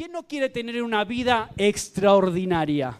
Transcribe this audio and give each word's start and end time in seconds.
¿quién 0.00 0.12
no 0.12 0.22
quiere 0.22 0.48
tener 0.48 0.82
una 0.82 1.04
vida 1.04 1.50
extraordinaria? 1.58 2.98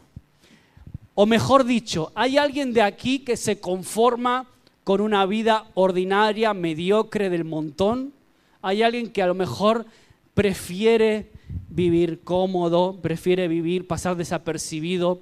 O 1.14 1.24
mejor 1.24 1.64
dicho, 1.64 2.12
¿hay 2.14 2.36
alguien 2.36 2.74
de 2.74 2.82
aquí 2.82 3.20
que 3.20 3.38
se 3.38 3.58
conforma 3.58 4.46
con 4.84 5.00
una 5.00 5.24
vida 5.24 5.64
ordinaria, 5.72 6.52
mediocre 6.52 7.30
del 7.30 7.44
montón? 7.44 8.12
¿Hay 8.60 8.82
alguien 8.82 9.10
que 9.10 9.22
a 9.22 9.26
lo 9.26 9.32
mejor 9.32 9.86
prefiere 10.34 11.30
vivir 11.70 12.20
cómodo, 12.20 12.98
prefiere 13.00 13.48
vivir, 13.48 13.86
pasar 13.86 14.14
desapercibido, 14.14 15.20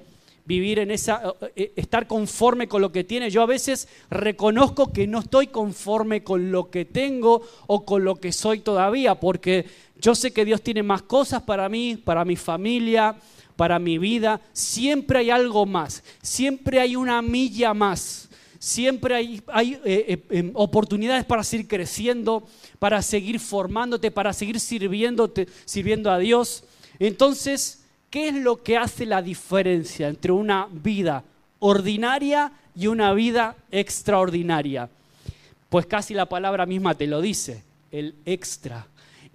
vivir 0.48 0.78
en 0.78 0.90
esa, 0.90 1.34
eh, 1.42 1.52
eh, 1.56 1.72
estar 1.76 2.06
conforme 2.06 2.68
con 2.68 2.80
lo 2.80 2.90
que 2.90 3.04
tiene. 3.04 3.30
Yo 3.30 3.42
a 3.42 3.46
veces 3.46 3.86
reconozco 4.08 4.90
que 4.90 5.06
no 5.06 5.18
estoy 5.18 5.48
conforme 5.48 6.24
con 6.24 6.50
lo 6.50 6.70
que 6.70 6.86
tengo 6.86 7.42
o 7.66 7.84
con 7.84 8.02
lo 8.02 8.16
que 8.16 8.32
soy 8.32 8.60
todavía, 8.60 9.20
porque 9.20 9.66
yo 10.00 10.14
sé 10.14 10.32
que 10.32 10.44
Dios 10.44 10.62
tiene 10.62 10.82
más 10.82 11.02
cosas 11.02 11.42
para 11.42 11.68
mí, 11.68 11.96
para 11.96 12.24
mi 12.24 12.36
familia, 12.36 13.16
para 13.56 13.78
mi 13.78 13.98
vida. 13.98 14.40
Siempre 14.52 15.18
hay 15.18 15.30
algo 15.30 15.66
más, 15.66 16.04
siempre 16.22 16.80
hay 16.80 16.96
una 16.96 17.20
milla 17.22 17.74
más. 17.74 18.28
Siempre 18.60 19.14
hay, 19.14 19.80
eh, 19.84 20.20
em, 20.30 20.50
oportunidades 20.54 21.24
para 21.24 21.44
seguir 21.44 21.68
creciendo, 21.68 22.44
para 22.80 23.02
seguir 23.02 23.38
formándote, 23.38 24.10
para 24.10 24.32
seguir 24.32 24.58
sirviéndote, 24.58 25.46
sirviendo 25.64 26.10
a 26.10 26.18
Dios. 26.18 26.64
Entonces, 26.98 27.84
¿qué 28.10 28.28
es 28.28 28.34
lo 28.34 28.62
que 28.62 28.76
hace 28.76 29.06
la 29.06 29.22
diferencia 29.22 30.08
entre 30.08 30.32
una 30.32 30.68
vida 30.72 31.22
ordinaria 31.60 32.52
y 32.74 32.88
una 32.88 33.12
vida 33.14 33.54
extraordinaria? 33.70 34.90
Pues 35.68 35.86
casi 35.86 36.12
la 36.12 36.26
palabra 36.26 36.66
misma 36.66 36.96
te 36.96 37.06
lo 37.06 37.20
dice, 37.20 37.62
el 37.92 38.16
extra. 38.24 38.88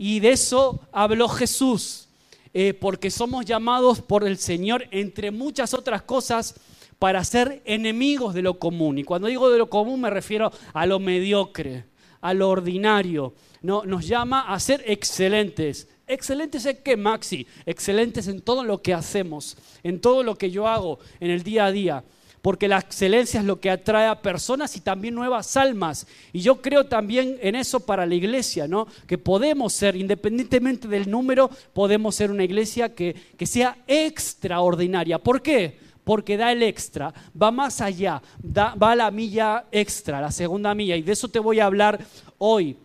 Y 0.06 0.20
de 0.20 0.32
eso 0.32 0.82
habló 0.92 1.30
Jesús, 1.30 2.10
eh, 2.54 2.74
porque 2.74 3.10
somos 3.10 3.46
llamados 3.46 4.02
por 4.02 4.28
el 4.28 4.38
Señor, 4.38 4.86
entre 4.92 5.32
muchas 5.32 5.74
otras 5.74 6.02
cosas, 6.02 6.56
para 7.00 7.24
ser 7.24 7.62
enemigos 7.64 8.34
de 8.34 8.42
lo 8.42 8.60
común. 8.60 8.98
Y 8.98 9.06
cuando 9.06 9.30
digo 9.30 9.50
de 9.50 9.58
lo 9.58 9.70
común 9.70 10.02
me 10.02 10.10
refiero 10.10 10.52
a 10.74 10.86
lo 10.86 11.00
mediocre, 11.00 11.86
a 12.20 12.34
lo 12.34 12.50
ordinario. 12.50 13.34
No, 13.62 13.86
nos 13.86 14.06
llama 14.06 14.42
a 14.54 14.60
ser 14.60 14.84
excelentes. 14.88 15.88
¿Excelentes 16.06 16.66
en 16.66 16.80
qué, 16.84 16.98
Maxi? 16.98 17.48
Excelentes 17.66 18.28
en 18.28 18.42
todo 18.42 18.66
lo 18.66 18.82
que 18.82 18.94
hacemos, 18.94 19.56
en 19.84 20.02
todo 20.02 20.22
lo 20.22 20.36
que 20.36 20.52
yo 20.52 20.68
hago 20.68 21.00
en 21.22 21.32
el 21.32 21.44
día 21.44 21.68
a 21.68 21.72
día. 21.72 22.04
Porque 22.44 22.68
la 22.68 22.80
excelencia 22.80 23.40
es 23.40 23.46
lo 23.46 23.62
que 23.62 23.70
atrae 23.70 24.06
a 24.06 24.22
personas 24.22 24.76
y 24.76 24.82
también 24.82 25.16
nuevas 25.16 25.56
almas. 25.56 26.06
Y 26.34 26.42
yo 26.42 26.62
creo 26.62 26.88
también 26.88 27.38
en 27.42 27.56
eso 27.56 27.80
para 27.80 28.06
la 28.06 28.16
iglesia, 28.16 28.68
¿no? 28.68 28.86
Que 29.08 29.18
podemos 29.18 29.72
ser, 29.72 29.96
independientemente 29.96 30.90
del 30.90 31.10
número, 31.10 31.50
podemos 31.72 32.16
ser 32.16 32.32
una 32.32 32.44
iglesia 32.44 32.94
que, 32.94 33.16
que 33.38 33.46
sea 33.46 33.78
extraordinaria. 33.88 35.20
¿Por 35.20 35.42
qué? 35.42 35.80
porque 36.04 36.36
da 36.36 36.52
el 36.52 36.64
extra, 36.64 37.14
va 37.42 37.50
más 37.50 37.80
allá, 37.80 38.22
va 38.44 38.92
a 38.92 38.96
la 38.96 39.10
milla 39.10 39.64
extra, 39.72 40.20
la 40.20 40.32
segunda 40.32 40.76
milla, 40.76 40.98
y 40.98 41.02
de 41.02 41.14
eso 41.14 41.30
te 41.30 41.40
voy 41.40 41.62
a 41.62 41.66
hablar 41.66 41.98
hoy, 42.40 42.76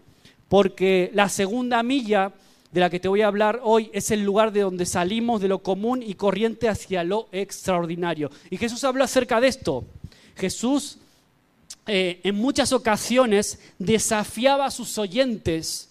porque 0.48 1.10
la 1.14 1.28
segunda 1.28 1.82
milla 1.82 2.32
de 2.70 2.80
la 2.80 2.90
que 2.90 3.00
te 3.00 3.08
voy 3.08 3.22
a 3.22 3.28
hablar 3.28 3.60
hoy 3.62 3.90
es 3.92 4.10
el 4.10 4.22
lugar 4.22 4.52
de 4.52 4.60
donde 4.60 4.86
salimos 4.86 5.40
de 5.40 5.48
lo 5.48 5.60
común 5.60 6.02
y 6.02 6.14
corriente 6.14 6.68
hacia 6.68 7.04
lo 7.04 7.28
extraordinario. 7.32 8.30
Y 8.50 8.56
Jesús 8.56 8.84
habla 8.84 9.04
acerca 9.04 9.40
de 9.40 9.48
esto. 9.48 9.84
Jesús 10.36 10.98
eh, 11.86 12.20
en 12.22 12.34
muchas 12.34 12.72
ocasiones 12.72 13.58
desafiaba 13.78 14.66
a 14.66 14.70
sus 14.70 14.98
oyentes 14.98 15.88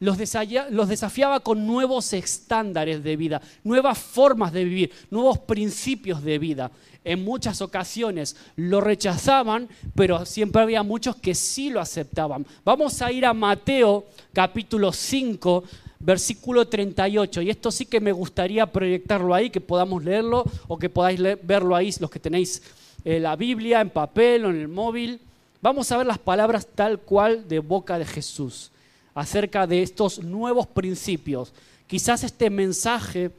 los, 0.00 0.16
desafiaba 0.16 1.40
con 1.40 1.66
nuevos 1.66 2.14
estándares 2.14 3.04
de 3.04 3.16
vida, 3.16 3.42
nuevas 3.62 3.98
formas 3.98 4.50
de 4.50 4.64
vivir, 4.64 4.92
nuevos 5.10 5.40
principios 5.40 6.22
de 6.22 6.38
vida. 6.38 6.70
En 7.04 7.22
muchas 7.22 7.60
ocasiones 7.60 8.34
lo 8.56 8.80
rechazaban, 8.80 9.68
pero 9.94 10.24
siempre 10.24 10.62
había 10.62 10.82
muchos 10.82 11.16
que 11.16 11.34
sí 11.34 11.68
lo 11.68 11.80
aceptaban. 11.80 12.46
Vamos 12.64 13.02
a 13.02 13.12
ir 13.12 13.26
a 13.26 13.34
Mateo 13.34 14.06
capítulo 14.32 14.90
5, 14.90 15.64
versículo 16.00 16.66
38. 16.66 17.42
Y 17.42 17.50
esto 17.50 17.70
sí 17.70 17.86
que 17.86 18.00
me 18.00 18.12
gustaría 18.12 18.66
proyectarlo 18.66 19.34
ahí, 19.34 19.50
que 19.50 19.60
podamos 19.60 20.02
leerlo 20.02 20.44
o 20.66 20.78
que 20.78 20.88
podáis 20.88 21.20
verlo 21.42 21.76
ahí 21.76 21.94
los 22.00 22.10
que 22.10 22.18
tenéis 22.18 22.62
eh, 23.04 23.20
la 23.20 23.36
Biblia 23.36 23.80
en 23.80 23.90
papel 23.90 24.46
o 24.46 24.50
en 24.50 24.56
el 24.56 24.68
móvil. 24.68 25.20
Vamos 25.62 25.92
a 25.92 25.98
ver 25.98 26.06
las 26.06 26.18
palabras 26.18 26.66
tal 26.74 26.98
cual 27.00 27.46
de 27.46 27.60
boca 27.60 27.98
de 27.98 28.06
Jesús 28.06 28.70
acerca 29.14 29.66
de 29.66 29.82
estos 29.82 30.22
nuevos 30.22 30.66
principios. 30.66 31.52
Quizás 31.86 32.24
este 32.24 32.48
mensaje 32.48 33.30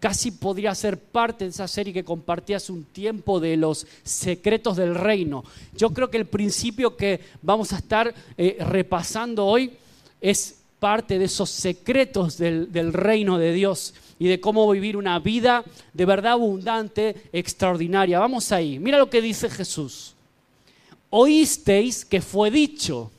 casi 0.00 0.30
podría 0.30 0.74
ser 0.74 0.98
parte 0.98 1.44
de 1.44 1.50
esa 1.50 1.68
serie 1.68 1.92
que 1.92 2.04
compartí 2.04 2.54
hace 2.54 2.72
un 2.72 2.84
tiempo 2.84 3.40
de 3.40 3.56
los 3.56 3.86
secretos 4.02 4.76
del 4.76 4.94
reino. 4.94 5.44
Yo 5.76 5.90
creo 5.90 6.10
que 6.10 6.16
el 6.16 6.26
principio 6.26 6.96
que 6.96 7.20
vamos 7.42 7.72
a 7.72 7.78
estar 7.78 8.14
eh, 8.36 8.56
repasando 8.60 9.44
hoy 9.46 9.72
es 10.20 10.57
parte 10.78 11.18
de 11.18 11.24
esos 11.26 11.50
secretos 11.50 12.38
del, 12.38 12.92
reino 12.92 13.38
de 13.38 13.52
Dios 13.52 13.94
y 14.18 14.28
de 14.28 14.40
cómo 14.40 14.70
vivir 14.70 14.96
una 14.96 15.18
vida 15.18 15.64
de 15.92 16.04
verdad 16.04 16.32
abundante, 16.32 17.16
extraordinaria. 17.32 18.18
Vamos 18.18 18.52
ahí. 18.52 18.78
Mira 18.78 18.98
lo 18.98 19.10
que 19.10 19.22
dice 19.22 19.48
Jesús. 19.48 20.14
Oísteis 21.10 22.04
que 22.04 22.20
fue 22.20 22.50
dicho 22.50 23.10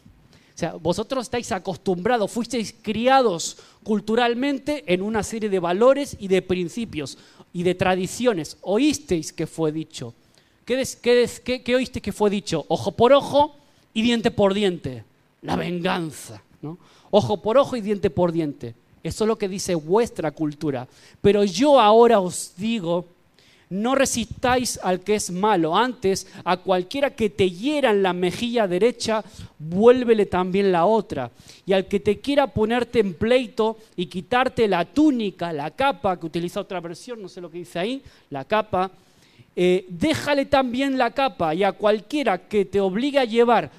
o 0.59 0.59
sea, 0.59 0.73
vosotros 0.73 1.23
estáis 1.23 1.53
acostumbrados, 1.53 2.29
fuisteis 2.29 2.75
criados 2.81 3.55
culturalmente 3.81 4.83
en 4.93 5.01
una 5.01 5.23
serie 5.23 5.49
de 5.49 5.57
valores 5.57 6.17
y 6.19 6.27
de 6.27 6.41
principios 6.41 7.17
y 7.53 7.63
de 7.63 7.75
tradiciones. 7.75 8.57
Oísteis 8.59 9.31
que 9.31 9.47
fue 9.47 9.71
dicho. 9.71 10.13
¿Qué, 10.65 10.85
qué, 11.01 11.63
qué, 11.63 11.75
oísteis 11.77 12.03
que 12.03 12.11
fue 12.11 12.29
dicho? 12.29 12.65
Ojo 12.67 12.91
por 12.91 13.13
ojo 13.13 13.55
y 13.93 14.01
diente 14.01 14.31
por 14.31 14.53
diente. 14.53 15.05
La 15.43 15.55
venganza. 15.55 16.43
¿no? 16.61 16.77
Ojo 17.11 17.41
por 17.41 17.57
ojo 17.57 17.75
y 17.75 17.81
diente 17.81 18.09
por 18.09 18.31
diente. 18.31 18.75
Eso 19.03 19.23
es 19.23 19.27
lo 19.27 19.37
que 19.37 19.47
dice 19.47 19.75
vuestra 19.75 20.31
cultura. 20.31 20.87
Pero 21.21 21.43
yo 21.43 21.79
ahora 21.79 22.19
os 22.19 22.53
digo 22.57 23.05
no 23.69 23.93
resistáis 23.93 24.79
al 24.81 25.01
que 25.01 25.15
es 25.15 25.29
malo. 25.31 25.75
Antes, 25.75 26.27
a 26.43 26.57
cualquiera 26.57 27.11
que 27.11 27.29
te 27.29 27.49
hiera 27.49 27.91
en 27.91 28.01
la 28.01 28.13
mejilla 28.13 28.67
derecha, 28.67 29.23
vuélvele 29.59 30.25
también 30.25 30.71
la 30.71 30.85
otra. 30.85 31.31
Y 31.65 31.73
al 31.73 31.87
que 31.87 31.99
te 31.99 32.19
quiera 32.19 32.47
ponerte 32.47 32.99
en 32.99 33.13
pleito 33.13 33.77
y 33.95 34.07
quitarte 34.07 34.67
la 34.67 34.85
túnica, 34.85 35.53
la 35.53 35.71
capa, 35.71 36.19
que 36.19 36.25
utiliza 36.25 36.59
otra 36.59 36.79
versión, 36.79 37.21
no 37.21 37.29
sé 37.29 37.41
lo 37.41 37.51
que 37.51 37.59
dice 37.59 37.77
ahí, 37.77 38.01
la 38.31 38.43
capa, 38.43 38.89
eh, 39.55 39.85
déjale 39.87 40.45
también 40.45 40.97
la 40.97 41.11
capa. 41.11 41.53
Y 41.53 41.63
a 41.63 41.73
cualquiera 41.73 42.39
que 42.39 42.65
te 42.65 42.81
obligue 42.81 43.19
a 43.19 43.25
llevar 43.25 43.69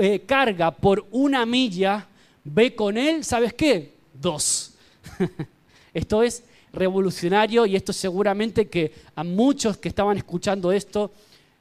eh, 0.00 0.20
carga 0.20 0.70
por 0.70 1.04
una 1.10 1.44
milla, 1.44 2.06
ve 2.44 2.74
con 2.74 2.96
él, 2.96 3.24
¿sabes 3.24 3.52
qué? 3.54 3.94
Dos. 4.12 4.74
Esto 5.94 6.22
es 6.22 6.44
revolucionario 6.72 7.66
y 7.66 7.76
esto 7.76 7.92
seguramente 7.92 8.68
que 8.68 8.92
a 9.14 9.22
muchos 9.22 9.76
que 9.76 9.90
estaban 9.90 10.16
escuchando 10.16 10.72
esto, 10.72 11.10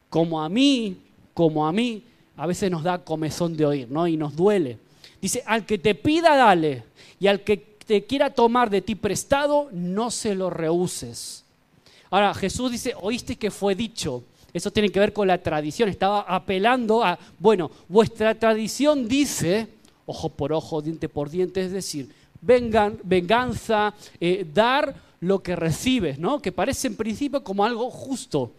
como 0.09 0.41
a 0.41 0.47
mí, 0.47 0.97
como 1.33 1.67
a 1.67 1.73
mí, 1.73 2.03
a 2.37 2.47
veces 2.47 2.71
nos 2.71 2.83
da 2.83 3.03
comezón 3.03 3.57
de 3.57 3.65
oír, 3.65 3.91
¿no? 3.91 4.07
Y 4.07 4.15
nos 4.15 4.35
duele. 4.35 4.77
Dice, 5.21 5.43
al 5.45 5.65
que 5.65 5.77
te 5.77 5.95
pida, 5.95 6.35
dale, 6.37 6.83
y 7.19 7.27
al 7.27 7.41
que 7.41 7.57
te 7.57 8.05
quiera 8.05 8.29
tomar 8.29 8.69
de 8.69 8.81
ti 8.81 8.95
prestado, 8.95 9.69
no 9.71 10.11
se 10.11 10.33
lo 10.33 10.49
rehuses. 10.49 11.43
Ahora, 12.09 12.33
Jesús 12.33 12.71
dice, 12.71 12.93
oíste 12.99 13.35
que 13.35 13.51
fue 13.51 13.75
dicho. 13.75 14.23
Eso 14.53 14.71
tiene 14.71 14.89
que 14.89 14.99
ver 14.99 15.13
con 15.13 15.27
la 15.27 15.37
tradición. 15.37 15.87
Estaba 15.87 16.21
apelando 16.21 17.03
a, 17.03 17.17
bueno, 17.39 17.71
vuestra 17.87 18.35
tradición 18.35 19.07
dice, 19.07 19.67
ojo 20.05 20.29
por 20.29 20.53
ojo, 20.53 20.81
diente 20.81 21.09
por 21.09 21.29
diente, 21.29 21.63
es 21.63 21.71
decir, 21.71 22.09
vengan, 22.41 22.97
venganza, 23.03 23.93
eh, 24.19 24.45
dar 24.53 24.95
lo 25.19 25.41
que 25.41 25.55
recibes, 25.55 26.17
¿no? 26.17 26.41
Que 26.41 26.51
parece 26.51 26.87
en 26.87 26.95
principio 26.95 27.43
como 27.43 27.63
algo 27.63 27.89
justo. 27.89 28.51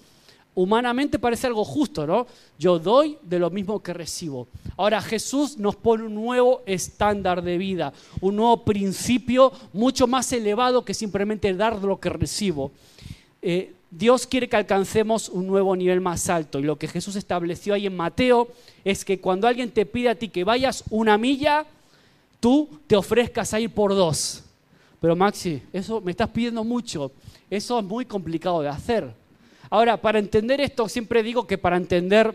Humanamente 0.55 1.19
parece 1.19 1.47
algo 1.47 1.65
justo, 1.65 2.07
¿no? 2.07 2.27
Yo 2.59 2.79
doy 2.79 3.17
de 3.23 3.39
lo 3.39 3.49
mismo 3.49 3.83
que 3.83 3.95
recibo. 3.95 4.49
Ahora 4.77 5.01
Jesús 5.01 5.57
nos 5.57 5.77
pone 5.77 6.05
un 6.05 6.15
nuevo 6.15 6.63
estándar 6.67 7.43
de 7.43 7.57
vida, 7.57 7.93
un 8.21 8.37
nuevo 8.37 8.63
principio 8.63 9.51
mucho 9.73 10.07
más 10.07 10.31
elevado 10.33 10.85
que 10.85 10.93
simplemente 10.93 11.55
dar 11.55 11.83
lo 11.83 11.99
que 11.99 12.11
recibo. 12.11 12.71
Eh, 13.41 13.73
Dios 13.95 14.27
quiere 14.27 14.49
que 14.49 14.57
alcancemos 14.57 15.29
un 15.29 15.47
nuevo 15.47 15.77
nivel 15.77 16.01
más 16.01 16.31
alto 16.31 16.59
y 16.59 16.63
lo 16.63 16.77
que 16.77 16.89
Jesús 16.89 17.15
estableció 17.15 17.75
ahí 17.75 17.87
en 17.87 17.95
Mateo 17.95 18.49
es 18.87 19.05
que 19.05 19.21
cuando 19.21 19.47
alguien 19.47 19.71
te 19.71 19.85
pide 19.85 20.09
a 20.09 20.15
ti 20.15 20.31
que 20.31 20.45
vayas 20.45 20.83
una 20.89 21.19
milla, 21.19 21.67
tú 22.41 22.81
te 22.87 22.97
ofrezcas 22.97 23.53
a 23.53 23.61
ir 23.61 23.69
por 23.69 23.95
dos. 23.95 24.45
Pero 24.99 25.15
Maxi, 25.15 25.61
eso 25.75 26.01
me 26.01 26.13
estás 26.13 26.31
pidiendo 26.31 26.65
mucho. 26.65 27.13
Eso 27.51 27.81
es 27.81 27.85
muy 27.85 28.07
complicado 28.07 28.63
de 28.63 28.71
hacer. 28.71 29.13
Ahora, 29.69 30.01
para 30.01 30.19
entender 30.19 30.63
esto, 30.63 30.89
siempre 30.89 31.23
digo 31.23 31.47
que 31.47 31.59
para 31.59 31.77
entender 31.77 32.35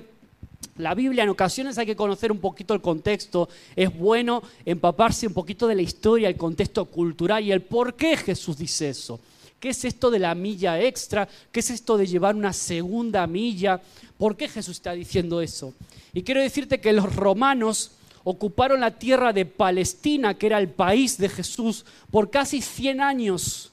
La 0.77 0.93
Biblia 0.93 1.23
en 1.23 1.29
ocasiones 1.29 1.79
hay 1.79 1.87
que 1.87 1.95
conocer 1.95 2.31
un 2.31 2.39
poquito 2.39 2.75
el 2.75 2.81
contexto. 2.81 3.49
Es 3.75 3.97
bueno 3.97 4.43
empaparse 4.63 5.25
un 5.25 5.33
poquito 5.33 5.65
de 5.65 5.73
la 5.73 5.81
historia, 5.81 6.29
el 6.29 6.37
contexto 6.37 6.85
cultural 6.85 7.43
y 7.43 7.51
el 7.51 7.63
por 7.63 7.95
qué 7.95 8.15
Jesús 8.15 8.59
dice 8.59 8.89
eso. 8.89 9.19
¿Qué 9.59 9.69
es 9.69 9.85
esto 9.85 10.11
de 10.11 10.19
la 10.19 10.35
milla 10.35 10.79
extra? 10.79 11.27
¿Qué 11.51 11.61
es 11.61 11.69
esto 11.71 11.97
de 11.97 12.05
llevar 12.05 12.35
una 12.35 12.53
segunda 12.53 13.25
milla? 13.25 13.81
¿Por 14.17 14.37
qué 14.37 14.47
Jesús 14.47 14.77
está 14.77 14.91
diciendo 14.91 15.41
eso? 15.41 15.73
Y 16.13 16.21
quiero 16.21 16.41
decirte 16.41 16.79
que 16.79 16.93
los 16.93 17.15
romanos 17.15 17.91
ocuparon 18.23 18.81
la 18.81 18.91
tierra 18.91 19.33
de 19.33 19.45
Palestina, 19.45 20.35
que 20.35 20.47
era 20.47 20.59
el 20.59 20.69
país 20.69 21.17
de 21.17 21.29
Jesús, 21.29 21.85
por 22.11 22.29
casi 22.29 22.61
100 22.61 23.01
años. 23.01 23.71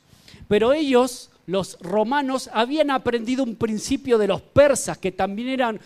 Pero 0.49 0.73
ellos 0.73 1.31
los 1.47 1.79
romanos 1.81 2.49
habían 2.53 2.91
aprendido 2.91 3.45
un 3.45 3.57
principio 3.57 4.17
de 4.17 4.29
los 4.29 4.41
persas, 4.41 4.97
que 4.97 5.13
también 5.13 5.49
eran 5.49 5.81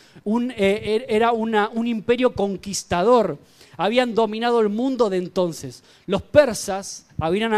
eh, 0.56 1.06
er, 1.06 1.06
era 1.08 1.32
un 1.32 1.86
imperio 1.86 2.34
conquistador. 2.34 3.38
Habían 3.76 4.14
dominado 4.14 4.60
el 4.60 4.68
mundo 4.68 5.10
de 5.10 5.16
entonces. 5.16 5.82
Los 6.06 6.22
persas 6.22 7.06
habían 7.20 7.52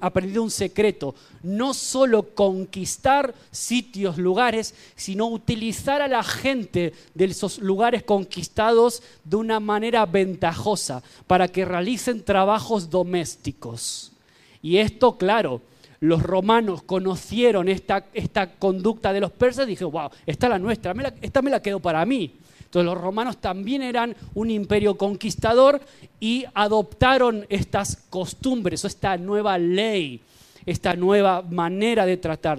aprendido 0.00 0.42
un 0.42 0.50
secreto, 0.50 1.14
no 1.42 1.72
solo 1.72 2.34
conquistar 2.34 3.34
sitios, 3.50 4.18
lugares, 4.18 4.74
sino 4.94 5.26
utilizar 5.26 6.02
a 6.02 6.08
la 6.08 6.22
gente 6.22 6.92
de 7.14 7.24
esos 7.24 7.58
lugares 7.58 8.02
conquistados 8.02 9.02
de 9.24 9.36
una 9.36 9.58
manera 9.58 10.04
ventajosa 10.04 11.02
para 11.26 11.48
que 11.48 11.64
realicen 11.64 12.22
trabajos 12.24 12.90
domésticos. 12.90 14.12
Y 14.60 14.78
esto, 14.78 15.16
claro, 15.16 15.62
los 16.00 16.22
romanos 16.22 16.82
conocieron 16.82 17.68
esta, 17.68 18.06
esta 18.12 18.50
conducta 18.56 19.12
de 19.12 19.20
los 19.20 19.32
persas 19.32 19.66
y 19.66 19.70
dijeron, 19.70 19.92
wow, 19.92 20.10
esta 20.26 20.46
es 20.46 20.50
la 20.50 20.58
nuestra, 20.58 20.94
esta 21.22 21.40
me 21.40 21.50
la 21.50 21.62
quedo 21.62 21.80
para 21.80 22.04
mí. 22.04 22.34
Los 22.82 22.98
romanos 22.98 23.38
también 23.38 23.82
eran 23.82 24.16
un 24.34 24.50
imperio 24.50 24.96
conquistador 24.96 25.80
y 26.20 26.44
adoptaron 26.54 27.46
estas 27.48 27.98
costumbres, 28.10 28.84
esta 28.84 29.16
nueva 29.16 29.58
ley, 29.58 30.20
esta 30.64 30.94
nueva 30.94 31.42
manera 31.42 32.06
de 32.06 32.16
tratar. 32.16 32.58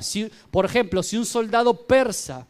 por 0.52 0.66
ejemplo, 0.66 1.04
si 1.04 1.18
un 1.18 1.26
soldado 1.26 1.74
persa 1.74 2.46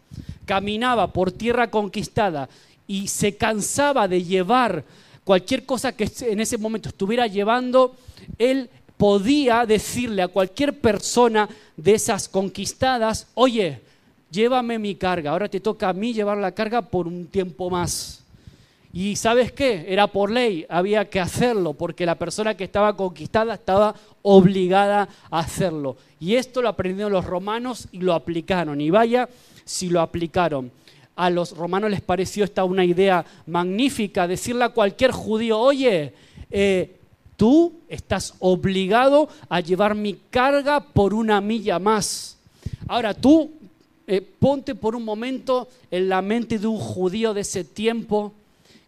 caminaba 0.45 1.11
por 1.11 1.31
tierra 1.31 1.69
conquistada 1.69 2.47
y 2.87 3.07
se 3.07 3.35
cansaba 3.35 4.07
de 4.07 4.23
llevar 4.23 4.85
cualquier 5.23 5.65
cosa 5.65 5.91
que 5.91 6.09
en 6.21 6.39
ese 6.39 6.57
momento 6.57 6.89
estuviera 6.89 7.27
llevando, 7.27 7.95
él 8.37 8.69
podía 8.95 9.65
decirle 9.65 10.21
a 10.21 10.27
cualquier 10.27 10.79
persona 10.79 11.49
de 11.75 11.95
esas 11.95 12.29
conquistadas, 12.29 13.27
oye, 13.35 13.81
llévame 14.31 14.79
mi 14.79 14.95
carga, 14.95 15.31
ahora 15.31 15.49
te 15.49 15.59
toca 15.59 15.89
a 15.89 15.93
mí 15.93 16.13
llevar 16.13 16.37
la 16.37 16.51
carga 16.51 16.81
por 16.81 17.07
un 17.07 17.27
tiempo 17.27 17.69
más. 17.69 18.23
Y 18.93 19.15
sabes 19.15 19.51
qué, 19.51 19.85
era 19.87 20.07
por 20.07 20.31
ley, 20.31 20.65
había 20.69 21.09
que 21.09 21.19
hacerlo, 21.19 21.73
porque 21.73 22.05
la 22.05 22.15
persona 22.15 22.55
que 22.55 22.63
estaba 22.63 22.95
conquistada 22.95 23.53
estaba 23.53 23.93
obligada 24.21 25.07
a 25.29 25.39
hacerlo. 25.39 25.97
Y 26.19 26.35
esto 26.35 26.61
lo 26.61 26.69
aprendieron 26.69 27.11
los 27.11 27.25
romanos 27.25 27.87
y 27.91 27.99
lo 27.99 28.13
aplicaron. 28.13 28.81
Y 28.81 28.89
vaya 28.89 29.29
si 29.65 29.89
lo 29.89 30.01
aplicaron. 30.01 30.71
A 31.15 31.29
los 31.29 31.55
romanos 31.55 31.91
les 31.91 32.01
pareció 32.01 32.43
esta 32.43 32.63
una 32.63 32.85
idea 32.85 33.25
magnífica, 33.45 34.27
decirle 34.27 34.63
a 34.63 34.69
cualquier 34.69 35.11
judío, 35.11 35.59
oye, 35.59 36.13
eh, 36.49 36.97
Tú 37.37 37.81
estás 37.87 38.33
obligado 38.39 39.29
a 39.47 39.59
llevar 39.59 39.93
mi 39.93 40.15
carga 40.31 40.79
por 40.79 41.13
una 41.13 41.39
milla 41.39 41.77
más. 41.77 42.35
Ahora 42.87 43.13
tú 43.13 43.51
eh, 44.07 44.21
ponte 44.21 44.73
por 44.73 44.95
un 44.95 45.03
momento 45.03 45.67
en 45.91 46.07
la 46.07 46.21
mente 46.21 46.57
de 46.57 46.67
un 46.67 46.77
judío 46.77 47.33
de 47.33 47.41
ese 47.41 47.65
tiempo 47.65 48.33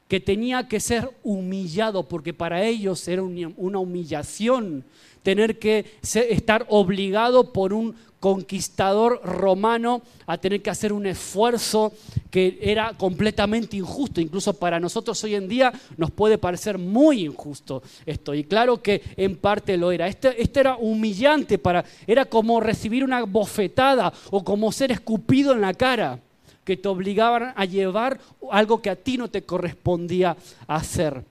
que 0.07 0.19
tenía 0.19 0.67
que 0.67 0.79
ser 0.79 1.11
humillado, 1.23 2.07
porque 2.07 2.33
para 2.33 2.63
ellos 2.63 3.07
era 3.07 3.21
una 3.21 3.79
humillación 3.79 4.83
tener 5.23 5.59
que 5.59 5.85
estar 6.01 6.65
obligado 6.69 7.51
por 7.51 7.73
un 7.73 7.95
conquistador 8.19 9.21
romano 9.23 10.01
a 10.27 10.37
tener 10.37 10.61
que 10.61 10.69
hacer 10.69 10.91
un 10.91 11.05
esfuerzo 11.05 11.93
que 12.29 12.59
era 12.61 12.93
completamente 12.97 13.77
injusto. 13.77 14.21
Incluso 14.21 14.53
para 14.53 14.79
nosotros 14.79 15.23
hoy 15.23 15.35
en 15.35 15.47
día 15.47 15.71
nos 15.97 16.11
puede 16.11 16.37
parecer 16.37 16.77
muy 16.77 17.25
injusto 17.25 17.81
esto. 18.05 18.33
Y 18.33 18.43
claro 18.43 18.81
que 18.81 19.01
en 19.15 19.37
parte 19.37 19.77
lo 19.77 19.91
era. 19.91 20.07
Este, 20.07 20.41
este 20.41 20.59
era 20.59 20.77
humillante 20.77 21.57
para, 21.57 21.85
era 22.05 22.25
como 22.25 22.59
recibir 22.59 23.03
una 23.03 23.23
bofetada 23.23 24.11
o 24.31 24.43
como 24.43 24.71
ser 24.71 24.91
escupido 24.91 25.53
en 25.53 25.61
la 25.61 25.73
cara, 25.73 26.19
que 26.65 26.77
te 26.77 26.87
obligaban 26.87 27.53
a 27.55 27.65
llevar 27.65 28.19
algo 28.51 28.81
que 28.81 28.91
a 28.91 28.95
ti 28.95 29.17
no 29.17 29.27
te 29.27 29.41
correspondía 29.41 30.37
hacer. 30.67 31.23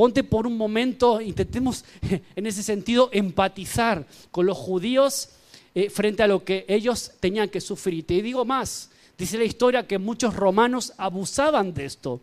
Ponte 0.00 0.24
por 0.24 0.46
un 0.46 0.56
momento, 0.56 1.20
intentemos 1.20 1.84
en 2.34 2.46
ese 2.46 2.62
sentido 2.62 3.10
empatizar 3.12 4.06
con 4.30 4.46
los 4.46 4.56
judíos 4.56 5.28
eh, 5.74 5.90
frente 5.90 6.22
a 6.22 6.26
lo 6.26 6.42
que 6.42 6.64
ellos 6.68 7.12
tenían 7.20 7.50
que 7.50 7.60
sufrir. 7.60 8.06
Te 8.06 8.22
digo 8.22 8.46
más, 8.46 8.88
dice 9.18 9.36
la 9.36 9.44
historia 9.44 9.86
que 9.86 9.98
muchos 9.98 10.34
romanos 10.34 10.94
abusaban 10.96 11.74
de 11.74 11.84
esto 11.84 12.22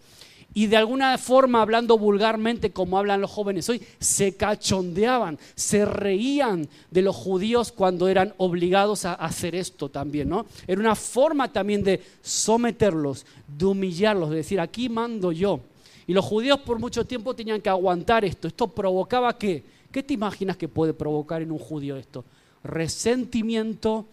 y 0.56 0.65
de 0.65 0.75
alguna 0.75 1.15
forma, 1.19 1.62
hablando 1.62 2.00
vulgarmente 2.00 2.71
como 2.71 2.97
hablan 2.97 3.21
los 3.21 3.29
jóvenes 3.29 3.69
hoy, 3.69 3.79
se 4.00 4.35
cachondeaban, 4.35 5.38
se 5.53 5.85
reían 5.85 6.68
de 6.89 7.03
los 7.03 7.15
judíos 7.15 7.71
cuando 7.71 8.07
eran 8.07 8.33
obligados 8.38 9.06
a 9.06 9.13
hacer 9.13 9.53
esto 9.53 9.89
también, 9.89 10.29
¿no? 10.29 10.47
Era 10.65 10.81
una 10.81 10.95
forma 10.95 11.53
también 11.53 11.83
de 11.83 12.01
someterlos, 12.24 13.27
de 13.47 13.65
humillarlos, 13.65 14.31
de 14.31 14.38
decir, 14.38 14.59
aquí 14.59 14.89
mando 14.89 15.31
yo. 15.31 15.59
Y 16.07 16.13
los 16.13 16.25
judíos 16.25 16.59
por 16.62 16.80
mucho 16.80 17.06
tiempo 17.06 17.36
tenían 17.36 17.62
que 17.62 17.69
aguantar 17.69 18.25
esto. 18.25 18.48
¿Esto 18.48 18.68
provocaba 18.68 19.38
qué? 19.38 19.63
¿Qué 19.92 20.01
te 20.01 20.13
imaginas 20.13 20.57
que 20.57 20.68
puede 20.68 20.94
provocar 20.94 21.42
en 21.42 21.51
un 21.51 21.59
judío 21.59 21.98
esto? 21.98 22.24
resentimiento, 22.68 24.06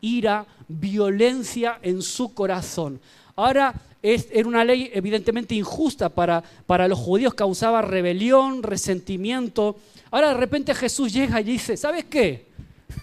ira, 0.00 0.46
violencia 0.68 1.78
en 1.82 2.02
su 2.02 2.34
corazón. 2.34 3.00
Ahora 3.36 3.74
es, 4.02 4.28
era 4.32 4.48
una 4.48 4.64
ley 4.64 4.90
evidentemente 4.92 5.54
injusta 5.54 6.08
para, 6.08 6.42
para 6.66 6.88
los 6.88 6.98
judíos, 6.98 7.34
causaba 7.34 7.82
rebelión, 7.82 8.62
resentimiento. 8.62 9.76
Ahora 10.10 10.28
de 10.28 10.34
repente 10.34 10.74
Jesús 10.74 11.12
llega 11.12 11.40
y 11.40 11.44
dice, 11.44 11.76
¿sabes 11.76 12.04
qué? 12.04 12.46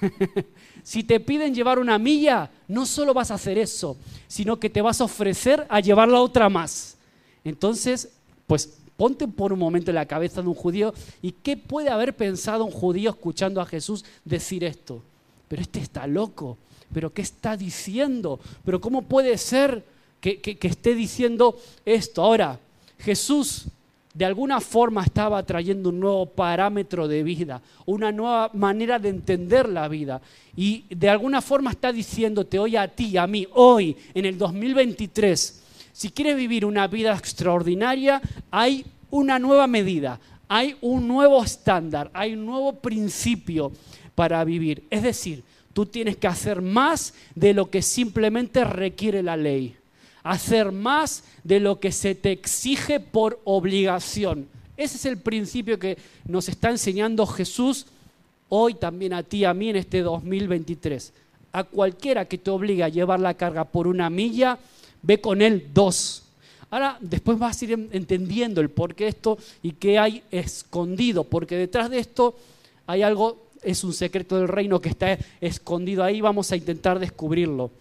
si 0.84 1.04
te 1.04 1.20
piden 1.20 1.56
llevar 1.56 1.80
una 1.80 1.98
milla, 1.98 2.50
no 2.68 2.86
solo 2.86 3.14
vas 3.14 3.32
a 3.32 3.36
hacer 3.36 3.58
eso, 3.58 3.98
sino 4.28 4.60
que 4.60 4.70
te 4.70 4.82
vas 4.82 5.02
a 5.02 5.06
ofrecer 5.06 5.66
a 5.70 5.80
llevar 5.80 6.08
la 6.08 6.22
otra 6.22 6.50
más. 6.50 6.98
Entonces, 7.44 8.10
pues 8.52 8.82
Ponte 8.98 9.30
por 9.30 9.54
un 9.54 9.60
momento 9.60 9.90
en 9.92 9.96
la 9.96 10.06
cabeza 10.06 10.42
de 10.42 10.50
un 10.50 10.54
judío 10.54 10.94
y 11.22 11.32
qué 11.32 11.56
puede 11.56 11.90
haber 11.90 12.14
pensado 12.14 12.66
un 12.66 12.72
judío 12.72 13.10
escuchando 13.10 13.62
a 13.62 13.66
Jesús 13.66 14.04
decir 14.26 14.66
esto. 14.66 15.02
Pero 15.48 15.62
este 15.62 15.80
está 15.80 16.06
loco. 16.06 16.58
¿Pero 16.94 17.12
qué 17.12 17.22
está 17.22 17.56
diciendo? 17.56 18.42
¿Pero 18.66 18.82
cómo 18.82 19.04
puede 19.04 19.38
ser 19.38 19.86
que, 20.20 20.58
esté 20.62 20.94
diciendo 20.94 21.58
esto? 21.86 22.22
Ahora, 22.22 22.60
Jesús 23.00 23.68
de 24.14 24.26
alguna 24.26 24.60
forma 24.60 25.04
estaba 25.04 25.42
trayendo 25.44 25.88
un 25.90 26.02
nuevo 26.02 26.26
parámetro 26.26 27.08
de 27.08 27.24
vida, 27.24 27.62
una 27.86 28.12
nueva 28.12 28.52
manera 28.54 29.00
de 29.00 29.10
entender 29.10 29.70
la 29.70 29.88
vida. 29.88 30.22
Y 30.56 30.84
de 30.94 31.10
alguna 31.10 31.42
forma 31.42 31.72
está 31.72 31.92
diciéndote 31.92 32.60
hoy 32.60 32.76
a 32.76 32.88
ti, 32.88 33.18
a 33.18 33.26
mí, 33.26 33.48
hoy, 33.54 33.96
en 34.14 34.26
el 34.26 34.38
2023, 34.38 35.61
si 35.94 36.10
quieres 36.10 36.36
vivir 36.36 36.66
una 36.66 36.88
vida 36.88 37.16
extraordinaria, 37.16 38.22
hay 38.50 38.86
una 39.10 39.40
nueva 39.40 39.68
medida, 39.68 40.20
hay 40.48 40.76
un 40.82 41.08
nuevo 41.08 41.44
estándar, 41.44 42.10
hay 42.14 42.34
un 42.34 42.46
nuevo 42.46 42.74
principio 42.74 43.72
para 44.16 44.44
vivir. 44.44 44.84
Es 44.90 45.04
decir, 45.04 45.44
tú 45.74 45.86
tienes 45.86 46.18
que 46.18 46.28
hacer 46.28 46.62
más 46.62 47.14
de 47.36 47.54
lo 47.54 47.70
que 47.70 47.82
simplemente 47.82 48.64
requiere 48.64 49.24
la 49.24 49.38
ley, 49.38 49.76
hacer 50.24 50.72
más 50.72 51.24
de 51.44 51.60
lo 51.60 51.80
que 51.80 51.92
se 51.92 52.16
te 52.16 52.32
exige 52.32 53.00
por 53.00 53.40
obligación. 53.44 54.48
Ese 54.78 54.98
es 54.98 55.06
el 55.06 55.18
principio 55.18 55.80
que 55.80 55.98
nos 56.26 56.50
está 56.50 56.70
enseñando 56.70 57.26
Jesús 57.26 57.86
hoy 58.50 58.74
también 58.74 59.14
a 59.14 59.24
ti, 59.24 59.46
a 59.46 59.54
mí 59.54 59.70
en 59.70 59.78
este 59.78 60.02
2023. 60.02 61.14
A 61.54 61.64
cualquiera 61.64 62.26
que 62.26 62.38
te 62.38 62.50
obligue 62.50 62.84
a 62.84 62.90
llevar 62.90 63.20
la 63.20 63.34
carga 63.34 63.66
por 63.66 63.88
una 63.88 64.10
milla, 64.10 64.58
ve 65.02 65.20
con 65.20 65.42
él 65.42 65.68
dos. 65.74 66.24
Ahora, 66.70 66.98
después 67.02 67.38
vas 67.38 67.62
a 67.62 67.66
ir 67.66 67.90
entendiendo 67.92 68.62
el 68.62 68.70
por 68.70 68.96
qué 68.96 69.08
esto 69.08 69.38
y 69.62 69.74
qué 69.74 70.00
hay 70.00 70.24
escondido, 70.32 71.26
porque 71.26 71.58
detrás 71.58 71.90
de 71.90 72.00
esto 72.00 72.36
hay 72.88 73.02
algo, 73.02 73.48
es 73.62 73.84
un 73.84 73.94
secreto 73.94 74.38
del 74.38 74.48
reino 74.48 74.80
que 74.80 74.90
está 74.90 75.18
escondido 75.42 76.04
ahí, 76.04 76.22
vamos 76.22 76.52
a 76.52 76.56
intentar 76.56 76.98
descubrirlo. 76.98 77.72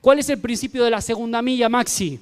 ¿Cuál 0.00 0.20
es 0.20 0.28
el 0.28 0.38
principio 0.38 0.84
de 0.84 0.90
la 0.90 1.00
segunda 1.00 1.42
milla, 1.42 1.68
Maxi? 1.68 2.20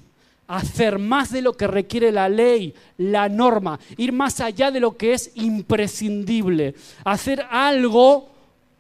Hacer 0.49 0.99
más 0.99 1.33
de 1.33 1.43
lo 1.43 1.53
que 1.53 1.67
requiere 1.67 2.11
la 2.11 2.29
ley, 2.29 2.73
la 2.97 3.29
norma, 3.29 3.79
ir 3.99 4.12
más 4.12 4.41
allá 4.41 4.71
de 4.71 4.81
lo 4.81 4.97
que 4.97 5.12
es 5.12 5.33
imprescindible, 5.35 6.75
hacer 7.05 7.45
algo 7.50 8.29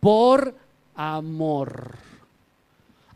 por 0.00 0.54
amor 0.94 2.06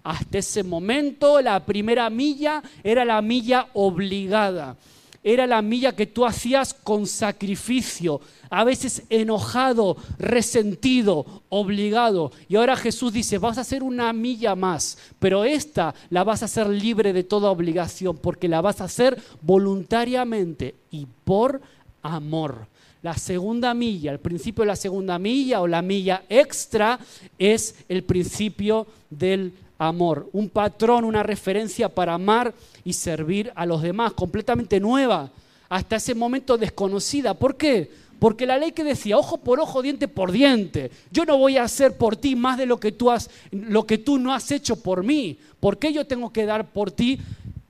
Hasta 0.02 0.38
ese 0.38 0.62
momento 0.62 1.40
la 1.40 1.64
primera 1.64 2.08
milla 2.10 2.62
era 2.82 3.04
la 3.04 3.20
milla 3.20 3.68
obligada. 3.74 4.76
Era 5.22 5.46
la 5.46 5.60
milla 5.60 5.94
que 5.94 6.06
tú 6.06 6.24
hacías 6.24 6.72
con 6.72 7.06
sacrificio, 7.06 8.22
a 8.48 8.64
veces 8.64 9.02
enojado, 9.10 9.98
resentido, 10.18 11.42
obligado. 11.50 12.32
Y 12.48 12.56
ahora 12.56 12.74
Jesús 12.74 13.12
dice, 13.12 13.36
vas 13.36 13.58
a 13.58 13.60
hacer 13.60 13.82
una 13.82 14.14
milla 14.14 14.54
más, 14.54 14.96
pero 15.18 15.44
esta 15.44 15.94
la 16.08 16.24
vas 16.24 16.40
a 16.40 16.46
hacer 16.46 16.68
libre 16.68 17.12
de 17.12 17.22
toda 17.22 17.50
obligación, 17.50 18.16
porque 18.16 18.48
la 18.48 18.62
vas 18.62 18.80
a 18.80 18.84
hacer 18.84 19.22
voluntariamente 19.42 20.74
y 20.90 21.06
por 21.24 21.60
amor. 22.00 22.66
La 23.02 23.14
segunda 23.14 23.74
milla, 23.74 24.12
el 24.12 24.20
principio 24.20 24.62
de 24.62 24.68
la 24.68 24.76
segunda 24.76 25.18
milla 25.18 25.60
o 25.60 25.66
la 25.66 25.82
milla 25.82 26.22
extra 26.30 26.98
es 27.38 27.74
el 27.90 28.04
principio 28.04 28.86
del 29.10 29.52
amor. 29.52 29.69
Un 29.80 30.50
patrón, 30.52 31.04
una 31.04 31.22
referencia 31.22 31.88
para 31.88 32.12
amar 32.12 32.52
y 32.84 32.92
servir 32.92 33.50
a 33.54 33.64
los 33.64 33.80
demás, 33.80 34.12
completamente 34.12 34.78
nueva, 34.78 35.30
hasta 35.70 35.96
ese 35.96 36.14
momento 36.14 36.58
desconocida. 36.58 37.32
¿Por 37.32 37.56
qué? 37.56 37.90
Porque 38.18 38.44
la 38.44 38.58
ley 38.58 38.72
que 38.72 38.84
decía 38.84 39.16
ojo 39.16 39.38
por 39.38 39.58
ojo, 39.58 39.80
diente 39.80 40.06
por 40.06 40.32
diente, 40.32 40.90
yo 41.10 41.24
no 41.24 41.38
voy 41.38 41.56
a 41.56 41.62
hacer 41.62 41.96
por 41.96 42.14
ti 42.16 42.36
más 42.36 42.58
de 42.58 42.66
lo 42.66 42.78
que 42.78 42.92
tú 42.92 43.10
has, 43.10 43.30
lo 43.50 43.86
que 43.86 43.96
tú 43.96 44.18
no 44.18 44.34
has 44.34 44.50
hecho 44.50 44.76
por 44.76 45.02
mí. 45.02 45.38
¿Por 45.58 45.78
qué 45.78 45.94
yo 45.94 46.06
tengo 46.06 46.30
que 46.30 46.44
dar 46.44 46.70
por 46.72 46.90
ti 46.90 47.18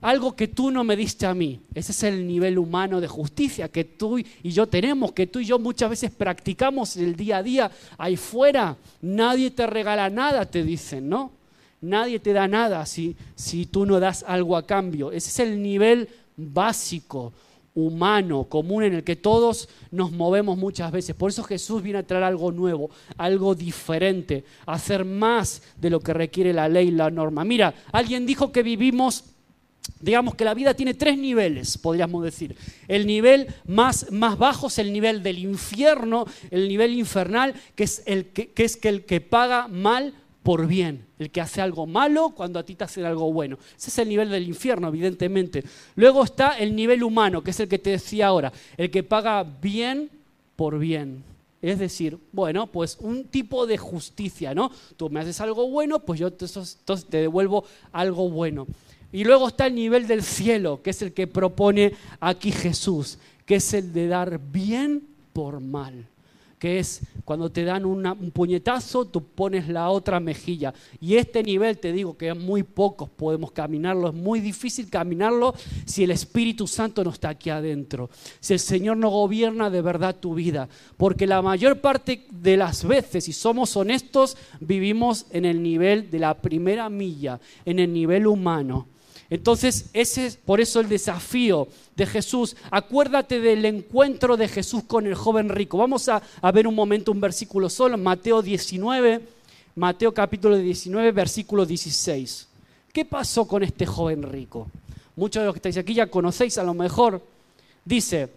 algo 0.00 0.34
que 0.34 0.48
tú 0.48 0.72
no 0.72 0.82
me 0.82 0.96
diste 0.96 1.26
a 1.26 1.34
mí? 1.34 1.60
Ese 1.72 1.92
es 1.92 2.02
el 2.02 2.26
nivel 2.26 2.58
humano 2.58 3.00
de 3.00 3.06
justicia 3.06 3.68
que 3.68 3.84
tú 3.84 4.18
y 4.18 4.50
yo 4.50 4.66
tenemos, 4.66 5.12
que 5.12 5.28
tú 5.28 5.38
y 5.38 5.44
yo 5.44 5.60
muchas 5.60 5.90
veces 5.90 6.10
practicamos 6.10 6.96
el 6.96 7.14
día 7.14 7.36
a 7.36 7.42
día 7.44 7.70
ahí 7.96 8.16
fuera. 8.16 8.76
Nadie 9.00 9.52
te 9.52 9.64
regala 9.68 10.10
nada, 10.10 10.44
te 10.46 10.64
dicen, 10.64 11.08
¿no? 11.08 11.38
Nadie 11.80 12.18
te 12.18 12.32
da 12.32 12.46
nada 12.46 12.84
si, 12.84 13.16
si 13.34 13.66
tú 13.66 13.86
no 13.86 14.00
das 14.00 14.24
algo 14.26 14.56
a 14.56 14.66
cambio. 14.66 15.12
Ese 15.12 15.30
es 15.30 15.38
el 15.48 15.62
nivel 15.62 16.08
básico 16.36 17.32
humano, 17.74 18.44
común, 18.44 18.84
en 18.84 18.94
el 18.94 19.04
que 19.04 19.16
todos 19.16 19.68
nos 19.90 20.12
movemos 20.12 20.58
muchas 20.58 20.92
veces. 20.92 21.14
Por 21.14 21.30
eso 21.30 21.42
Jesús 21.42 21.82
viene 21.82 22.00
a 22.00 22.06
traer 22.06 22.24
algo 22.24 22.52
nuevo, 22.52 22.90
algo 23.16 23.54
diferente, 23.54 24.44
hacer 24.66 25.04
más 25.04 25.62
de 25.76 25.90
lo 25.90 26.00
que 26.00 26.12
requiere 26.12 26.52
la 26.52 26.68
ley 26.68 26.88
y 26.88 26.92
la 26.92 27.10
norma. 27.10 27.44
Mira, 27.44 27.74
alguien 27.92 28.26
dijo 28.26 28.52
que 28.52 28.62
vivimos 28.62 29.24
Digamos 29.98 30.34
que 30.34 30.44
la 30.44 30.54
vida 30.54 30.74
tiene 30.74 30.94
tres 30.94 31.18
niveles, 31.18 31.76
podríamos 31.76 32.22
decir. 32.22 32.56
El 32.86 33.06
nivel 33.06 33.48
más, 33.66 34.10
más 34.10 34.38
bajo 34.38 34.68
es 34.68 34.78
el 34.78 34.92
nivel 34.92 35.22
del 35.22 35.38
infierno, 35.38 36.26
el 36.50 36.68
nivel 36.68 36.94
infernal, 36.94 37.54
que 37.74 37.84
es, 37.84 38.02
el 38.06 38.26
que, 38.26 38.50
que 38.52 38.64
es 38.64 38.78
el 38.82 39.04
que 39.04 39.20
paga 39.20 39.68
mal 39.68 40.14
por 40.42 40.66
bien, 40.66 41.06
el 41.18 41.30
que 41.30 41.40
hace 41.40 41.60
algo 41.60 41.86
malo 41.86 42.30
cuando 42.30 42.58
a 42.58 42.62
ti 42.62 42.74
te 42.74 42.84
hacen 42.84 43.04
algo 43.04 43.32
bueno. 43.32 43.58
Ese 43.76 43.90
es 43.90 43.98
el 43.98 44.08
nivel 44.08 44.30
del 44.30 44.48
infierno, 44.48 44.88
evidentemente. 44.88 45.62
Luego 45.96 46.24
está 46.24 46.58
el 46.58 46.74
nivel 46.74 47.02
humano, 47.02 47.42
que 47.42 47.50
es 47.50 47.60
el 47.60 47.68
que 47.68 47.78
te 47.78 47.90
decía 47.90 48.28
ahora, 48.28 48.52
el 48.76 48.90
que 48.90 49.02
paga 49.02 49.42
bien 49.42 50.10
por 50.56 50.78
bien. 50.78 51.22
Es 51.60 51.78
decir, 51.78 52.18
bueno, 52.32 52.68
pues 52.68 52.96
un 53.00 53.24
tipo 53.24 53.66
de 53.66 53.76
justicia, 53.76 54.54
¿no? 54.54 54.70
Tú 54.96 55.10
me 55.10 55.20
haces 55.20 55.40
algo 55.42 55.68
bueno, 55.68 56.00
pues 56.00 56.18
yo 56.18 56.28
entonces 56.28 56.78
te 57.10 57.18
devuelvo 57.18 57.64
algo 57.92 58.30
bueno. 58.30 58.66
Y 59.12 59.24
luego 59.24 59.48
está 59.48 59.66
el 59.66 59.74
nivel 59.74 60.06
del 60.06 60.22
cielo, 60.22 60.80
que 60.82 60.90
es 60.90 61.02
el 61.02 61.12
que 61.12 61.26
propone 61.26 61.92
aquí 62.18 62.50
Jesús, 62.50 63.18
que 63.44 63.56
es 63.56 63.74
el 63.74 63.92
de 63.92 64.06
dar 64.06 64.40
bien 64.40 65.02
por 65.34 65.60
mal 65.60 66.06
que 66.60 66.78
es 66.78 67.00
cuando 67.24 67.50
te 67.50 67.64
dan 67.64 67.86
un 67.86 68.30
puñetazo, 68.32 69.06
tú 69.06 69.24
pones 69.24 69.66
la 69.66 69.88
otra 69.88 70.20
mejilla. 70.20 70.74
Y 71.00 71.16
este 71.16 71.42
nivel, 71.42 71.78
te 71.78 71.90
digo 71.90 72.18
que 72.18 72.34
muy 72.34 72.62
pocos 72.62 73.08
podemos 73.08 73.50
caminarlo, 73.50 74.08
es 74.08 74.14
muy 74.14 74.40
difícil 74.40 74.90
caminarlo 74.90 75.54
si 75.86 76.04
el 76.04 76.10
Espíritu 76.10 76.66
Santo 76.66 77.02
no 77.02 77.10
está 77.10 77.30
aquí 77.30 77.48
adentro, 77.48 78.10
si 78.40 78.52
el 78.52 78.60
Señor 78.60 78.98
no 78.98 79.08
gobierna 79.08 79.70
de 79.70 79.80
verdad 79.80 80.16
tu 80.20 80.34
vida. 80.34 80.68
Porque 80.98 81.26
la 81.26 81.40
mayor 81.40 81.80
parte 81.80 82.26
de 82.30 82.58
las 82.58 82.84
veces, 82.84 83.24
si 83.24 83.32
somos 83.32 83.74
honestos, 83.74 84.36
vivimos 84.60 85.26
en 85.30 85.46
el 85.46 85.62
nivel 85.62 86.10
de 86.10 86.18
la 86.18 86.42
primera 86.42 86.90
milla, 86.90 87.40
en 87.64 87.78
el 87.78 87.90
nivel 87.90 88.26
humano. 88.26 88.86
Entonces, 89.30 89.86
ese 89.92 90.26
es 90.26 90.36
por 90.36 90.60
eso 90.60 90.80
el 90.80 90.88
desafío 90.88 91.68
de 91.94 92.04
Jesús. 92.04 92.56
Acuérdate 92.72 93.38
del 93.38 93.64
encuentro 93.64 94.36
de 94.36 94.48
Jesús 94.48 94.82
con 94.82 95.06
el 95.06 95.14
joven 95.14 95.48
rico. 95.48 95.78
Vamos 95.78 96.08
a, 96.08 96.20
ver 96.52 96.66
un 96.66 96.74
momento 96.74 97.12
un 97.12 97.20
versículo 97.20 97.70
solo, 97.70 97.96
Mateo 97.96 98.42
19, 98.42 99.20
Mateo 99.76 100.12
capítulo 100.12 100.56
19, 100.56 101.12
versículo 101.12 101.64
16. 101.64 102.48
¿Qué 102.92 103.04
pasó 103.04 103.46
con 103.46 103.62
este 103.62 103.86
joven 103.86 104.24
rico? 104.24 104.66
Muchos 105.14 105.42
de 105.42 105.46
los 105.46 105.54
que 105.54 105.58
estáis 105.58 105.76
aquí 105.76 105.94
ya 105.94 106.08
conocéis 106.08 106.58
a 106.58 106.64
lo 106.64 106.74
mejor. 106.74 107.22
Dice, 107.84 108.30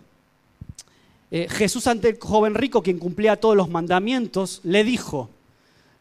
eh, 1.31 1.47
Jesús 1.49 1.87
ante 1.87 2.09
el 2.09 2.19
joven 2.19 2.53
rico, 2.53 2.83
quien 2.83 2.99
cumplía 2.99 3.35
todos 3.35 3.57
los 3.57 3.67
mandamientos, 3.67 4.61
le 4.63 4.83
dijo, 4.83 5.31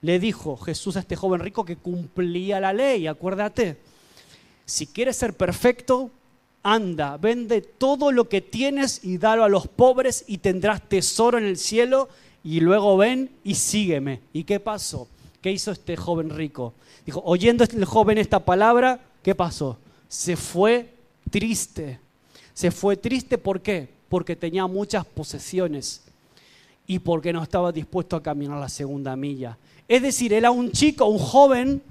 le 0.02 0.18
dijo 0.18 0.58
Jesús 0.58 0.96
a 0.96 1.00
este 1.00 1.16
joven 1.16 1.40
rico 1.40 1.64
que 1.64 1.76
cumplía 1.76 2.60
la 2.60 2.74
ley, 2.74 3.06
acuérdate 3.06 3.78
si 4.66 4.86
quieres 4.86 5.16
ser 5.16 5.34
perfecto, 5.34 6.10
anda, 6.62 7.16
vende 7.16 7.60
todo 7.60 8.12
lo 8.12 8.28
que 8.28 8.40
tienes 8.40 9.04
y 9.04 9.18
dalo 9.18 9.44
a 9.44 9.48
los 9.48 9.66
pobres 9.66 10.24
y 10.26 10.38
tendrás 10.38 10.88
tesoro 10.88 11.38
en 11.38 11.44
el 11.44 11.56
cielo 11.56 12.08
y 12.44 12.60
luego 12.60 12.96
ven 12.96 13.30
y 13.44 13.54
sígueme. 13.54 14.20
¿Y 14.32 14.44
qué 14.44 14.60
pasó? 14.60 15.08
¿Qué 15.40 15.50
hizo 15.50 15.72
este 15.72 15.96
joven 15.96 16.30
rico? 16.30 16.74
Dijo, 17.04 17.22
oyendo 17.24 17.64
el 17.64 17.84
joven 17.84 18.18
esta 18.18 18.44
palabra, 18.44 19.00
¿qué 19.22 19.34
pasó? 19.34 19.78
Se 20.08 20.36
fue 20.36 20.90
triste. 21.30 21.98
Se 22.54 22.70
fue 22.70 22.96
triste, 22.96 23.38
¿por 23.38 23.60
qué? 23.60 23.88
Porque 24.08 24.36
tenía 24.36 24.66
muchas 24.66 25.04
posesiones 25.04 26.02
y 26.86 26.98
porque 26.98 27.32
no 27.32 27.42
estaba 27.42 27.72
dispuesto 27.72 28.16
a 28.16 28.22
caminar 28.22 28.58
la 28.58 28.68
segunda 28.68 29.16
milla. 29.16 29.56
Es 29.88 30.02
decir, 30.02 30.32
era 30.32 30.50
un 30.50 30.70
chico, 30.70 31.06
un 31.06 31.18
joven 31.18 31.82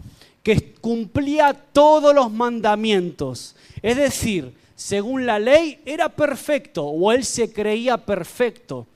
que 0.43 0.73
cumplía 0.73 1.53
todos 1.53 2.13
los 2.15 2.31
mandamientos. 2.31 3.55
Es 3.81 3.97
decir, 3.97 4.53
según 4.75 5.25
la 5.25 5.39
ley 5.39 5.79
era 5.85 6.09
perfecto 6.09 6.85
o 6.85 7.11
él 7.11 7.23
se 7.23 7.51
creía 7.51 7.97
perfecto. 7.97 8.87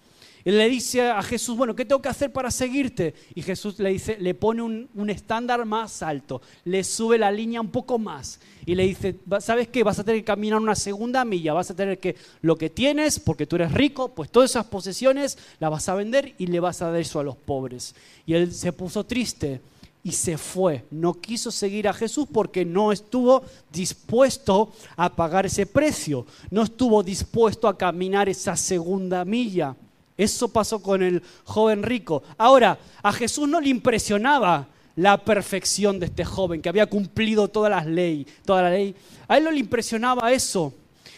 Y 0.47 0.51
le 0.51 0.69
dice 0.69 1.01
a 1.01 1.23
Jesús, 1.23 1.57
bueno, 1.57 1.75
¿qué 1.75 1.85
tengo 1.85 2.03
que 2.03 2.09
hacer 2.09 2.31
para 2.31 2.51
seguirte? 2.51 3.15
Y 3.33 3.41
Jesús 3.41 3.79
le 3.79 3.89
dice, 3.89 4.15
le 4.19 4.35
pone 4.35 4.61
un, 4.61 4.87
un, 4.93 5.09
estándar 5.09 5.65
más 5.65 6.03
alto, 6.03 6.39
le 6.65 6.83
sube 6.83 7.17
la 7.17 7.31
línea 7.31 7.59
un 7.59 7.71
poco 7.71 7.97
más 7.97 8.39
y 8.63 8.75
le 8.75 8.83
dice, 8.83 9.15
¿sabes 9.39 9.69
qué? 9.69 9.83
Vas 9.83 9.97
a 9.97 10.03
tener 10.03 10.21
que 10.21 10.25
caminar 10.25 10.59
una 10.59 10.75
segunda 10.75 11.25
milla, 11.25 11.53
vas 11.53 11.71
a 11.71 11.75
tener 11.75 11.97
que 11.97 12.15
lo 12.41 12.57
que 12.57 12.69
tienes, 12.69 13.19
porque 13.19 13.47
tú 13.47 13.55
eres 13.55 13.71
rico, 13.71 14.09
pues 14.09 14.29
todas 14.29 14.51
esas 14.51 14.67
posesiones 14.67 15.35
las 15.59 15.71
vas 15.71 15.89
a 15.89 15.95
vender 15.95 16.35
y 16.37 16.45
le 16.45 16.59
vas 16.59 16.79
a 16.83 16.91
dar 16.91 16.99
eso 16.99 17.19
a 17.19 17.23
los 17.23 17.37
pobres. 17.37 17.95
Y 18.27 18.35
él 18.35 18.51
se 18.51 18.71
puso 18.71 19.03
triste 19.03 19.61
y 20.05 20.11
se 20.11 20.37
fue. 20.37 20.85
No 20.91 21.15
quiso 21.15 21.49
seguir 21.49 21.87
a 21.87 21.93
Jesús 21.93 22.27
porque 22.31 22.63
no 22.63 22.91
estuvo 22.91 23.43
dispuesto 23.73 24.71
a 24.95 25.09
pagar 25.13 25.47
ese 25.47 25.65
precio, 25.65 26.27
no 26.51 26.61
estuvo 26.61 27.01
dispuesto 27.01 27.67
a 27.67 27.75
caminar 27.75 28.29
esa 28.29 28.55
segunda 28.55 29.25
milla. 29.25 29.75
Eso 30.15 30.47
pasó 30.47 30.79
con 30.79 31.01
el 31.01 31.23
joven 31.43 31.81
rico. 31.81 32.21
Ahora, 32.37 32.77
a 33.01 33.11
Jesús 33.11 33.49
no 33.49 33.59
le 33.59 33.69
impresionaba 33.69 34.67
la 34.95 35.17
perfección 35.17 35.99
de 35.99 36.05
este 36.05 36.23
joven 36.23 36.61
que 36.61 36.69
había 36.69 36.85
cumplido 36.85 37.47
todas 37.47 37.71
las 37.71 37.87
leyes, 37.87 38.27
toda 38.45 38.61
la 38.61 38.69
ley. 38.69 38.95
A 39.27 39.37
él 39.37 39.43
no 39.43 39.51
le 39.51 39.59
impresionaba 39.59 40.31
eso, 40.31 40.71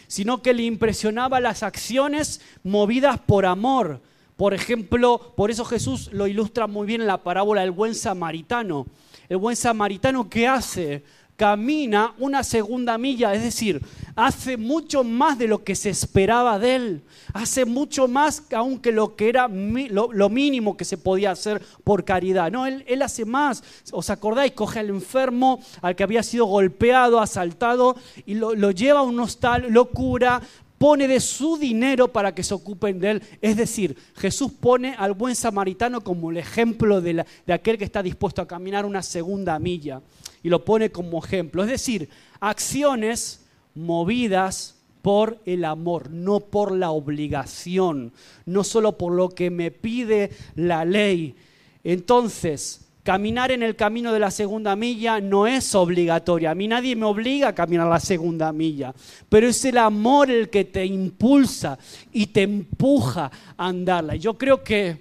sino 0.06 0.40
que 0.40 0.54
le 0.54 0.62
impresionaba 0.62 1.40
las 1.40 1.62
acciones 1.62 2.40
movidas 2.64 3.20
por 3.20 3.44
amor, 3.44 4.00
por 4.38 4.54
ejemplo, 4.54 5.32
por 5.36 5.50
eso 5.50 5.64
Jesús 5.64 6.10
lo 6.12 6.28
ilustra 6.28 6.68
muy 6.68 6.86
bien 6.86 7.00
en 7.00 7.08
la 7.08 7.24
parábola 7.24 7.62
del 7.62 7.72
buen 7.72 7.92
samaritano. 7.96 8.86
El 9.28 9.38
buen 9.38 9.56
samaritano 9.56 10.30
¿qué 10.30 10.46
hace? 10.46 11.02
Camina 11.34 12.14
una 12.18 12.44
segunda 12.44 12.98
milla, 12.98 13.34
es 13.34 13.42
decir, 13.42 13.82
hace 14.14 14.56
mucho 14.56 15.02
más 15.02 15.38
de 15.38 15.48
lo 15.48 15.64
que 15.64 15.74
se 15.74 15.90
esperaba 15.90 16.60
de 16.60 16.76
él. 16.76 17.02
Hace 17.32 17.64
mucho 17.64 18.06
más 18.06 18.44
aunque 18.54 18.92
lo 18.92 19.16
que 19.16 19.28
era 19.28 19.48
lo, 19.48 20.28
mínimo 20.28 20.76
que 20.76 20.84
se 20.84 20.98
podía 20.98 21.32
hacer 21.32 21.60
por 21.82 22.04
caridad. 22.04 22.52
No, 22.52 22.64
él, 22.64 22.84
él 22.86 23.02
hace 23.02 23.24
más. 23.24 23.64
¿Os 23.90 24.08
acordáis? 24.08 24.52
Coge 24.52 24.78
al 24.78 24.90
enfermo, 24.90 25.60
al 25.82 25.96
que 25.96 26.04
había 26.04 26.22
sido 26.22 26.44
golpeado, 26.44 27.18
asaltado, 27.18 27.96
y 28.24 28.34
lo, 28.34 28.54
lo 28.54 28.70
lleva 28.70 29.00
a 29.00 29.02
un 29.02 29.18
hostal, 29.18 29.66
lo 29.68 29.86
cura, 29.90 30.40
pone 30.78 31.08
de 31.08 31.20
su 31.20 31.58
dinero 31.58 32.08
para 32.08 32.34
que 32.34 32.44
se 32.44 32.54
ocupen 32.54 33.00
de 33.00 33.10
él. 33.10 33.22
Es 33.42 33.56
decir, 33.56 33.96
Jesús 34.16 34.52
pone 34.52 34.94
al 34.96 35.12
buen 35.12 35.34
samaritano 35.34 36.00
como 36.00 36.30
el 36.30 36.38
ejemplo 36.38 37.00
de, 37.00 37.24
aquel 37.52 37.76
que 37.76 37.84
está 37.84 38.02
dispuesto 38.02 38.40
a 38.40 38.48
caminar 38.48 38.86
una 38.86 39.02
segunda 39.02 39.58
milla. 39.58 40.00
Y 40.42 40.48
lo 40.48 40.64
pone 40.64 40.90
como 40.90 41.22
ejemplo. 41.22 41.64
Es 41.64 41.68
decir, 41.68 42.08
acciones 42.40 43.44
movidas 43.74 44.76
por 45.02 45.38
el 45.44 45.64
amor, 45.64 46.10
no 46.10 46.40
por 46.40 46.72
la 46.72 46.90
obligación, 46.90 48.12
no 48.46 48.64
solo 48.64 48.96
por 48.96 49.12
lo 49.12 49.30
que 49.30 49.50
me 49.50 49.70
pide 49.70 50.30
la 50.54 50.84
ley. 50.84 51.34
Entonces, 51.82 52.87
caminar 53.08 53.50
en 53.50 53.62
el 53.62 53.74
camino 53.74 54.12
de 54.12 54.18
la 54.18 54.30
segunda 54.30 54.76
milla 54.76 55.18
no 55.18 55.46
es 55.46 55.74
obligatorio. 55.74 56.50
A 56.50 56.54
mí 56.54 56.68
nadie 56.68 56.94
me 56.94 57.06
obliga 57.06 57.48
a 57.48 57.54
caminar 57.54 57.86
la 57.86 58.00
segunda 58.00 58.52
milla, 58.52 58.94
pero 59.30 59.48
es 59.48 59.64
el 59.64 59.78
amor 59.78 60.30
el 60.30 60.50
que 60.50 60.66
te 60.66 60.84
impulsa 60.84 61.78
y 62.12 62.26
te 62.26 62.42
empuja 62.42 63.30
a 63.56 63.66
andarla. 63.66 64.14
Yo 64.16 64.36
creo 64.36 64.62
que 64.62 64.98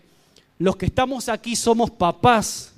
los 0.58 0.78
que 0.78 0.86
estamos 0.86 1.28
aquí 1.28 1.58
somos 1.58 1.92
papás. 1.92 2.72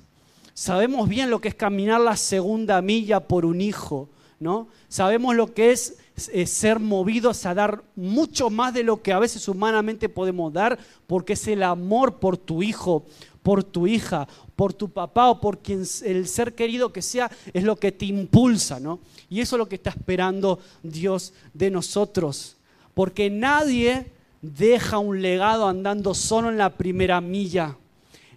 Sabemos 0.52 1.08
bien 1.08 1.30
lo 1.30 1.40
que 1.40 1.46
es 1.46 1.54
caminar 1.54 2.00
la 2.00 2.16
segunda 2.16 2.82
milla 2.82 3.20
por 3.20 3.46
un 3.46 3.60
hijo, 3.60 4.08
¿no? 4.40 4.66
Sabemos 4.88 5.36
lo 5.36 5.54
que 5.54 5.70
es 5.70 5.96
eh, 6.32 6.44
ser 6.44 6.80
movidos 6.80 7.46
a 7.46 7.54
dar 7.54 7.84
mucho 7.94 8.50
más 8.50 8.74
de 8.74 8.82
lo 8.82 9.00
que 9.00 9.12
a 9.12 9.20
veces 9.20 9.46
humanamente 9.46 10.08
podemos 10.08 10.52
dar, 10.52 10.76
porque 11.06 11.34
es 11.34 11.46
el 11.46 11.62
amor 11.62 12.16
por 12.16 12.36
tu 12.36 12.64
hijo, 12.64 13.06
por 13.42 13.64
tu 13.64 13.86
hija, 13.86 14.28
por 14.60 14.74
tu 14.74 14.90
papá 14.90 15.30
o 15.30 15.40
por 15.40 15.60
quien 15.60 15.86
el 16.04 16.28
ser 16.28 16.54
querido 16.54 16.92
que 16.92 17.00
sea, 17.00 17.30
es 17.54 17.64
lo 17.64 17.76
que 17.76 17.92
te 17.92 18.04
impulsa, 18.04 18.78
¿no? 18.78 18.98
Y 19.30 19.40
eso 19.40 19.56
es 19.56 19.58
lo 19.58 19.66
que 19.66 19.76
está 19.76 19.88
esperando 19.88 20.58
Dios 20.82 21.32
de 21.54 21.70
nosotros, 21.70 22.58
porque 22.92 23.30
nadie 23.30 24.12
deja 24.42 24.98
un 24.98 25.22
legado 25.22 25.66
andando 25.66 26.12
solo 26.12 26.50
en 26.50 26.58
la 26.58 26.76
primera 26.76 27.22
milla. 27.22 27.78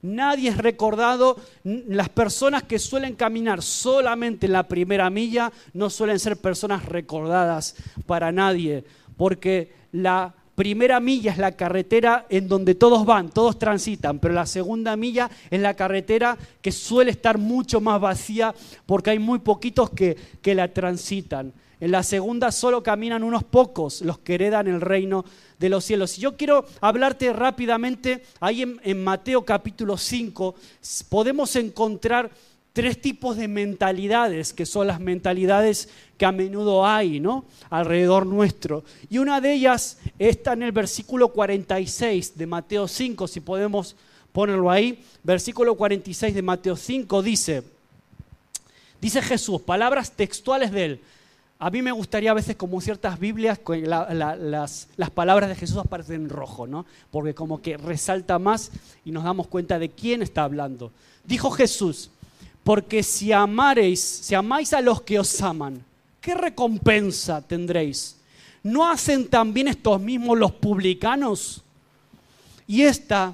Nadie 0.01 0.51
es 0.51 0.57
recordado, 0.57 1.35
las 1.65 2.07
personas 2.07 2.63
que 2.63 2.79
suelen 2.79 3.15
caminar 3.15 3.61
solamente 3.61 4.45
en 4.45 4.53
la 4.53 4.65
primera 4.69 5.09
milla 5.09 5.51
no 5.73 5.89
suelen 5.89 6.19
ser 6.19 6.37
personas 6.37 6.85
recordadas 6.85 7.75
para 8.05 8.31
nadie, 8.31 8.85
porque 9.17 9.73
la 9.91 10.33
primera 10.55 10.99
milla 10.99 11.31
es 11.31 11.37
la 11.37 11.53
carretera 11.53 12.25
en 12.29 12.47
donde 12.47 12.75
todos 12.75 13.05
van, 13.05 13.29
todos 13.29 13.57
transitan, 13.57 14.19
pero 14.19 14.33
la 14.33 14.45
segunda 14.45 14.95
milla 14.95 15.29
es 15.49 15.59
la 15.59 15.75
carretera 15.75 16.37
que 16.61 16.71
suele 16.71 17.11
estar 17.11 17.37
mucho 17.37 17.81
más 17.81 17.99
vacía 17.99 18.53
porque 18.85 19.11
hay 19.11 19.19
muy 19.19 19.39
poquitos 19.39 19.89
que, 19.89 20.15
que 20.41 20.55
la 20.55 20.73
transitan. 20.73 21.53
En 21.79 21.91
la 21.91 22.01
segunda 22.01 22.51
solo 22.51 22.81
caminan 22.81 23.23
unos 23.23 23.43
pocos 23.43 24.01
los 24.03 24.19
que 24.19 24.35
heredan 24.35 24.67
el 24.67 24.79
reino 24.79 25.25
de 25.59 25.69
los 25.69 25.83
cielos. 25.83 26.17
Y 26.17 26.21
yo 26.21 26.37
quiero 26.37 26.65
hablarte 26.79 27.33
rápidamente, 27.33 28.23
ahí 28.39 28.61
en, 28.61 29.03
Mateo 29.03 29.43
capítulo 29.43 29.97
5 29.97 30.55
podemos 31.09 31.55
encontrar 31.57 32.31
tres 32.73 32.99
tipos 32.99 33.37
de 33.37 33.47
mentalidades, 33.47 34.51
que 34.51 34.65
son 34.65 34.87
las 34.87 34.99
mentalidades 34.99 35.89
que 36.17 36.25
a 36.25 36.31
menudo 36.31 36.85
hay, 36.85 37.19
¿no? 37.19 37.45
Alrededor 37.69 38.25
nuestro. 38.25 38.83
Y 39.09 39.19
una 39.19 39.39
de 39.39 39.53
ellas 39.53 39.99
está 40.17 40.53
en 40.53 40.63
el 40.63 40.71
versículo 40.71 41.29
46 41.29 42.35
de 42.35 42.47
Mateo 42.47 42.87
5, 42.87 43.27
si 43.27 43.39
podemos 43.39 43.95
ponerlo 44.31 44.71
ahí. 44.71 45.03
Versículo 45.23 45.75
46 45.75 46.33
de 46.33 46.41
Mateo 46.41 46.75
5 46.75 47.21
dice, 47.21 47.63
dice 48.99 49.21
Jesús, 49.21 49.61
palabras 49.61 50.11
textuales 50.11 50.71
de 50.71 50.85
él. 50.85 51.01
A 51.59 51.69
mí 51.69 51.81
me 51.81 51.91
gustaría 51.91 52.31
a 52.31 52.33
veces 52.33 52.55
como 52.57 52.81
ciertas 52.81 53.19
Biblias, 53.19 53.59
las, 53.67 54.87
las, 54.97 55.09
palabras 55.11 55.47
de 55.47 55.55
Jesús 55.55 55.77
aparecen 55.77 56.23
en 56.23 56.29
rojo, 56.29 56.67
¿no? 56.67 56.85
Porque 57.09 57.33
como 57.35 57.61
que 57.61 57.77
resalta 57.77 58.37
más 58.37 58.71
y 59.05 59.11
nos 59.11 59.23
damos 59.23 59.47
cuenta 59.47 59.79
de 59.79 59.89
quién 59.89 60.21
está 60.23 60.43
hablando. 60.43 60.91
Dijo 61.23 61.51
Jesús, 61.51 62.09
porque 62.63 63.03
si 63.03 63.31
amareis, 63.31 63.99
si 63.99 64.35
amáis 64.35 64.73
a 64.73 64.81
los 64.81 65.01
que 65.01 65.19
os 65.19 65.41
aman, 65.41 65.83
¿qué 66.21 66.33
recompensa 66.33 67.41
tendréis? 67.41 68.19
¿No 68.63 68.89
hacen 68.89 69.27
también 69.27 69.67
estos 69.67 69.99
mismos 69.99 70.37
los 70.37 70.53
publicanos? 70.53 71.63
Y 72.65 72.83
esta, 72.83 73.33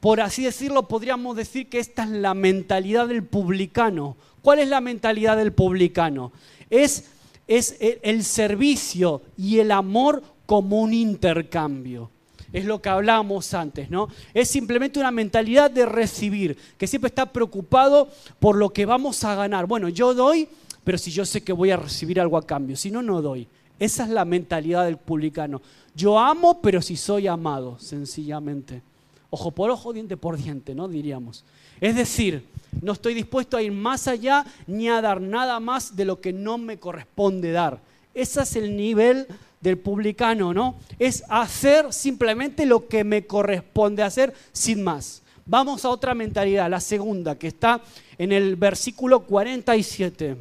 por 0.00 0.20
así 0.20 0.42
decirlo, 0.42 0.88
podríamos 0.88 1.36
decir 1.36 1.68
que 1.68 1.78
esta 1.78 2.04
es 2.04 2.10
la 2.10 2.34
mentalidad 2.34 3.06
del 3.06 3.22
publicano. 3.22 4.16
¿Cuál 4.42 4.58
es 4.58 4.68
la 4.68 4.80
mentalidad 4.80 5.36
del 5.36 5.52
publicano? 5.52 6.32
Es 6.70 7.04
es 7.46 7.76
el 7.80 8.24
servicio 8.24 9.22
y 9.36 9.58
el 9.58 9.70
amor 9.70 10.22
como 10.46 10.80
un 10.80 10.92
intercambio. 10.94 12.10
Es 12.54 12.64
lo 12.64 12.80
que 12.80 12.88
hablábamos 12.88 13.52
antes, 13.52 13.90
¿no? 13.90 14.08
Es 14.32 14.48
simplemente 14.48 15.00
una 15.00 15.10
mentalidad 15.10 15.72
de 15.72 15.84
recibir, 15.86 16.56
que 16.78 16.86
siempre 16.86 17.08
está 17.08 17.26
preocupado 17.26 18.08
por 18.38 18.54
lo 18.54 18.70
que 18.70 18.86
vamos 18.86 19.24
a 19.24 19.34
ganar. 19.34 19.66
Bueno, 19.66 19.88
yo 19.88 20.14
doy, 20.14 20.46
pero 20.84 20.96
si 20.96 21.10
yo 21.10 21.26
sé 21.26 21.42
que 21.42 21.52
voy 21.52 21.72
a 21.72 21.76
recibir 21.76 22.20
algo 22.20 22.38
a 22.38 22.46
cambio, 22.46 22.76
si 22.76 22.92
no, 22.92 23.02
no 23.02 23.20
doy. 23.20 23.48
Esa 23.80 24.04
es 24.04 24.10
la 24.10 24.24
mentalidad 24.24 24.84
del 24.84 24.98
publicano. 24.98 25.60
Yo 25.96 26.16
amo, 26.16 26.60
pero 26.62 26.80
si 26.80 26.94
soy 26.96 27.26
amado, 27.26 27.76
sencillamente. 27.80 28.82
Ojo 29.30 29.50
por 29.50 29.68
ojo, 29.70 29.92
diente 29.92 30.16
por 30.16 30.36
diente, 30.36 30.76
¿no? 30.76 30.86
Diríamos. 30.86 31.44
Es 31.80 31.96
decir, 31.96 32.44
no 32.82 32.92
estoy 32.92 33.14
dispuesto 33.14 33.56
a 33.56 33.62
ir 33.62 33.72
más 33.72 34.06
allá 34.06 34.46
ni 34.68 34.88
a 34.88 35.00
dar 35.00 35.20
nada 35.20 35.58
más 35.58 35.96
de 35.96 36.04
lo 36.04 36.20
que 36.20 36.32
no 36.32 36.56
me 36.56 36.78
corresponde 36.78 37.50
dar. 37.50 37.80
Ese 38.14 38.42
es 38.42 38.54
el 38.54 38.76
nivel 38.76 39.26
del 39.64 39.78
publicano, 39.78 40.52
¿no? 40.52 40.76
Es 40.98 41.24
hacer 41.30 41.90
simplemente 41.92 42.66
lo 42.66 42.86
que 42.86 43.02
me 43.02 43.26
corresponde 43.26 44.02
hacer 44.02 44.34
sin 44.52 44.84
más. 44.84 45.22
Vamos 45.46 45.84
a 45.84 45.88
otra 45.88 46.14
mentalidad, 46.14 46.68
la 46.68 46.80
segunda, 46.80 47.36
que 47.38 47.48
está 47.48 47.80
en 48.18 48.30
el 48.30 48.56
versículo 48.56 49.20
47. 49.20 50.36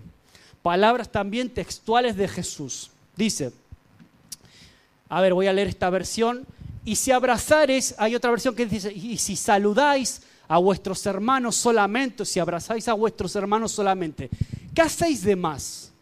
Palabras 0.61 1.09
también 1.09 1.49
textuales 1.49 2.17
de 2.17 2.27
Jesús. 2.27 2.91
Dice, 3.15 3.53
a 5.07 5.21
ver, 5.21 5.33
voy 5.33 5.47
a 5.47 5.53
leer 5.53 5.69
esta 5.69 5.89
versión. 5.89 6.45
Y 6.83 6.97
si 6.97 7.11
abrazares, 7.11 7.95
hay 7.97 8.15
otra 8.15 8.29
versión 8.29 8.55
que 8.55 8.65
dice, 8.65 8.91
y 8.91 9.17
si 9.17 9.37
saludáis 9.37 10.21
a 10.49 10.57
vuestros 10.57 11.05
hermanos 11.05 11.55
solamente, 11.55 12.25
si 12.25 12.41
abrazáis 12.41 12.89
a 12.89 12.93
vuestros 12.93 13.33
hermanos 13.37 13.71
solamente, 13.71 14.29
¿qué 14.75 14.81
hacéis 14.81 15.23
de 15.23 15.37
más? 15.37 15.92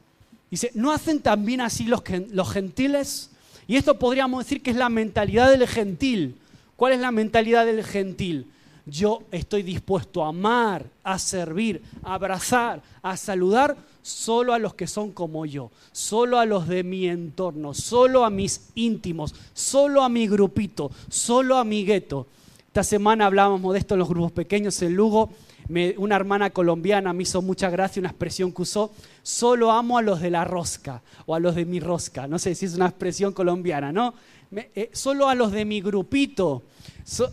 Dice, 0.51 0.69
¿no 0.73 0.91
hacen 0.91 1.21
también 1.21 1.61
así 1.61 1.85
los, 1.85 2.03
gentiles? 2.51 3.31
Y 3.67 3.77
esto 3.77 3.97
podríamos 3.97 4.43
decir 4.43 4.61
que 4.61 4.71
es 4.71 4.75
la 4.75 4.89
mentalidad 4.89 5.49
del 5.49 5.65
gentil. 5.65 6.35
¿Cuál 6.75 6.91
es 6.91 6.99
la 6.99 7.11
mentalidad 7.11 7.65
del 7.65 7.85
gentil? 7.85 8.47
Yo 8.85 9.23
estoy 9.31 9.63
dispuesto 9.63 10.25
a 10.25 10.29
amar, 10.29 10.85
a 11.03 11.17
servir, 11.19 11.81
a 12.03 12.15
abrazar, 12.15 12.81
a 13.01 13.15
saludar 13.15 13.77
solo 14.01 14.53
a 14.53 14.59
los 14.59 14.73
que 14.73 14.87
son 14.87 15.11
como 15.11 15.45
yo, 15.45 15.71
solo 15.93 16.37
a 16.37 16.45
los 16.45 16.67
de 16.67 16.83
mi 16.83 17.07
entorno, 17.07 17.73
solo 17.73 18.25
a 18.25 18.29
mis 18.29 18.71
íntimos, 18.75 19.33
solo 19.53 20.03
a 20.03 20.09
mi 20.09 20.27
grupito, 20.27 20.91
solo 21.09 21.55
a 21.55 21.63
mi 21.63 21.85
gueto. 21.85 22.27
Esta 22.67 22.83
semana 22.83 23.25
hablábamos 23.25 23.71
de 23.71 23.79
esto 23.79 23.95
en 23.95 23.99
los 23.99 24.09
grupos 24.09 24.33
pequeños 24.33 24.81
en 24.81 24.95
Lugo. 24.95 25.29
una 25.97 26.15
hermana 26.17 26.49
colombiana 26.49 27.13
me 27.13 27.23
hizo 27.23 27.41
mucha 27.41 27.69
gracia 27.69 28.01
una 28.01 28.09
expresión 28.09 28.51
que 28.51 28.63
usó, 28.63 28.91
solo 29.23 29.71
amo 29.71 29.97
a 29.97 30.01
los 30.01 30.21
de 30.21 30.29
la 30.29 30.45
rosca 30.45 31.01
o 31.25 31.35
a 31.35 31.39
los 31.39 31.55
de 31.55 31.65
mi 31.65 31.79
rosca. 31.79 32.27
No 32.27 32.39
sé 32.39 32.55
si 32.55 32.65
es 32.65 32.75
una 32.75 32.87
expresión 32.87 33.33
colombiana, 33.33 33.91
¿no? 33.91 34.13
Eh, 34.53 34.89
solo 34.93 35.29
a 35.29 35.35
los 35.35 35.51
de 35.51 35.65
mi 35.65 35.81
grupito. 35.81 36.63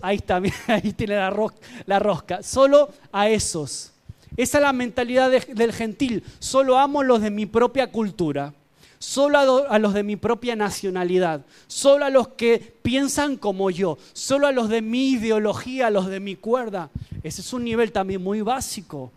ahí 0.02 0.16
está, 0.16 0.40
ahí 0.68 0.92
tiene 0.92 1.16
la, 1.16 1.98
rosca. 1.98 2.42
Solo 2.42 2.90
a 3.12 3.28
esos. 3.28 3.92
Esa 4.36 4.58
es 4.58 4.62
la 4.62 4.72
mentalidad 4.72 5.30
del 5.30 5.72
gentil. 5.72 6.22
Solo 6.38 6.78
amo 6.78 7.00
a 7.00 7.04
los 7.04 7.20
de 7.20 7.30
mi 7.30 7.46
propia 7.46 7.90
cultura 7.90 8.52
solo 8.98 9.66
a, 9.68 9.78
los 9.78 9.94
de 9.94 10.02
mi 10.02 10.16
propia 10.16 10.56
nacionalidad, 10.56 11.44
solo 11.66 12.04
a 12.04 12.10
los 12.10 12.28
que 12.28 12.74
piensan 12.82 13.36
como 13.36 13.70
yo, 13.70 13.98
solo 14.12 14.46
a 14.46 14.52
los 14.52 14.68
de 14.68 14.82
mi 14.82 15.10
ideología, 15.10 15.86
a 15.86 15.90
los 15.90 16.06
de 16.06 16.20
mi 16.20 16.36
cuerda. 16.36 16.90
Ese 17.22 17.40
es 17.40 17.52
un 17.52 17.64
nivel 17.64 17.92
también 17.92 18.22
muy 18.22 18.40
básico. 18.40 19.12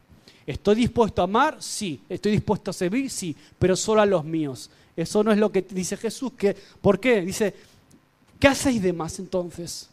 ¿Estoy 0.45 0.75
dispuesto 0.75 1.21
a 1.21 1.25
amar? 1.25 1.58
Sí. 1.60 2.01
¿Estoy 2.10 2.34
dispuesto 2.34 2.71
a 2.71 2.73
servir? 2.73 3.10
Sí. 3.10 3.36
Pero 3.60 3.75
solo 3.75 4.01
a 4.01 4.06
los 4.06 4.23
míos. 4.23 4.69
Eso 4.95 5.23
no 5.23 5.32
es 5.32 5.38
lo 5.38 5.51
que 5.51 5.62
dice 5.62 5.97
Jesús. 5.97 6.34
¿Por 6.82 6.99
qué? 6.99 7.21
Dice, 7.21 7.54
¿qué 8.39 8.47
hacéis 8.47 8.82
de 8.82 8.93
más 8.93 9.19
entonces? 9.19 9.89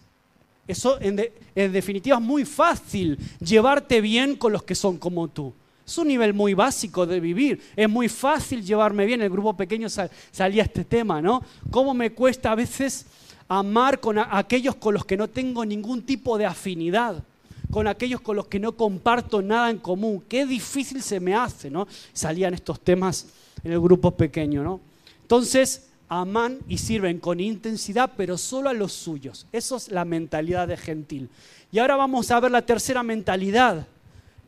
Eso 0.66 0.98
en 1.00 1.72
definitiva 1.72 2.16
es 2.16 2.22
muy 2.22 2.44
fácil 2.44 3.18
llevarte 3.40 4.00
bien 4.00 4.36
con 4.36 4.52
los 4.52 4.62
que 4.62 4.74
son 4.74 4.98
como 4.98 5.28
tú. 5.28 5.54
Es 5.86 5.96
un 5.96 6.08
nivel 6.08 6.34
muy 6.34 6.52
básico 6.52 7.06
de 7.06 7.20
vivir. 7.20 7.62
Es 7.74 7.88
muy 7.88 8.10
fácil 8.10 8.62
llevarme 8.62 9.06
bien. 9.06 9.22
El 9.22 9.30
grupo 9.30 9.56
pequeño 9.56 9.88
salía 9.88 10.62
este 10.64 10.84
tema, 10.84 11.22
¿no? 11.22 11.42
¿Cómo 11.70 11.94
me 11.94 12.12
cuesta 12.12 12.52
a 12.52 12.54
veces 12.54 13.06
amar 13.48 13.98
con 13.98 14.18
aquellos 14.18 14.74
con 14.74 14.92
los 14.92 15.06
que 15.06 15.16
no 15.16 15.28
tengo 15.28 15.64
ningún 15.64 16.02
tipo 16.02 16.36
de 16.36 16.44
afinidad? 16.44 17.22
Con 17.70 17.86
aquellos 17.86 18.20
con 18.20 18.36
los 18.36 18.46
que 18.46 18.58
no 18.58 18.72
comparto 18.72 19.42
nada 19.42 19.70
en 19.70 19.78
común. 19.78 20.24
Qué 20.28 20.46
difícil 20.46 21.02
se 21.02 21.20
me 21.20 21.34
hace, 21.34 21.70
¿no? 21.70 21.86
Salían 22.12 22.54
estos 22.54 22.80
temas 22.80 23.26
en 23.62 23.72
el 23.72 23.80
grupo 23.80 24.10
pequeño, 24.12 24.62
¿no? 24.62 24.80
Entonces, 25.22 25.88
aman 26.08 26.58
y 26.68 26.78
sirven 26.78 27.18
con 27.18 27.40
intensidad, 27.40 28.12
pero 28.16 28.38
solo 28.38 28.70
a 28.70 28.74
los 28.74 28.92
suyos. 28.92 29.46
Eso 29.52 29.76
es 29.76 29.90
la 29.90 30.04
mentalidad 30.04 30.68
de 30.68 30.76
gentil. 30.76 31.28
Y 31.70 31.78
ahora 31.78 31.96
vamos 31.96 32.30
a 32.30 32.40
ver 32.40 32.50
la 32.50 32.62
tercera 32.62 33.02
mentalidad 33.02 33.86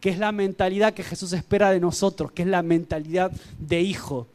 que 0.01 0.09
es 0.09 0.19
la 0.19 0.33
mentalidad 0.33 0.95
que 0.95 1.03
Jesús 1.03 1.33
espera 1.33 1.71
de 1.71 1.79
nosotros, 1.79 2.33
que 2.33 2.43
es 2.43 2.49
la 2.49 2.63
mentalidad 2.63 3.31
de 3.59 3.81
hijo. 3.83 4.27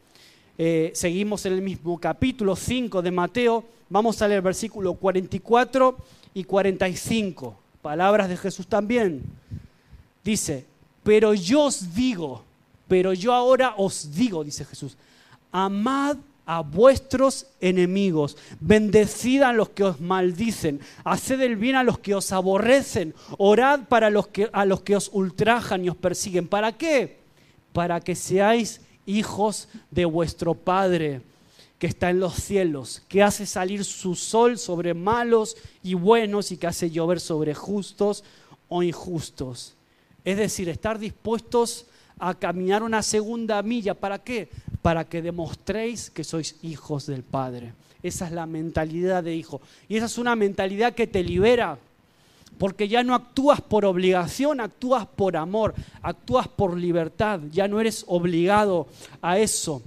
Eh, 0.56 0.92
seguimos 0.94 1.44
en 1.44 1.54
el 1.54 1.62
mismo 1.62 1.98
capítulo 1.98 2.56
5 2.56 3.02
de 3.02 3.10
Mateo, 3.10 3.64
vamos 3.90 4.22
a 4.22 4.28
leer 4.28 4.42
versículo 4.42 4.94
44 4.94 5.96
y 6.34 6.44
45, 6.44 7.58
palabras 7.86 8.28
de 8.28 8.36
Jesús 8.36 8.66
también. 8.66 9.22
Dice, 10.24 10.66
Pero 11.04 11.34
yo 11.34 11.66
os 11.66 11.94
digo, 11.94 12.42
pero 12.88 13.12
yo 13.12 13.32
ahora 13.32 13.74
os 13.76 14.12
digo, 14.12 14.42
dice 14.42 14.64
Jesús, 14.64 14.96
amad 15.52 16.16
a 16.44 16.62
vuestros 16.62 17.46
enemigos, 17.60 18.36
bendecid 18.58 19.42
a 19.42 19.52
los 19.52 19.68
que 19.68 19.84
os 19.84 20.00
maldicen, 20.00 20.80
haced 21.04 21.40
el 21.40 21.54
bien 21.54 21.76
a 21.76 21.84
los 21.84 22.00
que 22.00 22.16
os 22.16 22.32
aborrecen, 22.32 23.14
orad 23.38 23.82
para 23.88 24.10
los 24.10 24.26
que, 24.26 24.50
a 24.52 24.64
los 24.64 24.80
que 24.82 24.96
os 24.96 25.08
ultrajan 25.12 25.84
y 25.84 25.88
os 25.88 25.96
persiguen. 25.96 26.48
¿Para 26.48 26.72
qué? 26.72 27.20
Para 27.72 28.00
que 28.00 28.16
seáis 28.16 28.80
hijos 29.06 29.68
de 29.92 30.06
vuestro 30.06 30.54
Padre 30.54 31.22
que 31.78 31.86
está 31.86 32.10
en 32.10 32.20
los 32.20 32.34
cielos, 32.34 33.02
que 33.08 33.22
hace 33.22 33.44
salir 33.44 33.84
su 33.84 34.14
sol 34.14 34.58
sobre 34.58 34.94
malos 34.94 35.56
y 35.82 35.94
buenos 35.94 36.50
y 36.50 36.56
que 36.56 36.66
hace 36.66 36.90
llover 36.90 37.20
sobre 37.20 37.54
justos 37.54 38.24
o 38.68 38.82
injustos. 38.82 39.74
Es 40.24 40.38
decir, 40.38 40.68
estar 40.68 40.98
dispuestos 40.98 41.86
a 42.18 42.34
caminar 42.34 42.82
una 42.82 43.02
segunda 43.02 43.62
milla. 43.62 43.94
¿Para 43.94 44.18
qué? 44.18 44.48
Para 44.82 45.04
que 45.04 45.22
demostréis 45.22 46.10
que 46.10 46.24
sois 46.24 46.56
hijos 46.62 47.06
del 47.06 47.22
Padre. 47.22 47.74
Esa 48.02 48.26
es 48.26 48.32
la 48.32 48.46
mentalidad 48.46 49.22
de 49.22 49.34
hijo. 49.34 49.60
Y 49.88 49.96
esa 49.96 50.06
es 50.06 50.18
una 50.18 50.34
mentalidad 50.34 50.94
que 50.94 51.06
te 51.06 51.22
libera, 51.22 51.78
porque 52.58 52.88
ya 52.88 53.02
no 53.02 53.14
actúas 53.14 53.60
por 53.60 53.84
obligación, 53.84 54.60
actúas 54.60 55.06
por 55.06 55.36
amor, 55.36 55.74
actúas 56.02 56.48
por 56.48 56.76
libertad, 56.76 57.40
ya 57.52 57.68
no 57.68 57.80
eres 57.80 58.04
obligado 58.08 58.86
a 59.20 59.38
eso. 59.38 59.82